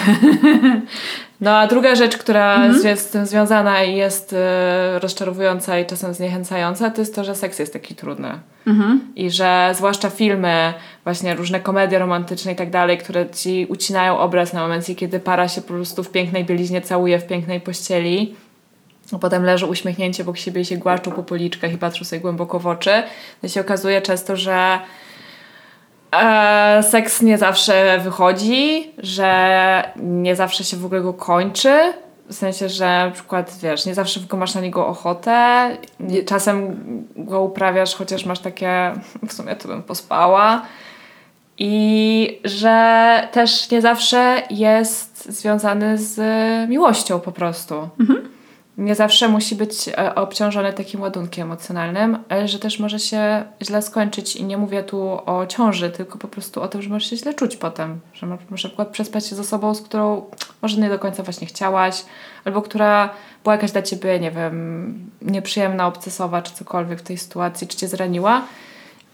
No 1.41 1.57
a 1.57 1.67
druga 1.67 1.95
rzecz, 1.95 2.17
która 2.17 2.55
Mhm. 2.55 2.87
jest 2.87 3.07
z 3.07 3.11
tym 3.11 3.25
związana 3.25 3.83
i 3.83 3.95
jest 3.95 4.33
e, 4.33 4.99
rozczarowująca 4.99 5.79
i 5.79 5.85
czasem 5.85 6.13
zniechęcająca, 6.13 6.89
to 6.89 7.01
jest 7.01 7.15
to, 7.15 7.23
że 7.23 7.35
seks 7.35 7.59
jest 7.59 7.73
taki 7.73 7.95
trudny. 7.95 8.29
Mhm. 8.67 9.01
I 9.15 9.31
że 9.31 9.71
zwłaszcza 9.75 10.09
filmy, 10.09 10.73
właśnie 11.03 11.35
różne 11.35 11.59
komedie 11.59 11.99
romantyczne 11.99 12.51
i 12.51 12.55
tak 12.55 12.69
dalej, 12.69 12.97
które 12.97 13.29
ci 13.29 13.65
ucinają 13.69 14.17
obraz 14.17 14.53
na 14.53 14.61
momencie, 14.61 14.95
kiedy 14.95 15.19
para 15.19 15.47
się 15.47 15.61
po 15.61 15.73
prostu 15.73 16.03
w 16.03 16.11
pięknej 16.11 16.45
bieliźnie 16.45 16.81
całuje 16.81 17.19
w 17.19 17.27
pięknej 17.27 17.61
pościeli, 17.61 18.35
potem 19.17 19.43
leży 19.43 19.65
uśmiechnięcie 19.65 20.23
obok 20.23 20.37
siebie 20.37 20.61
i 20.61 20.65
się 20.65 20.77
głaszczą 20.77 21.11
po 21.11 21.23
policzkach 21.23 21.73
i 21.73 21.77
patrzą 21.77 22.05
sobie 22.05 22.19
głęboko 22.19 22.59
w 22.59 22.67
oczy, 22.67 23.03
to 23.41 23.47
się 23.47 23.61
okazuje 23.61 24.01
często, 24.01 24.35
że 24.35 24.79
e, 26.11 26.83
seks 26.83 27.21
nie 27.21 27.37
zawsze 27.37 27.99
wychodzi, 28.03 28.91
że 28.97 29.93
nie 29.95 30.35
zawsze 30.35 30.63
się 30.63 30.77
w 30.77 30.85
ogóle 30.85 31.01
go 31.01 31.13
kończy. 31.13 31.93
W 32.29 32.33
sensie, 32.33 32.69
że 32.69 33.05
na 33.05 33.11
przykład, 33.11 33.57
wiesz, 33.63 33.85
nie 33.85 33.93
zawsze 33.93 34.19
tylko 34.19 34.37
masz 34.37 34.55
na 34.55 34.61
niego 34.61 34.87
ochotę. 34.87 35.67
Czasem 36.25 36.75
go 37.15 37.41
uprawiasz, 37.41 37.95
chociaż 37.95 38.25
masz 38.25 38.39
takie, 38.39 38.91
w 39.29 39.33
sumie 39.33 39.55
to 39.55 39.67
bym 39.67 39.83
pospała. 39.83 40.61
I 41.57 42.39
że 42.43 43.27
też 43.31 43.71
nie 43.71 43.81
zawsze 43.81 44.41
jest 44.49 45.31
związany 45.31 45.97
z 45.97 46.19
miłością 46.69 47.19
po 47.19 47.31
prostu. 47.31 47.89
Nie 48.79 48.95
zawsze 48.95 49.27
musi 49.27 49.55
być 49.55 49.87
e, 49.87 50.15
obciążony 50.15 50.73
takim 50.73 51.01
ładunkiem 51.01 51.47
emocjonalnym, 51.47 52.17
ale 52.29 52.47
że 52.47 52.59
też 52.59 52.79
może 52.79 52.99
się 52.99 53.43
źle 53.61 53.81
skończyć 53.81 54.35
i 54.35 54.43
nie 54.43 54.57
mówię 54.57 54.83
tu 54.83 55.01
o 55.25 55.45
ciąży, 55.47 55.89
tylko 55.89 56.17
po 56.17 56.27
prostu 56.27 56.61
o 56.61 56.67
tym, 56.67 56.81
że 56.81 56.89
możesz 56.89 57.09
się 57.09 57.17
źle 57.17 57.33
czuć 57.33 57.57
potem. 57.57 57.99
Że 58.13 58.27
na 58.27 58.37
przykład 58.55 58.87
przespać 58.87 59.27
się 59.27 59.35
z 59.35 59.39
osobą, 59.39 59.75
z 59.75 59.81
którą 59.81 60.25
może 60.61 60.81
nie 60.81 60.89
do 60.89 60.99
końca 60.99 61.23
właśnie 61.23 61.47
chciałaś, 61.47 62.05
albo 62.45 62.61
która 62.61 63.09
była 63.43 63.55
jakaś 63.55 63.71
dla 63.71 63.81
ciebie, 63.81 64.19
nie 64.19 64.31
wiem, 64.31 65.09
nieprzyjemna, 65.21 65.87
obcesowa 65.87 66.41
czy 66.41 66.53
cokolwiek 66.53 66.99
w 66.99 67.03
tej 67.03 67.17
sytuacji, 67.17 67.67
czy 67.67 67.77
cię 67.77 67.87
zraniła. 67.87 68.41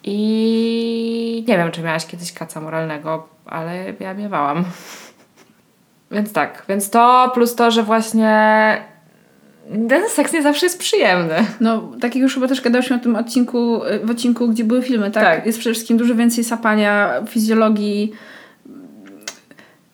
I 0.03 1.45
nie 1.47 1.57
wiem, 1.57 1.71
czy 1.71 1.81
miałaś 1.81 2.05
kiedyś 2.05 2.33
kaca 2.33 2.61
moralnego, 2.61 3.27
ale 3.45 3.93
ja 3.99 4.13
miewałam. 4.13 4.65
Więc 6.11 6.33
tak, 6.33 6.65
więc 6.69 6.89
to 6.89 7.31
plus 7.33 7.55
to, 7.55 7.71
że 7.71 7.83
właśnie 7.83 8.94
ten 9.89 10.09
seks 10.09 10.33
nie 10.33 10.41
zawsze 10.41 10.65
jest 10.65 10.79
przyjemny. 10.79 11.35
No, 11.59 11.91
tak 12.01 12.15
jak 12.15 12.21
już 12.21 12.33
chyba 12.33 12.47
też 12.47 12.61
gadałyśmy 12.61 12.95
o 12.95 12.99
tym 12.99 13.15
odcinku, 13.15 13.81
w 14.03 14.09
odcinku, 14.11 14.47
gdzie 14.47 14.63
były 14.63 14.81
filmy, 14.81 15.11
tak? 15.11 15.23
Tak. 15.23 15.45
Jest 15.45 15.59
przede 15.59 15.73
wszystkim 15.73 15.97
dużo 15.97 16.15
więcej 16.15 16.43
sapania, 16.43 17.13
fizjologii. 17.29 18.11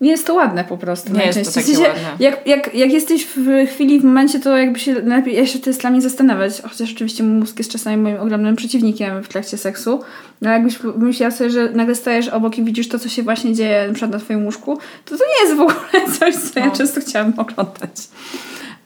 Nie 0.02 0.12
jest 0.12 0.28
to 0.28 0.34
ładne 0.34 0.64
po 0.64 0.78
prostu. 0.78 1.14
Nie 1.14 1.26
jest 1.26 1.40
to 1.40 1.46
takie 1.46 1.62
W 1.62 1.66
sensie, 1.66 1.82
ładne. 1.82 2.02
Jak, 2.20 2.48
jak, 2.48 2.76
jak 2.76 2.92
jesteś 2.92 3.28
w 3.36 3.68
chwili, 3.68 4.00
w 4.00 4.04
momencie, 4.04 4.40
to 4.40 4.58
jakby 4.58 4.80
się 4.80 4.94
lepiej 4.94 5.36
ja 5.36 5.46
się 5.46 5.60
to 5.60 5.70
jest 5.70 5.82
dla 5.82 5.90
mnie 5.90 6.02
zastanawiać, 6.02 6.62
chociaż 6.62 6.94
oczywiście 6.94 7.24
mózg 7.24 7.58
jest 7.58 7.72
czasami 7.72 7.98
moim 7.98 8.18
ogromnym 8.20 8.56
przeciwnikiem 8.56 9.24
w 9.24 9.28
trakcie 9.28 9.58
seksu, 9.58 10.02
no 10.42 10.50
jakbyś 10.50 10.80
myślała 10.98 11.32
sobie, 11.32 11.50
że 11.50 11.70
nagle 11.70 11.96
stajesz 11.96 12.28
obok 12.28 12.58
i 12.58 12.64
widzisz 12.64 12.88
to, 12.90 13.00
co 13.00 13.10
się 13.10 13.24
właśnie 13.24 13.56
dzieje 13.56 13.88
na 13.88 13.94
przykład 13.94 14.12
na 14.12 14.20
twoim 14.20 14.46
łóżku, 14.46 14.78
to 15.06 15.18
to 15.18 15.24
nie 15.24 15.48
jest 15.48 15.58
w 15.58 15.62
ogóle 15.62 16.08
coś, 16.20 16.36
co 16.36 16.60
ja 16.60 16.66
No. 16.66 16.72
często 16.72 17.02
chciałabym 17.02 17.40
oglądać. 17.40 17.92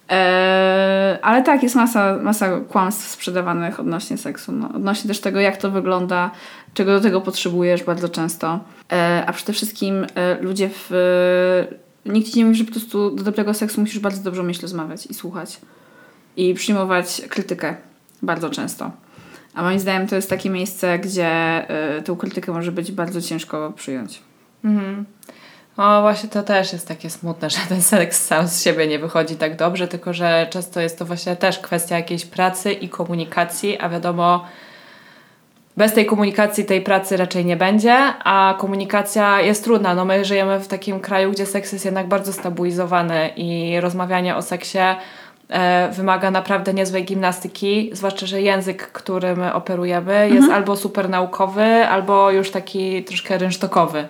Eee, 0.10 1.20
ale 1.22 1.44
tak, 1.44 1.64
jest 1.64 1.76
masa, 1.76 2.18
masa 2.18 2.60
kłamstw 2.60 3.10
sprzedawanych 3.10 3.80
odnośnie 3.80 4.18
seksu. 4.18 4.52
No, 4.52 4.70
odnośnie 4.76 5.08
też 5.08 5.20
tego, 5.20 5.40
jak 5.40 5.58
to 5.58 5.72
wygląda, 5.72 6.32
czego 6.74 6.92
do 6.92 7.02
tego 7.02 7.22
potrzebujesz 7.22 7.84
bardzo 7.84 8.10
często. 8.10 8.60
Eee, 8.90 9.24
a 9.28 9.34
przede 9.34 9.54
wszystkim 9.54 10.08
e, 10.16 10.42
ludzie 10.42 10.70
w... 10.74 10.92
Nikt 12.06 12.32
ci 12.32 12.40
nie 12.40 12.46
mówi, 12.46 12.58
że 12.58 12.64
po 12.64 12.72
prostu 12.72 13.12
do 13.12 13.24
dobrego 13.24 13.54
seksu 13.54 13.82
musisz 13.82 14.00
bardzo 14.00 14.24
dobrze 14.24 14.42
umieć 14.42 14.62
rozmawiać 14.62 15.06
i 15.06 15.14
słuchać. 15.14 15.62
I 16.38 16.54
przyjmować 16.54 17.22
krytykę 17.30 17.76
bardzo 18.22 18.50
często. 18.50 18.92
A 19.54 19.64
moim 19.64 19.80
zdaniem 19.80 20.08
to 20.08 20.16
jest 20.16 20.30
takie 20.30 20.50
miejsce, 20.50 21.00
gdzie 21.00 21.28
e, 21.28 22.02
tą 22.02 22.16
krytykę 22.16 22.52
może 22.52 22.72
być 22.72 22.92
bardzo 22.92 23.22
ciężko 23.22 23.74
przyjąć. 23.76 24.22
Mhm. 24.64 25.06
No 25.78 26.02
właśnie 26.02 26.30
to 26.30 26.44
też 26.44 26.74
jest 26.74 26.88
takie 26.88 27.10
smutne, 27.10 27.50
że 27.50 27.58
ten 27.70 27.82
seks 27.82 28.26
sam 28.26 28.48
z 28.48 28.64
siebie 28.64 28.88
nie 28.88 29.00
wychodzi 29.00 29.36
tak 29.36 29.56
dobrze, 29.56 29.88
tylko 29.88 30.14
że 30.14 30.48
często 30.50 30.82
jest 30.82 31.00
to 31.00 31.06
właśnie 31.06 31.36
też 31.36 31.60
kwestia 31.60 31.96
jakiejś 31.96 32.26
pracy 32.26 32.74
i 32.74 32.90
komunikacji, 32.90 33.80
a 33.80 33.90
wiadomo, 33.90 34.46
bez 35.78 35.94
tej 35.94 36.06
komunikacji 36.06 36.66
tej 36.66 36.82
pracy 36.82 37.18
raczej 37.18 37.46
nie 37.46 37.58
będzie, 37.58 37.94
a 38.24 38.56
komunikacja 38.58 39.42
jest 39.42 39.64
trudna. 39.64 39.96
No 39.96 40.06
my 40.06 40.26
żyjemy 40.26 40.60
w 40.60 40.68
takim 40.68 41.00
kraju, 41.00 41.32
gdzie 41.32 41.46
seks 41.46 41.74
jest 41.74 41.86
jednak 41.86 42.08
bardzo 42.08 42.34
stabilizowany 42.34 43.30
i 43.36 43.80
rozmawianie 43.80 44.36
o 44.36 44.42
seksie 44.42 44.80
e, 45.50 45.90
wymaga 45.92 46.32
naprawdę 46.32 46.74
niezłej 46.74 47.06
gimnastyki, 47.06 47.90
zwłaszcza, 47.94 48.26
że 48.26 48.42
język, 48.42 48.92
którym 48.92 49.42
operujemy 49.54 50.30
jest 50.30 50.52
albo 50.52 50.76
super 50.76 51.10
naukowy, 51.10 51.88
albo 51.88 52.32
już 52.32 52.52
taki 52.52 53.04
troszkę 53.04 53.38
rynsztokowy. 53.38 54.08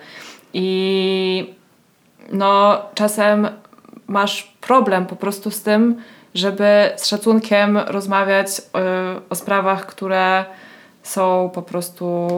I 0.54 1.54
no 2.32 2.82
czasem 2.94 3.48
masz 4.06 4.42
problem 4.60 5.06
po 5.06 5.16
prostu 5.16 5.50
z 5.50 5.62
tym, 5.62 6.02
żeby 6.34 6.90
z 6.96 7.06
szacunkiem 7.06 7.78
rozmawiać 7.78 8.48
y, 8.48 8.62
o 9.30 9.34
sprawach, 9.34 9.86
które 9.86 10.44
są 11.02 11.50
po 11.54 11.62
prostu 11.62 12.28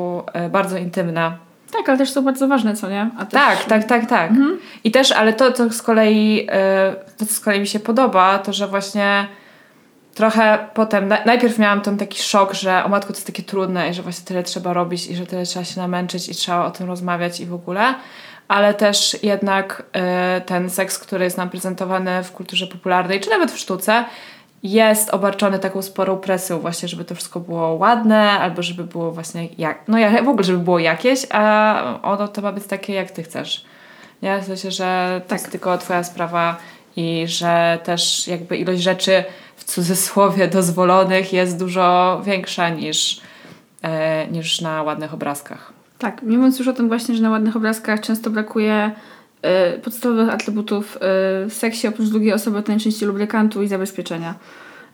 y, 0.46 0.50
bardzo 0.50 0.78
intymne. 0.78 1.32
Tak, 1.72 1.88
ale 1.88 1.98
też 1.98 2.10
są 2.10 2.24
bardzo 2.24 2.48
ważne, 2.48 2.74
co 2.74 2.90
nie? 2.90 3.10
Też... 3.18 3.28
Tak, 3.30 3.64
tak, 3.64 3.84
tak, 3.84 4.06
tak. 4.06 4.30
I 4.84 4.90
też, 4.90 5.12
ale 5.12 5.32
to, 5.32 5.52
co 5.52 5.70
z 5.70 5.82
kolei, 5.82 6.46
y, 7.10 7.16
to, 7.16 7.26
co 7.26 7.34
z 7.34 7.40
kolei 7.40 7.60
mi 7.60 7.66
się 7.66 7.80
podoba, 7.80 8.38
to 8.38 8.52
że 8.52 8.68
właśnie 8.68 9.26
trochę 10.18 10.68
potem, 10.74 11.08
na, 11.08 11.24
najpierw 11.24 11.58
miałam 11.58 11.80
ten 11.80 11.96
taki 11.96 12.22
szok, 12.22 12.54
że 12.54 12.84
o 12.84 12.88
matko, 12.88 13.12
to 13.12 13.16
jest 13.16 13.26
takie 13.26 13.42
trudne 13.42 13.90
i 13.90 13.94
że 13.94 14.02
właśnie 14.02 14.24
tyle 14.24 14.42
trzeba 14.42 14.72
robić 14.72 15.06
i 15.06 15.16
że 15.16 15.26
tyle 15.26 15.44
trzeba 15.44 15.64
się 15.64 15.80
namęczyć 15.80 16.28
i 16.28 16.34
trzeba 16.34 16.64
o 16.64 16.70
tym 16.70 16.86
rozmawiać 16.86 17.40
i 17.40 17.46
w 17.46 17.54
ogóle. 17.54 17.94
Ale 18.48 18.74
też 18.74 19.22
jednak 19.22 19.82
y, 20.38 20.40
ten 20.40 20.70
seks, 20.70 20.98
który 20.98 21.24
jest 21.24 21.36
nam 21.36 21.50
prezentowany 21.50 22.24
w 22.24 22.32
kulturze 22.32 22.66
popularnej, 22.66 23.20
czy 23.20 23.30
nawet 23.30 23.52
w 23.52 23.58
sztuce, 23.58 24.04
jest 24.62 25.10
obarczony 25.10 25.58
taką 25.58 25.82
sporą 25.82 26.16
presją 26.16 26.58
właśnie, 26.58 26.88
żeby 26.88 27.04
to 27.04 27.14
wszystko 27.14 27.40
było 27.40 27.74
ładne, 27.74 28.30
albo 28.30 28.62
żeby 28.62 28.84
było 28.84 29.12
właśnie 29.12 29.48
jak, 29.58 29.78
no 29.88 29.98
ja 29.98 30.22
w 30.22 30.28
ogóle, 30.28 30.44
żeby 30.44 30.58
było 30.58 30.78
jakieś, 30.78 31.26
a 31.30 32.00
ono 32.02 32.28
to 32.28 32.42
ma 32.42 32.52
być 32.52 32.66
takie, 32.66 32.92
jak 32.92 33.10
ty 33.10 33.22
chcesz. 33.22 33.64
Nie? 34.22 34.40
W 34.40 34.44
sensie, 34.44 34.70
że 34.70 35.20
to 35.28 35.34
jest 35.34 35.50
tylko 35.50 35.78
twoja 35.78 36.04
sprawa 36.04 36.56
i 36.96 37.24
że 37.26 37.78
też 37.84 38.28
jakby 38.28 38.56
ilość 38.56 38.82
rzeczy 38.82 39.24
cudzysłowie 39.68 40.48
dozwolonych 40.48 41.32
jest 41.32 41.58
dużo 41.58 42.20
większa 42.24 42.68
niż, 42.68 43.20
e, 43.82 44.26
niż 44.26 44.60
na 44.60 44.82
ładnych 44.82 45.14
obrazkach. 45.14 45.72
Tak, 45.98 46.22
mówiąc 46.22 46.58
już 46.58 46.68
o 46.68 46.72
tym 46.72 46.88
właśnie, 46.88 47.14
że 47.14 47.22
na 47.22 47.30
ładnych 47.30 47.56
obrazkach 47.56 48.00
często 48.00 48.30
brakuje 48.30 48.90
y, 49.76 49.78
podstawowych 49.78 50.28
atrybutów 50.28 50.98
y, 51.46 51.50
seksie, 51.50 51.88
oprócz 51.88 52.08
drugiej 52.08 52.32
osoby 52.32 52.62
to 52.62 52.72
najczęściej 52.72 53.08
lubrykantu 53.08 53.62
i 53.62 53.68
zabezpieczenia. 53.68 54.34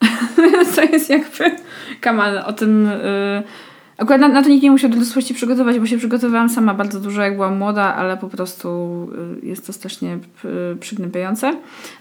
to 0.77 0.83
jest 0.83 1.11
jakby 1.11 1.57
kaman 2.01 2.39
o 2.39 2.53
tym... 2.53 2.87
Y, 2.87 3.43
akurat 3.99 4.21
na, 4.21 4.29
na 4.29 4.43
to 4.43 4.49
nikt 4.49 4.63
nie 4.63 4.71
musiał 4.71 4.91
do 4.91 4.97
dorosłości 4.97 5.35
przygotować, 5.35 5.79
bo 5.79 5.87
się 5.87 5.99
przygotowałam 5.99 6.49
sama 6.49 6.75
bardzo 6.75 7.01
dużo, 7.01 7.23
jak 7.23 7.35
byłam 7.35 7.59
młoda, 7.59 7.95
ale 7.95 8.17
po 8.17 8.29
prostu 8.29 8.69
y, 9.43 9.47
jest 9.47 9.67
to 9.67 9.73
strasznie 9.73 10.19
y, 10.73 10.77
przygnębiające. 10.81 11.57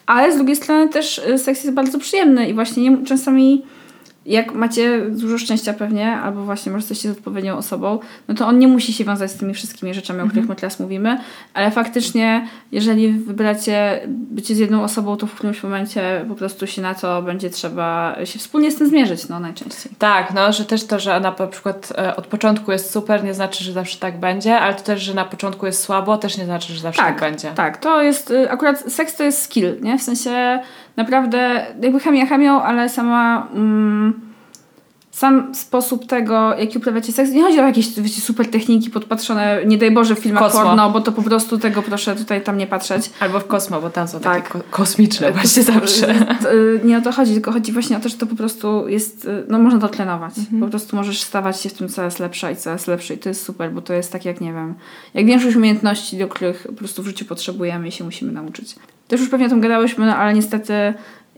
Ale 0.06 0.34
z 0.34 0.36
drugiej 0.36 0.56
strony 0.56 0.90
też 0.90 1.18
y, 1.18 1.38
seks 1.38 1.64
jest 1.64 1.76
bardzo 1.76 2.00
przyjemny 2.00 2.50
i 2.50 2.54
właśnie 2.54 2.90
nie, 2.90 3.06
czasami 3.06 3.62
jak 4.26 4.54
macie 4.54 5.02
dużo 5.10 5.38
szczęścia 5.38 5.74
pewnie, 5.74 6.12
albo 6.12 6.44
właśnie 6.44 6.72
może 6.72 6.82
jesteście 6.82 7.14
z 7.14 7.18
odpowiednią 7.18 7.58
osobą, 7.58 8.00
no 8.28 8.36
to 8.36 8.48
on 8.48 8.60
nie 8.60 8.68
musi 8.68 8.94
się 8.94 9.04
wiązać 9.04 9.32
z 9.32 9.36
tymi 9.36 9.54
wszystkimi 9.54 9.94
rzeczami, 9.94 10.22
o 10.22 10.28
których 10.28 10.50
my 10.50 10.56
teraz 10.56 10.80
mówimy, 10.80 11.20
ale 11.54 11.72
faktycznie, 11.72 12.48
jeżeli 12.72 13.12
wybracie 13.12 14.02
bycie 14.08 14.56
z 14.56 14.58
jedną 14.58 14.84
osobą, 14.84 15.18
to 15.18 15.28
w 15.28 15.36
którymś 15.36 15.64
momencie 15.64 16.26
po 16.28 16.36
prostu 16.36 16.68
się 16.68 16.82
na 16.82 16.96
to 16.96 17.22
będzie 17.22 17.50
trzeba 17.50 18.16
się 18.24 18.40
wspólnie 18.40 18.72
z 18.72 18.76
tym 18.76 18.88
zmierzyć, 18.88 19.28
no 19.30 19.40
najczęściej. 19.40 19.92
Tak, 20.00 20.34
no, 20.34 20.54
że 20.54 20.66
też 20.66 20.84
to, 20.88 21.00
że 21.00 21.20
na 21.20 21.32
przykład 21.32 21.94
e, 21.98 22.16
od 22.16 22.28
początku 22.28 22.72
jest 22.72 22.92
super, 22.92 23.24
nie 23.24 23.34
znaczy, 23.34 23.64
że 23.64 23.74
zawsze 23.74 24.00
tak 24.00 24.20
będzie, 24.20 24.60
ale 24.60 24.76
to 24.76 24.84
też, 24.84 25.02
że 25.02 25.14
na 25.14 25.26
początku 25.26 25.66
jest 25.66 25.84
słabo, 25.84 26.18
też 26.18 26.38
nie 26.38 26.46
znaczy, 26.46 26.74
że 26.74 26.82
zawsze 26.82 27.02
tak, 27.02 27.20
tak 27.20 27.32
będzie. 27.32 27.52
Tak, 27.52 27.78
to 27.78 28.02
jest, 28.02 28.32
y, 28.32 28.52
akurat 28.52 28.94
seks 28.94 29.16
to 29.16 29.24
jest 29.24 29.42
skill, 29.42 29.82
nie? 29.82 29.98
W 29.98 30.04
sensie 30.04 30.60
naprawdę 30.98 31.66
jakby 31.82 32.00
chemia 32.00 32.26
chemią, 32.26 32.62
ale 32.62 32.90
sama 32.90 33.48
mm, 33.54 34.34
sam 35.14 35.56
sposób 35.56 36.08
tego, 36.08 36.56
jaki 36.58 36.78
uprawiacie 36.78 37.14
seks, 37.14 37.32
nie 37.32 37.42
chodzi 37.44 37.60
o 37.60 37.68
jakieś 37.68 38.00
wiecie, 38.00 38.22
super 38.22 38.52
techniki 38.52 38.90
podpatrzone, 38.90 39.66
nie 39.66 39.78
daj 39.78 39.92
Boże 39.92 40.16
w 40.16 40.20
filmach 40.20 40.44
Kosmo. 40.44 40.64
porno, 40.64 40.90
bo 40.90 41.02
to 41.02 41.12
po 41.12 41.22
prostu 41.22 41.58
tego 41.58 41.82
proszę 41.82 42.16
tutaj 42.16 42.44
tam 42.44 42.58
nie 42.58 42.68
patrzeć. 42.68 43.12
Albo 43.20 43.40
w 43.40 43.48
kosmo, 43.48 43.82
bo 43.82 43.90
tam 43.90 44.08
są 44.08 44.20
tak. 44.20 44.44
takie 44.44 44.50
ko 44.54 44.60
kosmiczne 44.70 45.32
właśnie 45.32 45.64
zawsze. 45.74 46.16
Y, 46.54 46.82
nie 46.84 46.98
o 46.98 47.02
to 47.02 47.12
chodzi, 47.12 47.34
tylko 47.34 47.52
chodzi 47.52 47.72
właśnie 47.72 47.98
o 47.98 48.00
to, 48.00 48.10
że 48.10 48.18
to 48.18 48.26
po 48.26 48.36
prostu 48.36 48.88
jest, 48.88 49.26
y, 49.26 49.44
no 49.50 49.60
można 49.60 49.80
to 49.80 49.90
tlenować. 49.90 50.38
Mhm. 50.38 50.62
Po 50.62 50.68
prostu 50.68 50.96
możesz 50.96 51.22
stawać 51.22 51.62
się 51.62 51.70
w 51.70 51.74
tym 51.74 51.90
coraz 51.90 52.20
lepsza 52.20 52.52
i 52.52 52.56
coraz 52.56 52.88
lepszy 52.88 53.14
i 53.14 53.18
to 53.18 53.30
jest 53.30 53.46
super, 53.46 53.72
bo 53.72 53.82
to 53.82 53.94
jest 53.94 54.12
tak 54.12 54.26
jak, 54.26 54.42
nie 54.42 54.54
wiem, 54.54 54.74
jak 55.14 55.26
większość 55.26 55.56
umiejętności, 55.56 56.18
do 56.18 56.28
których 56.28 56.68
po 56.68 56.74
prostu 56.74 57.04
w 57.04 57.06
życiu 57.06 57.26
potrzebujemy 57.26 57.88
i 57.88 57.92
się 57.92 58.04
musimy 58.04 58.32
nauczyć. 58.32 58.76
Też 59.14 59.22
już 59.22 59.30
pewnie 59.30 59.46
o 59.46 59.50
tym 59.50 59.62
gadałyśmy, 59.62 60.06
no 60.06 60.16
ale 60.16 60.34
niestety 60.34 60.74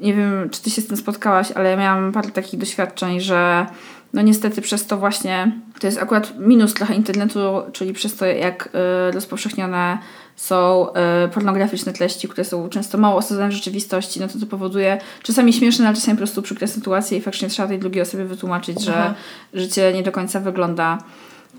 nie 0.02 0.14
wiem, 0.14 0.50
czy 0.52 0.62
ty 0.62 0.70
się 0.70 0.82
z 0.82 0.88
tym 0.88 0.98
spotkałaś, 0.98 1.52
ale 1.52 1.70
ja 1.70 1.78
miałam 1.78 2.12
parę 2.12 2.30
takich 2.30 2.60
doświadczeń, 2.60 3.20
że 3.20 3.66
no 4.14 4.22
niestety 4.22 4.62
przez 4.62 4.88
to 4.88 4.98
właśnie, 4.98 5.52
to 5.80 5.88
jest 5.88 6.02
akurat 6.02 6.40
minus 6.40 6.74
trochę 6.74 6.96
internetu, 6.96 7.40
czyli 7.74 7.94
przez 7.94 8.16
to 8.16 8.26
jak 8.26 8.70
y, 9.10 9.12
rozpowszechnione 9.12 9.98
są 10.36 10.88
y, 11.26 11.30
pornograficzne 11.30 11.94
treści, 11.94 12.28
które 12.28 12.46
są 12.46 12.70
często 12.70 12.98
mało 12.98 13.18
osadzone 13.18 13.50
w 13.50 13.52
rzeczywistości, 13.52 14.20
no 14.20 14.28
to 14.28 14.40
to 14.40 14.46
powoduje 14.46 14.98
czasami 15.24 15.54
śmieszne, 15.54 15.88
ale 15.88 15.96
czasami 15.96 16.18
po 16.18 16.20
prostu 16.20 16.42
przykre 16.42 16.68
sytuacje 16.68 17.18
i 17.18 17.22
faktycznie 17.22 17.50
trzeba 17.50 17.68
tej 17.68 17.80
drugiej 17.80 18.02
osobie 18.02 18.26
wytłumaczyć, 18.26 18.78
Aha. 18.90 19.14
że 19.54 19.60
życie 19.62 19.94
nie 19.94 20.04
do 20.04 20.12
końca 20.12 20.40
wygląda 20.40 20.98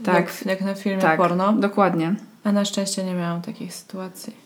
tak. 0.05 0.15
Jak, 0.15 0.47
jak 0.47 0.61
na 0.61 0.75
filmie 0.75 1.03
tak, 1.03 1.17
porno. 1.17 1.53
dokładnie. 1.53 2.15
A 2.45 2.53
na 2.53 2.65
szczęście 2.65 3.05
nie 3.05 3.15
miałam 3.15 3.43
takich 3.43 3.75
sytuacji 3.75 4.46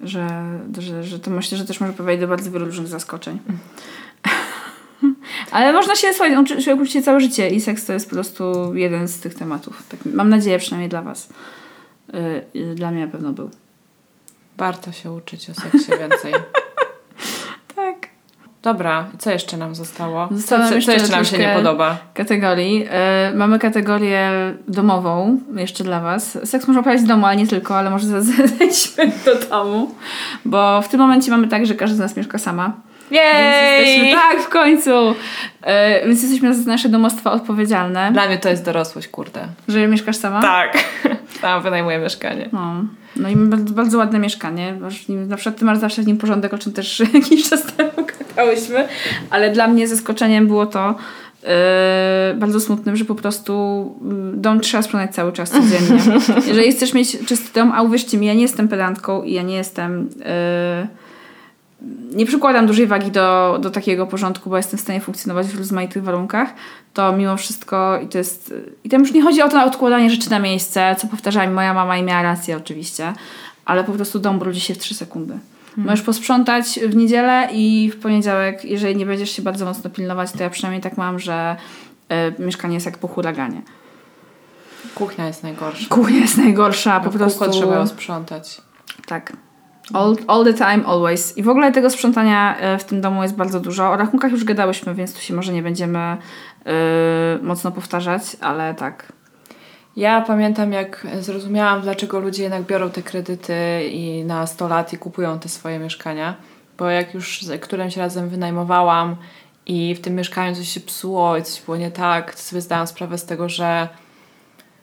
że, 0.00 0.44
że, 0.78 1.04
że 1.04 1.18
to 1.18 1.30
myślę, 1.30 1.58
że 1.58 1.64
też 1.64 1.80
może 1.80 1.92
prowadzić 1.92 2.20
do 2.20 2.28
bardzo 2.28 2.50
wielu 2.50 2.64
różnych 2.64 2.88
zaskoczeń. 2.88 3.38
Ale 5.50 5.72
można 5.72 5.94
się, 5.94 6.12
słuchaj, 6.12 6.36
uczyć 6.36 6.68
uczyć 6.68 6.92
się 6.92 7.02
całe 7.02 7.20
życie 7.20 7.48
i 7.48 7.60
seks 7.60 7.86
to 7.86 7.92
jest 7.92 8.10
po 8.10 8.14
prostu 8.14 8.74
jeden 8.74 9.08
z 9.08 9.20
tych 9.20 9.34
tematów. 9.34 9.82
Tak, 9.88 10.00
mam 10.14 10.28
nadzieję 10.28 10.58
przynajmniej 10.58 10.88
dla 10.88 11.02
Was. 11.02 11.28
Yy, 12.54 12.74
dla 12.74 12.90
mnie 12.90 13.06
na 13.06 13.12
pewno 13.12 13.32
był. 13.32 13.50
Warto 14.56 14.92
się 14.92 15.12
uczyć 15.12 15.50
o 15.50 15.54
seksie 15.54 15.92
więcej. 15.98 16.32
Dobra, 18.62 19.04
co 19.18 19.30
jeszcze 19.30 19.56
nam 19.56 19.74
zostało? 19.74 20.28
Zostało 20.30 20.68
co, 20.68 20.74
jeszcze 20.74 20.92
co 20.92 20.98
jeszcze 20.98 21.16
nam 21.16 21.24
się 21.24 21.38
nie 21.38 21.54
podoba? 21.54 21.96
Kategorii. 22.14 22.78
Yy, 22.78 22.88
mamy 23.34 23.58
kategorię 23.58 24.30
domową 24.68 25.38
jeszcze 25.56 25.84
dla 25.84 26.00
Was. 26.00 26.38
Seks 26.44 26.66
można 26.66 26.80
uprawiać 26.80 27.02
w 27.02 27.06
domu, 27.06 27.26
ale 27.26 27.36
nie 27.36 27.46
tylko, 27.46 27.78
ale 27.78 27.90
może 27.90 28.22
zejdźmy 28.22 29.12
do 29.24 29.48
domu. 29.48 29.94
Bo 30.44 30.82
w 30.82 30.88
tym 30.88 31.00
momencie 31.00 31.30
mamy 31.30 31.48
tak, 31.48 31.66
że 31.66 31.74
każdy 31.74 31.96
z 31.96 31.98
nas 31.98 32.16
mieszka 32.16 32.38
sama. 32.38 32.72
Jej! 33.10 34.14
tak, 34.14 34.40
w 34.40 34.48
końcu! 34.48 34.90
Yy, 34.90 36.06
więc 36.06 36.22
jesteśmy 36.22 36.54
za 36.54 36.70
nasze 36.70 36.88
domostwa 36.88 37.32
odpowiedzialne. 37.32 38.12
Dla 38.12 38.26
mnie 38.26 38.38
to 38.38 38.48
jest 38.48 38.64
dorosłość, 38.64 39.08
kurde. 39.08 39.46
Że 39.68 39.88
mieszkasz 39.88 40.16
sama? 40.16 40.42
Tak. 40.42 40.84
Sama 41.40 41.60
wynajmuję 41.60 41.98
mieszkanie. 41.98 42.48
No. 42.52 42.84
No 43.16 43.28
i 43.28 43.36
bardzo, 43.36 43.74
bardzo 43.74 43.98
ładne 43.98 44.18
mieszkanie. 44.18 44.74
Na 45.08 45.36
przykład 45.36 45.58
ty 45.58 45.64
masz 45.64 45.78
zawsze 45.78 46.02
w 46.02 46.06
nim 46.06 46.18
porządek, 46.18 46.54
o 46.54 46.58
czym 46.58 46.72
też 46.72 47.02
jakiś 47.14 47.48
czas 47.48 47.62
temu 47.62 48.05
gadałyśmy. 48.36 48.88
Ale 49.30 49.50
dla 49.50 49.68
mnie 49.68 49.88
zaskoczeniem 49.88 50.46
było 50.46 50.66
to, 50.66 50.94
Yy, 51.42 52.34
bardzo 52.34 52.60
smutnym, 52.60 52.96
że 52.96 53.04
po 53.04 53.14
prostu 53.14 53.54
mm, 54.02 54.40
dom 54.40 54.60
trzeba 54.60 54.82
sprzątać 54.82 55.14
cały 55.14 55.32
czas 55.32 55.50
codziennie. 55.50 56.02
Jeżeli 56.48 56.72
chcesz 56.72 56.94
mieć 56.94 57.18
czysty 57.26 57.52
dom, 57.54 57.72
a 57.72 57.82
uwierzcie 57.82 58.18
mi, 58.18 58.26
ja 58.26 58.34
nie 58.34 58.42
jestem 58.42 58.68
pedantką 58.68 59.22
i 59.22 59.32
ja 59.32 59.42
nie 59.42 59.56
jestem... 59.56 60.08
Yy, 60.18 60.88
nie 62.14 62.26
przykładam 62.26 62.66
dużej 62.66 62.86
wagi 62.86 63.10
do, 63.10 63.58
do 63.60 63.70
takiego 63.70 64.06
porządku, 64.06 64.50
bo 64.50 64.56
jestem 64.56 64.78
w 64.78 64.82
stanie 64.82 65.00
funkcjonować 65.00 65.46
w 65.46 65.58
rozmaitych 65.58 66.02
warunkach, 66.02 66.48
to 66.94 67.12
mimo 67.12 67.36
wszystko 67.36 68.00
i 68.00 68.08
to 68.08 68.18
jest. 68.18 68.54
I 68.84 68.88
tam 68.88 69.00
już 69.00 69.12
nie 69.12 69.22
chodzi 69.22 69.42
o 69.42 69.48
to 69.48 69.64
odkładanie 69.64 70.10
rzeczy 70.10 70.30
na 70.30 70.38
miejsce, 70.38 70.96
co 70.98 71.06
powtarzała 71.06 71.46
mi 71.46 71.54
moja 71.54 71.74
mama 71.74 71.98
i 71.98 72.02
miała 72.02 72.22
rację 72.22 72.56
oczywiście, 72.56 73.12
ale 73.64 73.84
po 73.84 73.92
prostu 73.92 74.18
dom 74.18 74.38
brudzi 74.38 74.60
się 74.60 74.74
w 74.74 74.78
3 74.78 74.94
sekundy. 74.94 75.38
Hmm. 75.76 75.90
Możesz 75.90 76.04
posprzątać 76.04 76.80
w 76.88 76.96
niedzielę 76.96 77.48
i 77.52 77.90
w 77.90 78.00
poniedziałek, 78.00 78.64
jeżeli 78.64 78.96
nie 78.96 79.06
będziesz 79.06 79.30
się 79.30 79.42
bardzo 79.42 79.64
mocno 79.64 79.90
pilnować, 79.90 80.32
to 80.32 80.42
ja 80.42 80.50
przynajmniej 80.50 80.82
tak 80.82 80.96
mam, 80.96 81.18
że 81.18 81.56
y, 82.38 82.42
mieszkanie 82.42 82.74
jest 82.74 82.86
jak 82.86 82.98
po 82.98 83.08
huraganie. 83.08 83.62
Kuchnia 84.94 85.26
jest 85.26 85.42
najgorsza. 85.42 85.86
Kuchnia 85.88 86.18
jest 86.18 86.38
najgorsza, 86.38 87.00
po 87.00 87.10
prostu. 87.10 87.50
trzeba 87.50 87.74
ją 87.74 87.86
sprzątać. 87.86 88.60
Tak. 89.06 89.32
All, 89.94 90.16
all 90.26 90.44
the 90.44 90.54
time, 90.54 90.86
always. 90.86 91.38
I 91.38 91.42
w 91.42 91.48
ogóle 91.48 91.72
tego 91.72 91.90
sprzątania 91.90 92.56
e, 92.56 92.78
w 92.78 92.84
tym 92.84 93.00
domu 93.00 93.22
jest 93.22 93.34
bardzo 93.34 93.60
dużo. 93.60 93.90
O 93.90 93.96
rachunkach 93.96 94.32
już 94.32 94.44
gadałyśmy, 94.44 94.94
więc 94.94 95.14
tu 95.14 95.20
się 95.20 95.34
może 95.34 95.52
nie 95.52 95.62
będziemy 95.62 96.16
yy, 96.64 96.72
mocno 97.42 97.72
powtarzać, 97.72 98.36
ale 98.40 98.74
tak. 98.74 99.12
Ja 99.96 100.20
pamiętam, 100.20 100.72
jak 100.72 101.06
zrozumiałam, 101.20 101.80
dlaczego 101.80 102.20
ludzie 102.20 102.42
jednak 102.42 102.62
biorą 102.62 102.90
te 102.90 103.02
kredyty 103.02 103.88
i 103.92 104.24
na 104.24 104.46
100 104.46 104.68
lat 104.68 104.92
i 104.92 104.98
kupują 104.98 105.38
te 105.38 105.48
swoje 105.48 105.78
mieszkania. 105.78 106.34
Bo 106.78 106.90
jak 106.90 107.14
już 107.14 107.44
którymś 107.60 107.96
razem 107.96 108.28
wynajmowałam 108.28 109.16
i 109.66 109.94
w 109.94 110.00
tym 110.00 110.14
mieszkaniu 110.14 110.56
coś 110.56 110.68
się 110.68 110.80
psuło 110.80 111.36
i 111.36 111.42
coś 111.42 111.62
było 111.62 111.76
nie 111.76 111.90
tak, 111.90 112.34
to 112.34 112.40
sobie 112.40 112.62
zdałam 112.62 112.86
sprawę 112.86 113.18
z 113.18 113.24
tego, 113.24 113.48
że 113.48 113.88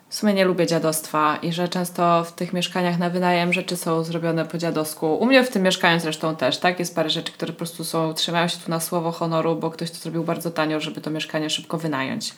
w 0.09 0.16
sumie 0.16 0.34
nie 0.34 0.45
lubię 0.45 0.68
dziadostwa 0.68 1.38
i 1.41 1.53
że 1.53 1.68
często 1.68 2.24
w 2.24 2.32
tych 2.32 2.53
mieszkaniach 2.53 2.99
na 2.99 3.09
wynajem 3.09 3.53
rzeczy 3.53 3.78
są 3.78 4.03
zrobione 4.03 4.45
po 4.45 4.57
dziadowsku. 4.57 5.16
U 5.16 5.26
mnie 5.26 5.43
w 5.43 5.49
tym 5.49 5.64
mieszkaniu 5.64 5.99
zresztą 5.99 6.36
też, 6.36 6.57
tak? 6.57 6.80
Jest 6.80 6.95
parę 6.95 7.09
rzeczy, 7.09 7.32
które 7.32 7.53
po 7.53 7.57
prostu 7.57 7.84
są, 7.84 8.14
trzymają 8.14 8.47
się 8.47 8.57
tu 8.57 8.72
na 8.72 8.80
słowo 8.80 9.11
honoru, 9.11 9.55
bo 9.55 9.70
ktoś 9.70 9.91
to 9.91 9.97
zrobił 9.97 10.24
bardzo 10.24 10.51
tanio, 10.51 10.80
żeby 10.80 11.01
to 11.01 11.11
mieszkanie 11.11 11.49
szybko 11.49 11.78
wynająć. 11.78 12.34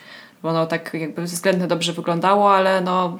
Bo 0.45 0.49
ono 0.49 0.65
tak 0.65 0.93
jakby 0.93 1.21
względnie 1.21 1.67
dobrze 1.67 1.93
wyglądało, 1.93 2.55
ale 2.55 2.81
no 2.81 3.17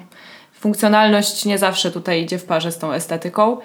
funkcjonalność 0.52 1.44
nie 1.44 1.58
zawsze 1.58 1.90
tutaj 1.90 2.22
idzie 2.22 2.38
w 2.38 2.44
parze 2.44 2.72
z 2.72 2.78
tą 2.78 2.92
estetyką. 2.92 3.56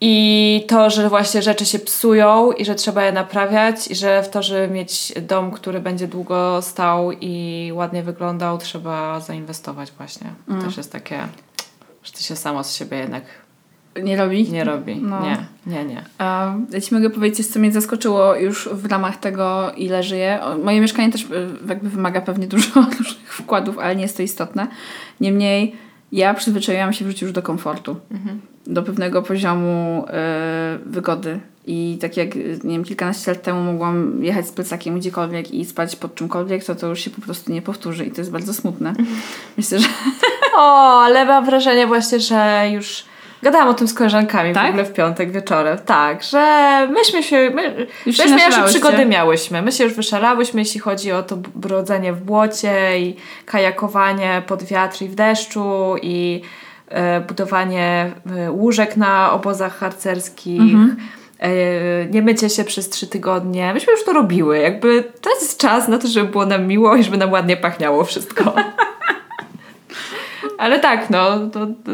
I 0.00 0.64
to, 0.68 0.90
że 0.90 1.08
właśnie 1.08 1.42
rzeczy 1.42 1.66
się 1.66 1.78
psują 1.78 2.52
i 2.52 2.64
że 2.64 2.74
trzeba 2.74 3.04
je 3.04 3.12
naprawiać, 3.12 3.90
i 3.90 3.94
że 3.94 4.22
w 4.22 4.28
to, 4.28 4.42
żeby 4.42 4.74
mieć 4.74 5.12
dom, 5.22 5.50
który 5.50 5.80
będzie 5.80 6.08
długo 6.08 6.62
stał 6.62 7.12
i 7.12 7.70
ładnie 7.74 8.02
wyglądał, 8.02 8.58
trzeba 8.58 9.20
zainwestować 9.20 9.92
właśnie. 9.92 10.26
To 10.46 10.52
mm. 10.52 10.64
też 10.64 10.76
jest 10.76 10.92
takie, 10.92 11.18
że 12.02 12.12
to 12.12 12.20
się 12.20 12.36
samo 12.36 12.64
z 12.64 12.74
siebie 12.74 12.96
jednak 12.96 13.24
nie 14.02 14.16
robi? 14.16 14.52
Nie 14.52 14.64
robi. 14.64 14.96
No. 14.96 15.22
Nie, 15.22 15.36
nie, 15.66 15.84
nie. 15.84 16.04
A, 16.18 16.54
ja 16.70 16.80
ci 16.80 16.94
mogę 16.94 17.10
powiedzieć, 17.10 17.46
co 17.46 17.58
mnie 17.58 17.72
zaskoczyło 17.72 18.36
już 18.36 18.68
w 18.72 18.86
ramach 18.86 19.16
tego, 19.16 19.72
ile 19.76 20.02
żyję. 20.02 20.38
Moje 20.64 20.80
mieszkanie 20.80 21.12
też 21.12 21.22
e, 21.22 21.26
jakby 21.68 21.90
wymaga 21.90 22.20
pewnie 22.20 22.46
dużo 22.46 22.80
różnych 22.98 23.34
wkładów, 23.34 23.78
ale 23.78 23.96
nie 23.96 24.02
jest 24.02 24.16
to 24.16 24.22
istotne. 24.22 24.66
Niemniej 25.20 25.76
ja 26.12 26.34
przyzwyczaiłam 26.34 26.92
się 26.92 27.04
w 27.04 27.08
życiu 27.08 27.24
już 27.24 27.32
do 27.32 27.42
komfortu. 27.42 27.96
Mhm 28.10 28.40
do 28.66 28.82
pewnego 28.82 29.22
poziomu 29.22 30.04
y, 30.06 30.78
wygody. 30.86 31.40
I 31.66 31.98
tak 32.00 32.16
jak, 32.16 32.34
nie 32.36 32.72
wiem, 32.72 32.84
kilkanaście 32.84 33.30
lat 33.30 33.42
temu 33.42 33.72
mogłam 33.72 34.24
jechać 34.24 34.46
z 34.48 34.52
plecakiem 34.52 34.98
gdziekolwiek 34.98 35.50
i 35.50 35.64
spać 35.64 35.96
pod 35.96 36.14
czymkolwiek, 36.14 36.64
to 36.64 36.74
to 36.74 36.86
już 36.86 37.00
się 37.00 37.10
po 37.10 37.20
prostu 37.20 37.52
nie 37.52 37.62
powtórzy 37.62 38.04
i 38.04 38.10
to 38.10 38.20
jest 38.20 38.30
bardzo 38.30 38.54
smutne. 38.54 38.94
Myślę, 39.56 39.78
że... 39.78 39.88
O, 40.56 41.02
ale 41.02 41.24
mam 41.24 41.44
wrażenie 41.44 41.86
właśnie, 41.86 42.20
że 42.20 42.70
już 42.72 43.04
Gadałam 43.42 43.68
o 43.68 43.74
tym 43.74 43.88
z 43.88 43.94
koleżankami 43.94 44.54
tak? 44.54 44.66
w 44.66 44.68
ogóle 44.68 44.84
w 44.84 44.92
piątek 44.92 45.30
wieczorem. 45.30 45.78
Tak, 45.86 46.22
że 46.22 46.88
myśmy 46.92 47.22
się, 47.22 47.50
my, 47.54 47.86
już 48.06 48.18
myśmy 48.18 48.36
nasze 48.36 48.64
przygody 48.64 49.06
miałyśmy. 49.06 49.62
My 49.62 49.72
się 49.72 49.84
już 49.84 49.94
wyszalałyśmy, 49.94 50.60
jeśli 50.60 50.80
chodzi 50.80 51.12
o 51.12 51.22
to 51.22 51.36
brodzenie 51.36 52.12
w 52.12 52.20
błocie 52.20 52.98
i 52.98 53.16
kajakowanie 53.46 54.42
pod 54.46 54.62
wiatr 54.62 55.02
i 55.02 55.08
w 55.08 55.14
deszczu 55.14 55.94
i 56.02 56.42
E, 56.90 57.20
budowanie 57.20 58.12
e, 58.36 58.50
łóżek 58.50 58.96
na 58.96 59.32
obozach 59.32 59.78
harcerskich, 59.78 60.60
mhm. 60.60 60.96
E, 61.38 61.50
nie 62.06 62.22
mycie 62.22 62.50
się 62.50 62.64
przez 62.64 62.88
trzy 62.88 63.06
tygodnie. 63.06 63.74
Myśmy 63.74 63.92
już 63.92 64.04
to 64.04 64.12
robiły. 64.12 64.58
Jakby 64.58 65.04
teraz 65.20 65.42
jest 65.42 65.60
czas 65.60 65.88
na 65.88 65.98
to, 65.98 66.08
żeby 66.08 66.28
było 66.28 66.46
nam 66.46 66.66
miło 66.66 66.96
i 66.96 67.04
żeby 67.04 67.16
nam 67.16 67.32
ładnie 67.32 67.56
pachniało 67.56 68.04
wszystko. 68.04 68.54
Ale 70.58 70.80
tak, 70.80 71.10
no. 71.10 71.38
To, 71.38 71.66
to, 71.66 71.92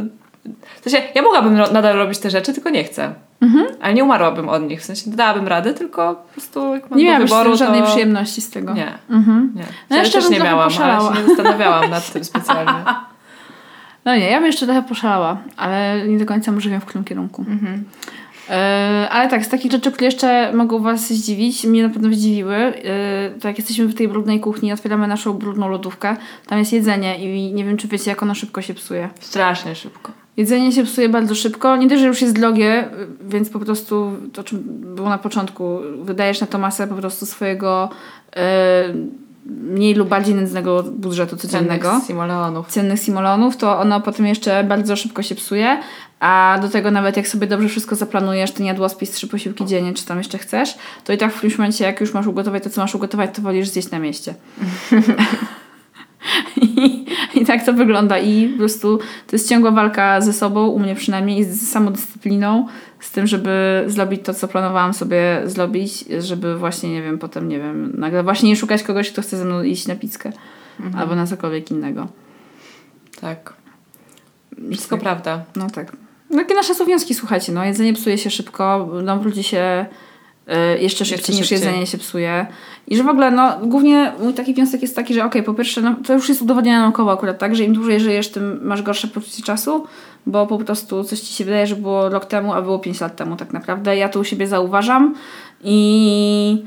to 0.85 0.91
się, 0.91 1.03
ja 1.15 1.23
mogłabym 1.23 1.55
nadal 1.73 1.97
robić 1.97 2.19
te 2.19 2.31
rzeczy, 2.31 2.53
tylko 2.53 2.71
nie 2.71 2.85
chcę. 2.85 3.15
Mhm. 3.41 3.67
Ale 3.81 3.95
nie 3.95 4.05
umarłabym 4.05 4.49
od 4.49 4.63
nich, 4.63 4.81
w 4.81 4.85
sensie 4.85 5.11
dałabym 5.11 5.49
radę, 5.49 5.75
tylko 5.75 6.15
po 6.15 6.33
prostu 6.33 6.75
jak 6.75 6.91
mam 6.91 6.99
Nie 6.99 7.19
do 7.19 7.25
wyboru, 7.25 7.57
żadnej 7.57 7.81
to... 7.83 7.87
przyjemności 7.89 8.41
z 8.41 8.51
tego. 8.51 8.75
Nie, 8.75 8.93
Mhm. 9.11 9.53
nie. 9.55 9.63
No 9.63 9.67
No 9.91 9.97
jeszcze 9.97 10.21
też 10.21 10.31
nie 10.31 10.41
miałam, 10.41 10.69
poszalała. 10.69 11.09
ale 11.11 11.17
się 11.17 11.23
nie 11.23 11.29
zastanawiałam 11.29 11.91
nad 11.91 12.13
tym 12.13 12.25
specjalnie. 12.25 12.73
No 14.05 14.17
nie, 14.17 14.31
ja 14.31 14.37
bym 14.39 14.47
jeszcze 14.47 14.67
trochę 14.67 14.83
poszalała, 14.83 15.37
ale 15.57 16.03
nie 16.09 16.19
do 16.19 16.27
końca 16.27 16.53
może 16.53 16.71
wiem 16.71 16.81
w 16.81 16.85
którym 16.85 17.05
kierunku. 17.05 17.45
Mhm. 17.49 17.85
E, 18.51 19.09
ale 19.11 19.29
tak, 19.29 19.45
z 19.45 19.49
takich 19.49 19.73
rzeczy, 19.73 19.93
które 19.93 20.05
jeszcze 20.05 20.53
mogą 20.53 20.79
Was 20.83 21.09
zdziwić, 21.09 21.65
mnie 21.65 21.83
na 21.83 21.89
pewno 21.89 22.09
zdziwiły, 22.09 22.55
e, 22.57 22.73
to 23.41 23.49
jak 23.49 23.59
jesteśmy 23.59 23.87
w 23.87 23.95
tej 23.95 24.09
brudnej 24.09 24.41
kuchni, 24.41 24.73
otwieramy 24.73 25.07
naszą 25.09 25.33
brudną 25.33 25.69
lodówkę, 25.69 26.17
tam 26.47 26.59
jest 26.59 26.73
jedzenie 26.73 27.19
i 27.19 27.53
nie 27.53 27.65
wiem, 27.65 27.77
czy 27.77 27.89
wiecie, 27.89 28.11
jak 28.11 28.23
ono 28.23 28.35
szybko 28.35 28.63
się 28.63 28.75
psuje. 28.75 29.09
Strasznie 29.21 29.75
szybko. 29.75 30.13
Jedzenie 30.37 30.73
się 30.73 30.85
psuje 30.85 31.09
bardzo 31.09 31.35
szybko. 31.35 31.77
Nie 31.77 31.87
dość, 31.87 32.01
że 32.01 32.07
już 32.07 32.23
jest 32.23 32.35
drogie, 32.35 32.89
więc 33.29 33.51
po 33.51 33.59
prostu 33.59 34.13
to, 34.33 34.45
czym 34.45 34.63
było 34.95 35.09
na 35.09 35.19
początku, 35.19 35.79
wydajesz 36.03 36.41
na 36.41 36.47
to 36.47 36.59
masę 36.59 36.87
po 36.87 36.95
prostu 36.95 37.27
swojego 37.27 37.91
e, 38.37 38.95
mniej 39.47 39.95
lub 39.95 40.09
bardziej 40.09 40.35
nędznego 40.35 40.83
budżetu 40.83 41.37
codziennego. 41.37 41.89
Cennych 41.89 42.07
simoleonów. 42.07 42.69
Cennych 42.69 43.01
simolonów, 43.01 43.57
to 43.57 43.79
ono 43.79 44.01
potem 44.01 44.27
jeszcze 44.27 44.65
bardzo 44.65 44.97
szybko 44.97 45.23
się 45.23 45.35
psuje, 45.35 45.81
a 46.21 46.59
do 46.63 46.69
tego 46.69 46.91
nawet 46.91 47.17
jak 47.17 47.29
sobie 47.29 47.47
dobrze 47.47 47.69
wszystko 47.69 47.97
zaplanujesz, 47.97 48.53
ten 48.53 48.67
jadłospis, 48.67 49.11
trzy 49.11 49.29
posiłki 49.29 49.67
dziennie, 49.67 49.95
czy 49.95 50.07
tam 50.07 50.19
jeszcze 50.19 50.39
chcesz, 50.39 50.75
to 51.05 51.13
i 51.13 51.19
tak 51.19 51.33
w 51.33 51.37
którymś 51.37 51.59
momencie, 51.59 51.85
jak 51.85 52.01
już 52.01 52.15
masz 52.15 52.27
ugotować 52.27 52.63
to, 52.63 52.71
co 52.71 52.81
masz 52.81 52.95
ugotować, 52.95 53.31
to 53.35 53.43
wolisz 53.43 53.69
zjeść 53.69 53.91
na 53.91 53.99
mieście. 53.99 54.35
Tak 57.57 57.65
to 57.65 57.73
wygląda. 57.73 58.19
I 58.19 58.49
po 58.49 58.59
prostu 58.59 58.99
to 58.99 59.37
jest 59.37 59.49
ciągła 59.49 59.71
walka 59.71 60.21
ze 60.21 60.33
sobą, 60.33 60.67
u 60.67 60.79
mnie 60.79 60.95
przynajmniej, 60.95 61.39
i 61.39 61.45
z 61.45 61.71
samodyscypliną, 61.71 62.67
z 63.01 63.11
tym, 63.11 63.27
żeby 63.27 63.85
zrobić 63.87 64.25
to, 64.25 64.35
co 64.35 64.49
planowałam 64.49 64.95
sobie 64.95 65.43
zrobić, 65.45 66.05
żeby 66.19 66.59
właśnie, 66.59 66.93
nie 66.93 67.03
wiem, 67.03 67.19
potem, 67.19 67.49
nie 67.49 67.59
wiem, 67.59 67.93
nagle 67.99 68.23
właśnie 68.23 68.49
nie 68.49 68.57
szukać 68.57 68.83
kogoś, 68.83 69.13
kto 69.13 69.23
chce 69.23 69.37
ze 69.37 69.45
mną 69.45 69.63
iść 69.63 69.87
na 69.87 69.97
pizzkę 69.97 70.33
albo 70.97 71.17
na 71.17 71.27
cokolwiek 71.27 71.71
innego. 71.71 72.07
Tak. 73.21 73.55
Wszystko 74.73 74.99
prawda. 74.99 75.45
No 75.57 75.71
tak. 75.71 75.93
No, 76.31 76.37
Takie 76.37 76.55
nasze 76.55 76.75
słowiańskie, 76.75 77.15
słuchajcie, 77.15 77.53
no 77.53 77.65
jedzenie 77.65 77.93
psuje 77.93 78.19
się 78.19 78.31
szybko, 78.31 78.89
dom 79.07 79.25
ludzi 79.25 79.43
się 79.43 79.87
jeszcze 80.79 81.05
szybciej 81.05 81.37
niż 81.37 81.49
szybciej. 81.49 81.67
jedzenie 81.67 81.87
się 81.87 81.99
psuje. 81.99 82.47
I 82.87 82.97
że 82.97 83.03
w 83.03 83.09
ogóle, 83.09 83.31
no 83.31 83.59
głównie 83.63 84.13
mój 84.21 84.35
taki 84.35 84.55
wniosek 84.55 84.83
jest 84.83 84.97
taki, 84.97 85.15
że 85.15 85.25
okej, 85.25 85.43
po 85.43 85.55
pierwsze, 85.55 85.81
no, 85.81 85.95
to 86.07 86.13
już 86.13 86.29
jest 86.29 86.43
udowodnione 86.43 86.79
naukowo 86.79 87.13
akurat, 87.13 87.39
tak, 87.39 87.57
że 87.57 87.65
im 87.65 87.73
dłużej 87.73 88.01
żyjesz, 88.01 88.29
tym 88.29 88.61
masz 88.63 88.83
gorsze 88.83 89.09
poczucie 89.09 89.43
czasu, 89.43 89.87
bo 90.27 90.47
po 90.47 90.59
prostu 90.59 91.05
coś 91.05 91.21
ci 91.21 91.35
się 91.35 91.45
wydaje, 91.45 91.67
że 91.67 91.77
było 91.77 92.09
rok 92.09 92.25
temu, 92.25 92.53
a 92.53 92.63
było 92.63 92.79
5 92.79 93.01
lat 93.01 93.17
temu 93.17 93.37
tak 93.37 93.53
naprawdę. 93.53 93.97
Ja 93.97 94.09
to 94.09 94.21
u 94.21 94.25
siebie 94.25 94.47
zauważam 94.47 95.15
i... 95.65 96.65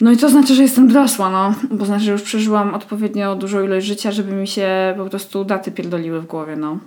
No 0.00 0.12
i 0.12 0.16
to 0.16 0.28
znaczy, 0.28 0.54
że 0.54 0.62
jestem 0.62 0.88
dorosła, 0.88 1.30
no. 1.30 1.54
Bo 1.70 1.84
znaczy, 1.84 2.04
że 2.04 2.12
już 2.12 2.22
przeżyłam 2.22 2.74
odpowiednio 2.74 3.36
dużą 3.36 3.62
ilość 3.62 3.86
życia, 3.86 4.12
żeby 4.12 4.32
mi 4.32 4.48
się 4.48 4.94
po 4.96 5.04
prostu 5.04 5.44
daty 5.44 5.72
pierdoliły 5.72 6.20
w 6.20 6.26
głowie, 6.26 6.56
no. 6.56 6.78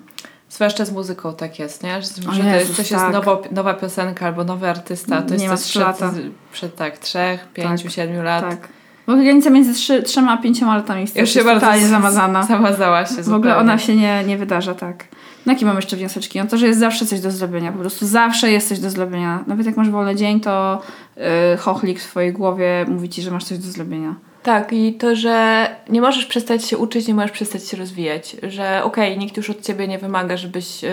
Zwłaszcza 0.49 0.85
z 0.85 0.91
muzyką 0.91 1.33
tak 1.33 1.59
jest, 1.59 1.83
nie? 1.83 2.01
Że, 2.01 2.07
że 2.07 2.21
to 2.23 2.31
jest, 2.33 2.69
Jezus, 2.69 2.77
coś 2.77 2.89
tak. 2.89 2.99
jest 3.01 3.13
nowo, 3.13 3.41
nowa 3.51 3.73
piosenka 3.73 4.25
albo 4.25 4.43
nowy 4.43 4.69
artysta. 4.69 5.21
To 5.21 5.35
Nie 5.35 5.43
jest 5.43 5.47
ma 5.47 5.57
coś 5.57 5.69
przed, 5.69 6.11
przed 6.51 6.75
tak, 6.75 6.97
trzech, 6.97 7.47
pięciu, 7.53 7.83
Tak. 7.83 7.91
siedmiu 7.91 8.23
lat. 8.23 8.49
Tak. 8.49 8.67
Bo 9.07 9.15
granica 9.15 9.49
między 9.49 9.73
trzy, 9.73 10.03
trzema 10.03 10.33
a 10.33 10.37
pięcioma 10.37 10.75
latami 10.75 11.01
jest, 11.01 11.15
Już 11.17 11.29
się 11.29 11.43
totalnie 11.43 11.87
zamazana. 11.87 12.43
Zamazała 12.55 13.05
się 13.05 13.13
W 13.13 13.15
zupełnie. 13.15 13.35
ogóle 13.35 13.57
ona 13.57 13.77
się 13.77 13.95
nie, 13.95 14.23
nie 14.23 14.37
wydarza, 14.37 14.73
tak. 14.73 15.05
No 15.45 15.53
jakie 15.53 15.65
mam 15.65 15.75
jeszcze 15.75 15.97
wnioseczki? 15.97 16.39
No 16.39 16.45
to, 16.47 16.57
że 16.57 16.67
jest 16.67 16.79
zawsze 16.79 17.05
coś 17.05 17.19
do 17.19 17.31
zrobienia. 17.31 17.71
Po 17.71 17.79
prostu 17.79 18.07
zawsze 18.07 18.51
jest 18.51 18.69
coś 18.69 18.79
do 18.79 18.89
zrobienia. 18.89 19.43
Nawet 19.47 19.65
jak 19.65 19.77
masz 19.77 19.89
wolny 19.89 20.15
dzień, 20.15 20.39
to 20.39 20.81
yy, 21.17 21.23
chochlik 21.57 21.99
w 21.99 22.03
twojej 22.03 22.33
głowie 22.33 22.85
mówi 22.87 23.09
ci, 23.09 23.21
że 23.21 23.31
masz 23.31 23.43
coś 23.43 23.57
do 23.57 23.71
zrobienia. 23.71 24.15
Tak, 24.45 24.73
i 24.73 24.93
to, 24.93 25.15
że 25.15 25.67
nie 25.89 26.01
możesz 26.01 26.25
przestać 26.25 26.65
się 26.65 26.77
uczyć, 26.77 27.07
nie 27.07 27.13
możesz 27.13 27.31
przestać 27.31 27.67
się 27.67 27.77
rozwijać. 27.77 28.35
Że 28.43 28.83
okej, 28.83 29.17
nikt 29.17 29.37
już 29.37 29.49
od 29.49 29.61
ciebie 29.61 29.87
nie 29.87 29.99
wymaga, 29.99 30.37
żebyś 30.37 30.83
y, 30.83 30.89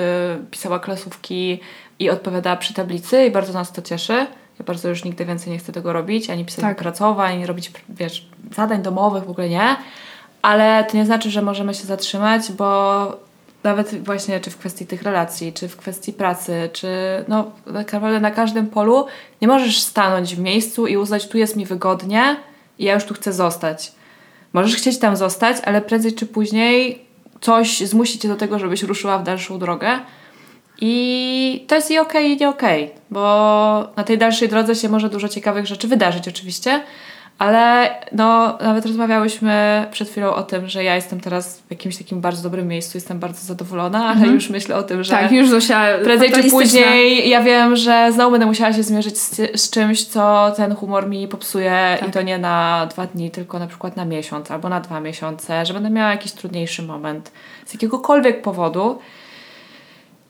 pisała 0.50 0.78
klasówki 0.78 1.60
i 1.98 2.10
odpowiadała 2.10 2.56
przy 2.56 2.74
tablicy 2.74 3.26
i 3.26 3.30
bardzo 3.30 3.52
nas 3.52 3.72
to 3.72 3.82
cieszy. 3.82 4.12
Ja 4.58 4.64
bardzo 4.66 4.88
już 4.88 5.04
nigdy 5.04 5.24
więcej 5.24 5.52
nie 5.52 5.58
chcę 5.58 5.72
tego 5.72 5.92
robić, 5.92 6.30
ani 6.30 6.44
pisać 6.44 6.60
Tak. 6.60 6.76
pracowań, 6.76 7.32
ani 7.32 7.46
robić, 7.46 7.72
wiesz, 7.88 8.26
zadań 8.54 8.82
domowych, 8.82 9.24
w 9.24 9.30
ogóle 9.30 9.48
nie. 9.48 9.76
Ale 10.42 10.84
to 10.84 10.96
nie 10.96 11.06
znaczy, 11.06 11.30
że 11.30 11.42
możemy 11.42 11.74
się 11.74 11.84
zatrzymać, 11.84 12.52
bo 12.52 13.06
nawet 13.62 14.04
właśnie 14.04 14.40
czy 14.40 14.50
w 14.50 14.58
kwestii 14.58 14.86
tych 14.86 15.02
relacji, 15.02 15.52
czy 15.52 15.68
w 15.68 15.76
kwestii 15.76 16.12
pracy, 16.12 16.70
czy 16.72 16.88
no 17.28 17.50
tak 17.74 17.92
naprawdę 17.92 18.20
na 18.20 18.30
każdym 18.30 18.66
polu 18.66 19.06
nie 19.42 19.48
możesz 19.48 19.82
stanąć 19.82 20.36
w 20.36 20.38
miejscu 20.38 20.86
i 20.86 20.96
uznać, 20.96 21.28
tu 21.28 21.38
jest 21.38 21.56
mi 21.56 21.66
wygodnie 21.66 22.36
ja 22.84 22.94
już 22.94 23.04
tu 23.04 23.14
chcę 23.14 23.32
zostać. 23.32 23.92
Możesz 24.52 24.76
chcieć 24.76 24.98
tam 24.98 25.16
zostać, 25.16 25.56
ale 25.64 25.80
prędzej 25.80 26.14
czy 26.14 26.26
później 26.26 27.04
coś 27.40 27.80
zmusi 27.80 28.18
cię 28.18 28.28
do 28.28 28.36
tego, 28.36 28.58
żebyś 28.58 28.82
ruszyła 28.82 29.18
w 29.18 29.22
dalszą 29.22 29.58
drogę. 29.58 29.98
I 30.80 31.64
to 31.68 31.74
jest 31.74 31.90
i 31.90 31.98
okej, 31.98 32.30
i 32.30 32.36
nie 32.36 32.48
okej, 32.48 32.90
bo 33.10 33.20
na 33.96 34.04
tej 34.04 34.18
dalszej 34.18 34.48
drodze 34.48 34.74
się 34.74 34.88
może 34.88 35.08
dużo 35.08 35.28
ciekawych 35.28 35.66
rzeczy 35.66 35.88
wydarzyć 35.88 36.28
oczywiście, 36.28 36.82
ale 37.42 37.94
no 38.12 38.58
nawet 38.60 38.86
rozmawiałyśmy 38.86 39.86
przed 39.90 40.08
chwilą 40.10 40.34
o 40.34 40.42
tym, 40.42 40.68
że 40.68 40.84
ja 40.84 40.94
jestem 40.94 41.20
teraz 41.20 41.58
w 41.58 41.70
jakimś 41.70 41.96
takim 41.96 42.20
bardzo 42.20 42.42
dobrym 42.42 42.68
miejscu, 42.68 42.96
jestem 42.96 43.18
bardzo 43.18 43.46
zadowolona, 43.46 44.06
ale 44.06 44.26
już 44.26 44.50
myślę 44.50 44.76
o 44.76 44.82
tym, 44.82 45.04
że 45.04 45.10
Tak, 45.10 45.32
już 45.32 45.48
Zosia 45.48 45.98
prędzej 46.04 46.32
czy 46.32 46.50
później 46.50 47.28
ja 47.28 47.42
wiem, 47.42 47.76
że 47.76 48.12
znowu 48.12 48.30
będę 48.30 48.46
musiała 48.46 48.72
się 48.72 48.82
zmierzyć 48.82 49.18
z, 49.18 49.60
z 49.60 49.70
czymś, 49.70 50.04
co 50.04 50.52
ten 50.56 50.74
humor 50.74 51.08
mi 51.08 51.28
popsuje 51.28 51.96
Tak. 52.00 52.08
i 52.08 52.12
to 52.12 52.22
nie 52.22 52.38
na 52.38 52.86
dwa 52.90 53.06
dni, 53.06 53.30
tylko 53.30 53.58
na 53.58 53.66
przykład 53.66 53.96
na 53.96 54.04
miesiąc 54.04 54.50
albo 54.50 54.68
na 54.68 54.80
dwa 54.80 55.00
miesiące, 55.00 55.66
że 55.66 55.74
będę 55.74 55.90
miała 55.90 56.10
jakiś 56.10 56.32
trudniejszy 56.32 56.82
moment 56.82 57.32
z 57.66 57.72
jakiegokolwiek 57.74 58.42
powodu. 58.42 58.98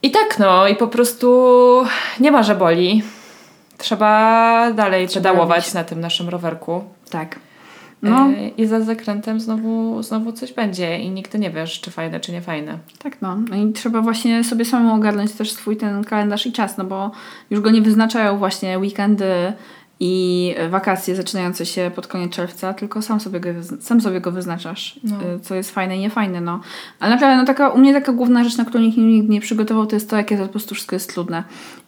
I 0.03 0.11
tak 0.11 0.39
no, 0.39 0.67
i 0.67 0.75
po 0.75 0.87
prostu 0.87 1.83
nie 2.19 2.31
ma, 2.31 2.43
że 2.43 2.55
boli. 2.55 3.03
Trzeba 3.77 4.71
dalej 4.71 5.07
Trzeba 5.07 5.29
pedałować 5.29 5.57
robić. 5.57 5.73
na 5.73 5.83
tym 5.83 5.99
naszym 5.99 6.29
rowerku. 6.29 6.83
Tak. 7.13 7.39
No, 8.01 8.29
E, 8.29 8.47
I 8.47 8.65
za 8.67 8.81
zakrętem 8.81 9.39
znowu, 9.39 10.03
znowu 10.03 10.31
coś 10.31 10.53
będzie 10.53 10.99
i 10.99 11.09
nigdy 11.09 11.39
nie 11.39 11.51
wiesz, 11.51 11.81
czy 11.81 11.91
fajne, 11.91 12.19
czy 12.19 12.31
nie 12.31 12.41
fajne. 12.41 12.77
tak 12.99 13.21
no. 13.21 13.37
no. 13.49 13.55
I 13.55 13.73
trzeba 13.73 14.01
właśnie 14.01 14.43
sobie 14.43 14.65
samemu 14.65 14.93
ogarnąć 14.93 15.31
też 15.31 15.51
swój 15.51 15.77
ten 15.77 16.03
kalendarz 16.03 16.45
i 16.45 16.51
czas, 16.51 16.77
no 16.77 16.83
bo 16.83 17.11
już 17.49 17.59
go 17.61 17.71
nie 17.71 17.81
wyznaczają 17.81 18.37
właśnie 18.37 18.79
weekendy 18.79 19.53
i 20.05 20.55
wakacje 20.69 21.15
zaczynające 21.15 21.65
się 21.65 21.91
pod 21.95 22.07
koniec 22.07 22.31
czerwca, 22.31 22.73
tylko 22.73 23.01
sam 23.01 23.19
sobie 23.19 23.39
go, 23.39 23.49
sam 23.79 24.01
sobie 24.01 24.21
go 24.21 24.31
wyznaczasz, 24.31 24.99
No. 25.03 25.15
y, 25.35 25.39
co 25.39 25.55
jest 25.55 25.71
fajne 25.71 25.97
i 25.97 25.99
niefajne, 25.99 26.41
no. 26.41 26.59
Ale 26.99 27.13
naprawdę, 27.13 27.37
no 27.37 27.45
taka, 27.45 27.69
u 27.69 27.77
mnie 27.77 27.93
taka 27.93 28.13
główna 28.13 28.43
rzecz, 28.43 28.57
na 28.57 28.65
którą 28.65 28.83
nikt 28.83 28.97
nigdy 28.97 29.33
nie 29.33 29.41
przygotował, 29.41 29.85
to 29.85 29.95
jest 29.95 30.09
to, 30.09 30.17
jakie 30.17 30.37
to 30.37 30.43
po 30.43 30.49
prostu 30.49 30.75
wszystko 30.75 30.95
jest 30.95 31.13
trudne. 31.13 31.43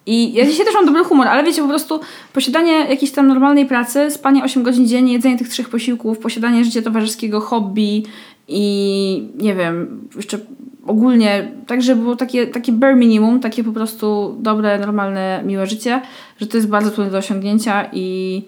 I 0.06 0.34
ja 0.34 0.46
dzisiaj 0.46 0.66
też 0.66 0.76
mam 0.76 0.86
dobry 0.86 1.04
humor, 1.04 1.28
ale 1.28 1.44
wiecie, 1.44 1.62
po 1.62 1.68
prostu 1.68 2.00
posiadanie 2.34 2.72
jakiejś 2.72 3.12
tam 3.12 3.28
normalnej 3.28 3.66
pracy, 3.66 4.12
spanie 4.12 4.44
8 4.44 4.64
godzin 4.64 4.88
dziennie, 4.88 5.14
jedzenie 5.14 5.38
tych 5.38 5.50
trzech 5.50 5.70
posiłków, 5.70 6.20
posiadanie 6.20 6.66
życia 6.66 6.82
towarzyskiego, 6.82 7.42
hobby 7.42 8.04
i 8.48 9.28
nie 9.38 9.56
wiem, 9.56 10.02
jeszcze 10.16 10.38
ogólnie, 10.88 11.52
tak 11.68 11.82
żeby 11.82 12.02
było 12.02 12.16
takie, 12.16 12.48
takie 12.48 12.72
bare 12.72 12.96
minimum, 12.96 13.40
takie 13.40 13.64
po 13.64 13.72
prostu 13.72 14.36
dobre, 14.40 14.80
normalne, 14.80 15.42
miłe 15.46 15.68
życie, 15.68 16.02
że 16.42 16.48
to 16.48 16.58
jest 16.58 16.70
bardzo 16.70 16.92
trudne 16.92 17.12
do 17.12 17.18
osiągnięcia 17.18 17.90
i 17.94 18.44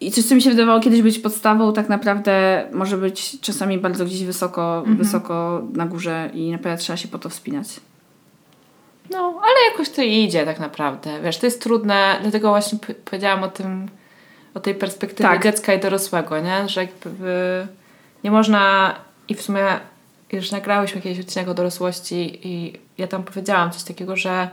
i 0.00 0.10
coś, 0.10 0.24
co 0.24 0.34
mi 0.34 0.42
się 0.42 0.50
wydawało 0.50 0.80
kiedyś 0.80 1.02
być 1.02 1.18
podstawą, 1.18 1.72
tak 1.72 1.88
naprawdę 1.88 2.64
może 2.72 2.96
być 2.96 3.40
czasami 3.40 3.78
bardzo 3.78 4.04
gdzieś 4.04 4.24
wysoko, 4.24 4.84
wysoko 4.86 5.62
na 5.72 5.86
górze 5.86 6.30
i 6.34 6.50
naprawdę 6.52 6.78
trzeba 6.78 6.96
się 6.96 7.08
po 7.08 7.18
to 7.18 7.28
wspinać. 7.28 7.66
No, 9.10 9.40
ale 9.42 9.72
jakoś 9.72 9.90
to 9.90 10.02
idzie 10.02 10.44
tak 10.44 10.60
naprawdę. 10.60 11.20
Wiesz, 11.22 11.38
to 11.38 11.46
jest 11.46 11.62
trudne, 11.62 12.16
dlatego 12.22 12.48
właśnie 12.48 12.78
powiedziałam 13.04 13.42
o 13.42 13.48
tym, 13.48 13.88
o 14.54 14.60
tej 14.60 14.74
perspektywie 14.74 15.28
Tak. 15.28 15.42
dziecka 15.44 15.74
i 15.74 15.80
dorosłego, 15.80 16.40
nie? 16.40 16.68
Że 16.68 16.80
jakby 16.80 17.66
nie 18.24 18.30
można 18.30 18.94
i 19.28 19.34
w 19.34 19.42
sumie 19.42 19.64
już 20.32 20.50
nagrałyśmy 20.50 21.00
kiedyś 21.00 21.20
odcinek 21.20 21.48
o 21.48 21.54
dorosłości 21.54 22.48
i 22.48 22.78
ja 22.98 23.06
tam 23.06 23.24
powiedziałam 23.24 23.70
coś 23.70 23.82
takiego, 23.82 24.16
że 24.16 24.48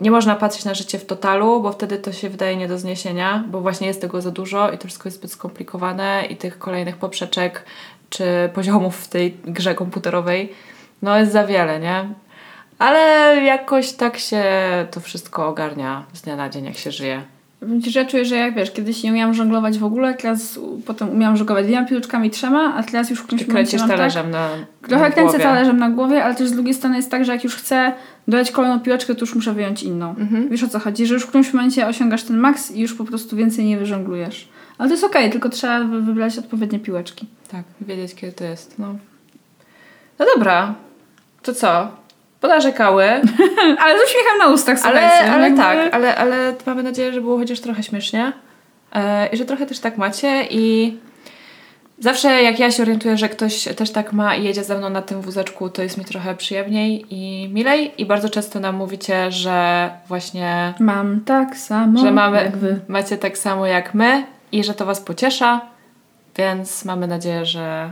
nie 0.00 0.10
można 0.10 0.36
patrzeć 0.36 0.64
na 0.64 0.74
życie 0.74 0.98
w 0.98 1.06
totalu, 1.06 1.62
bo 1.62 1.72
wtedy 1.72 1.98
to 1.98 2.12
się 2.12 2.30
wydaje 2.30 2.56
nie 2.56 2.68
do 2.68 2.78
zniesienia, 2.78 3.44
bo 3.48 3.60
właśnie 3.60 3.86
jest 3.86 4.00
tego 4.00 4.20
za 4.20 4.30
dużo 4.30 4.70
i 4.70 4.78
to 4.78 4.86
wszystko 4.86 5.08
jest 5.08 5.18
zbyt 5.18 5.32
skomplikowane 5.32 6.26
i 6.30 6.36
tych 6.36 6.58
kolejnych 6.58 6.96
poprzeczek 6.96 7.64
czy 8.10 8.24
poziomów 8.54 8.96
w 8.96 9.08
tej 9.08 9.36
grze 9.44 9.74
komputerowej 9.74 10.52
no 11.02 11.18
jest 11.18 11.32
za 11.32 11.46
wiele, 11.46 11.80
nie? 11.80 12.08
Ale 12.78 13.00
jakoś 13.44 13.92
tak 13.92 14.18
się 14.18 14.44
to 14.90 15.00
wszystko 15.00 15.48
ogarnia 15.48 16.04
z 16.12 16.22
dnia 16.22 16.36
na 16.36 16.48
dzień, 16.48 16.64
jak 16.64 16.76
się 16.76 16.90
żyje. 16.90 17.35
Ja 17.96 18.04
czuję, 18.04 18.24
że 18.24 18.36
jak 18.36 18.54
wiesz, 18.54 18.70
kiedyś 18.70 19.02
nie 19.02 19.10
umiałam 19.12 19.34
żonglować 19.34 19.78
w 19.78 19.84
ogóle, 19.84 20.14
teraz 20.14 20.60
potem 20.86 21.10
umiałam 21.10 21.36
żonglować 21.36 21.66
dwiema 21.66 21.86
piłeczkami, 21.86 22.30
trzema, 22.30 22.74
a 22.74 22.82
teraz 22.82 23.10
już 23.10 23.18
w 23.20 23.22
którymś 23.22 23.46
kręcisz 23.46 23.80
momencie 23.80 23.88
mam 23.88 23.98
talerzem 23.98 24.30
na, 24.30 24.48
Tak, 24.80 24.88
trochę 24.88 25.04
na 25.04 25.10
kręcę 25.10 25.30
głowie. 25.30 25.44
talerzem 25.44 25.76
na 25.78 25.90
głowie, 25.90 26.24
ale 26.24 26.34
też 26.34 26.48
z 26.48 26.52
drugiej 26.52 26.74
strony 26.74 26.96
jest 26.96 27.10
tak, 27.10 27.24
że 27.24 27.32
jak 27.32 27.44
już 27.44 27.56
chcę 27.56 27.92
dodać 28.28 28.50
kolejną 28.50 28.80
piłeczkę, 28.80 29.14
to 29.14 29.20
już 29.20 29.34
muszę 29.34 29.52
wyjąć 29.52 29.82
inną. 29.82 30.10
Mhm. 30.18 30.48
Wiesz 30.48 30.62
o 30.62 30.68
co 30.68 30.78
chodzi, 30.78 31.06
że 31.06 31.14
już 31.14 31.22
w 31.22 31.26
którymś 31.26 31.52
momencie 31.52 31.86
osiągasz 31.86 32.22
ten 32.22 32.36
maks 32.38 32.70
i 32.70 32.80
już 32.80 32.94
po 32.94 33.04
prostu 33.04 33.36
więcej 33.36 33.64
nie 33.64 33.78
wyżonglujesz. 33.78 34.48
Ale 34.78 34.88
to 34.88 34.94
jest 34.94 35.04
okej, 35.04 35.30
tylko 35.30 35.48
trzeba 35.48 35.84
wy- 35.84 36.02
wybrać 36.02 36.38
odpowiednie 36.38 36.78
piłeczki. 36.78 37.26
Tak, 37.50 37.64
wiedzieć 37.80 38.14
kiedy 38.14 38.32
to 38.32 38.44
jest. 38.44 38.78
No, 38.78 38.94
no 40.18 40.26
dobra, 40.34 40.74
to 41.42 41.54
co? 41.54 41.88
Ponarzekały, 42.40 43.04
ale 43.82 43.98
z 43.98 44.04
uśmiechem 44.08 44.38
na 44.38 44.46
ustach, 44.48 44.78
ale, 44.84 45.00
słuchajcie. 45.00 45.32
ale 45.32 45.42
jakby- 45.44 45.58
tak, 45.62 45.94
ale, 45.94 46.16
ale 46.16 46.54
mamy 46.66 46.82
nadzieję, 46.82 47.12
że 47.12 47.20
było 47.20 47.38
chociaż 47.38 47.60
trochę 47.60 47.82
śmiesznie 47.82 48.32
e, 48.94 49.26
i 49.26 49.36
że 49.36 49.44
trochę 49.44 49.66
też 49.66 49.78
tak 49.80 49.98
macie 49.98 50.44
i 50.50 50.96
zawsze 51.98 52.42
jak 52.42 52.58
ja 52.58 52.70
się 52.70 52.82
orientuję, 52.82 53.16
że 53.16 53.28
ktoś 53.28 53.64
też 53.76 53.90
tak 53.90 54.12
ma 54.12 54.34
i 54.36 54.44
jedzie 54.44 54.64
ze 54.64 54.78
mną 54.78 54.90
na 54.90 55.02
tym 55.02 55.20
wózeczku, 55.20 55.68
to 55.70 55.82
jest 55.82 55.98
mi 55.98 56.04
trochę 56.04 56.34
przyjemniej 56.34 57.06
i 57.10 57.48
milej 57.48 57.92
i 57.98 58.06
bardzo 58.06 58.28
często 58.28 58.60
nam 58.60 58.76
mówicie, 58.76 59.32
że 59.32 59.90
właśnie 60.08 60.74
Mam 60.80 61.20
tak 61.20 61.56
samo 61.56 62.00
że 62.00 62.10
mamy, 62.12 62.36
jak 62.36 62.56
wy. 62.56 62.80
macie 62.88 63.18
tak 63.18 63.38
samo 63.38 63.66
jak 63.66 63.94
my 63.94 64.26
i 64.52 64.64
że 64.64 64.74
to 64.74 64.86
Was 64.86 65.00
pociesza, 65.00 65.60
więc 66.36 66.84
mamy 66.84 67.06
nadzieję, 67.06 67.44
że 67.46 67.90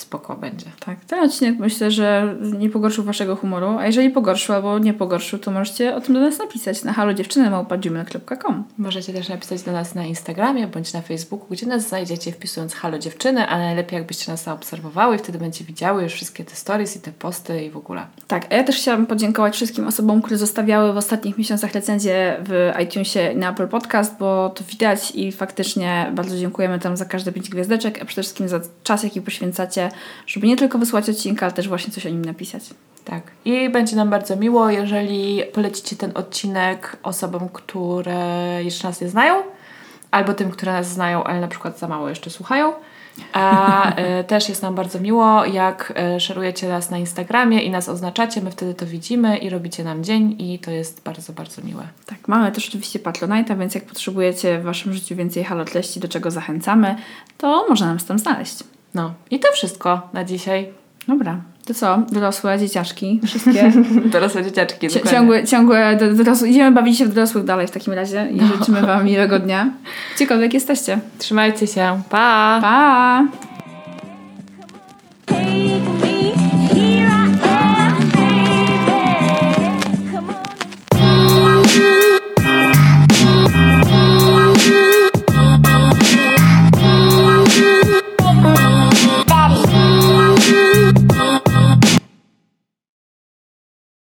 spoko 0.00 0.36
będzie. 0.36 0.66
Tak, 0.80 1.04
ten 1.04 1.24
odcinek 1.24 1.58
myślę, 1.58 1.90
że 1.90 2.36
nie 2.58 2.70
pogorszył 2.70 3.04
waszego 3.04 3.36
humoru, 3.36 3.68
a 3.78 3.86
jeżeli 3.86 4.10
pogorszył 4.10 4.54
albo 4.54 4.78
nie 4.78 4.94
pogorszył, 4.94 5.38
to 5.38 5.50
możecie 5.50 5.94
o 5.94 6.00
tym 6.00 6.14
do 6.14 6.20
nas 6.20 6.38
napisać 6.38 6.84
na 6.84 6.92
halodziewczyny.com. 6.92 8.64
Możecie 8.78 9.12
też 9.12 9.28
napisać 9.28 9.62
do 9.62 9.72
nas 9.72 9.94
na 9.94 10.04
Instagramie 10.04 10.66
bądź 10.66 10.92
na 10.92 11.02
Facebooku, 11.02 11.46
gdzie 11.50 11.66
nas 11.66 11.88
znajdziecie 11.88 12.32
wpisując 12.32 12.74
Halo 12.74 12.98
Dziewczyny, 12.98 13.48
a 13.48 13.58
najlepiej 13.58 13.96
jakbyście 13.96 14.32
nas 14.32 14.44
zaobserwowały 14.44 15.16
i 15.16 15.18
wtedy 15.18 15.38
będziecie 15.38 15.64
widziały 15.64 16.02
już 16.02 16.12
wszystkie 16.12 16.44
te 16.44 16.54
stories 16.54 16.96
i 16.96 17.00
te 17.00 17.12
posty 17.12 17.64
i 17.64 17.70
w 17.70 17.76
ogóle. 17.76 18.06
Tak, 18.26 18.46
a 18.50 18.54
ja 18.54 18.64
też 18.64 18.76
chciałabym 18.76 19.06
podziękować 19.06 19.54
wszystkim 19.54 19.86
osobom, 19.86 20.22
które 20.22 20.38
zostawiały 20.38 20.92
w 20.92 20.96
ostatnich 20.96 21.38
miesiącach 21.38 21.72
recenzję 21.72 22.36
w 22.44 22.72
iTunesie 22.82 23.32
i 23.32 23.36
na 23.36 23.50
Apple 23.50 23.68
Podcast, 23.68 24.18
bo 24.18 24.52
to 24.54 24.64
widać 24.64 25.12
i 25.14 25.32
faktycznie 25.32 26.12
bardzo 26.14 26.36
dziękujemy 26.36 26.78
tam 26.78 26.96
za 26.96 27.04
każde 27.04 27.32
pięć 27.32 27.50
gwiazdeczek, 27.50 28.02
a 28.02 28.04
przede 28.04 28.22
wszystkim 28.22 28.48
za 28.48 28.60
czas, 28.82 29.02
jaki 29.02 29.20
poświęcacie, 29.20 29.87
żeby 30.26 30.46
nie 30.46 30.56
tylko 30.56 30.78
wysłać 30.78 31.08
odcinka, 31.08 31.46
ale 31.46 31.52
też 31.52 31.68
właśnie 31.68 31.92
coś 31.92 32.06
o 32.06 32.08
nim 32.08 32.24
napisać. 32.24 32.62
Tak. 33.04 33.22
I 33.44 33.70
będzie 33.70 33.96
nam 33.96 34.10
bardzo 34.10 34.36
miło, 34.36 34.70
jeżeli 34.70 35.42
polecicie 35.52 35.96
ten 35.96 36.12
odcinek 36.14 36.96
osobom, 37.02 37.48
które 37.48 38.60
jeszcze 38.64 38.88
nas 38.88 39.00
nie 39.00 39.08
znają, 39.08 39.34
albo 40.10 40.34
tym, 40.34 40.50
które 40.50 40.72
nas 40.72 40.88
znają, 40.88 41.24
ale 41.24 41.40
na 41.40 41.48
przykład 41.48 41.78
za 41.78 41.88
mało 41.88 42.08
jeszcze 42.08 42.30
słuchają. 42.30 42.72
A 43.32 43.94
e, 43.94 44.24
też 44.34 44.48
jest 44.48 44.62
nam 44.62 44.74
bardzo 44.74 45.00
miło, 45.00 45.44
jak 45.44 45.92
e, 45.96 46.20
szerujecie 46.20 46.68
nas 46.68 46.90
na 46.90 46.98
Instagramie 46.98 47.62
i 47.62 47.70
nas 47.70 47.88
oznaczacie, 47.88 48.40
my 48.40 48.50
wtedy 48.50 48.74
to 48.74 48.86
widzimy 48.86 49.38
i 49.38 49.50
robicie 49.50 49.84
nam 49.84 50.04
dzień 50.04 50.36
i 50.38 50.58
to 50.58 50.70
jest 50.70 51.02
bardzo, 51.02 51.32
bardzo 51.32 51.62
miłe. 51.62 51.88
Tak, 52.06 52.28
mamy 52.28 52.52
też 52.52 52.68
oczywiście 52.68 52.98
Patronite'a, 52.98 53.58
więc 53.58 53.74
jak 53.74 53.84
potrzebujecie 53.84 54.58
w 54.58 54.62
waszym 54.62 54.92
życiu 54.92 55.16
więcej 55.16 55.44
halo 55.44 55.64
treści, 55.64 56.00
do 56.00 56.08
czego 56.08 56.30
zachęcamy, 56.30 56.96
to 57.38 57.66
można 57.68 57.94
nas 57.94 58.04
tam 58.04 58.18
znaleźć. 58.18 58.64
No 58.94 59.14
i 59.30 59.40
to 59.40 59.48
wszystko 59.52 60.08
na 60.12 60.24
dzisiaj. 60.24 60.68
Dobra, 61.08 61.40
to 61.66 61.74
co? 61.74 62.02
Dorosłe 62.12 62.58
dzieciaczki, 62.58 63.20
wszystkie 63.26 63.72
Dorosłe 64.12 64.44
dzieciaczki. 64.44 64.86
Ci- 64.88 64.94
dokładnie. 64.94 65.10
ciągłe, 65.18 65.44
ciągłe 65.44 65.96
do, 65.96 66.14
dorosłe, 66.14 66.48
idziemy 66.48 66.72
bawić 66.72 66.98
się 66.98 67.06
w 67.06 67.14
dorosłych 67.14 67.44
dalej 67.44 67.66
w 67.66 67.70
takim 67.70 67.92
razie 67.92 68.28
i 68.30 68.40
życzymy 68.58 68.80
Wam 68.82 69.04
miłego 69.04 69.38
dnia. 69.38 69.70
Gdziekolwiek 70.16 70.54
jesteście. 70.54 70.98
Trzymajcie 71.18 71.66
się. 71.66 72.02
Pa! 72.10 72.58
Pa! 72.62 73.24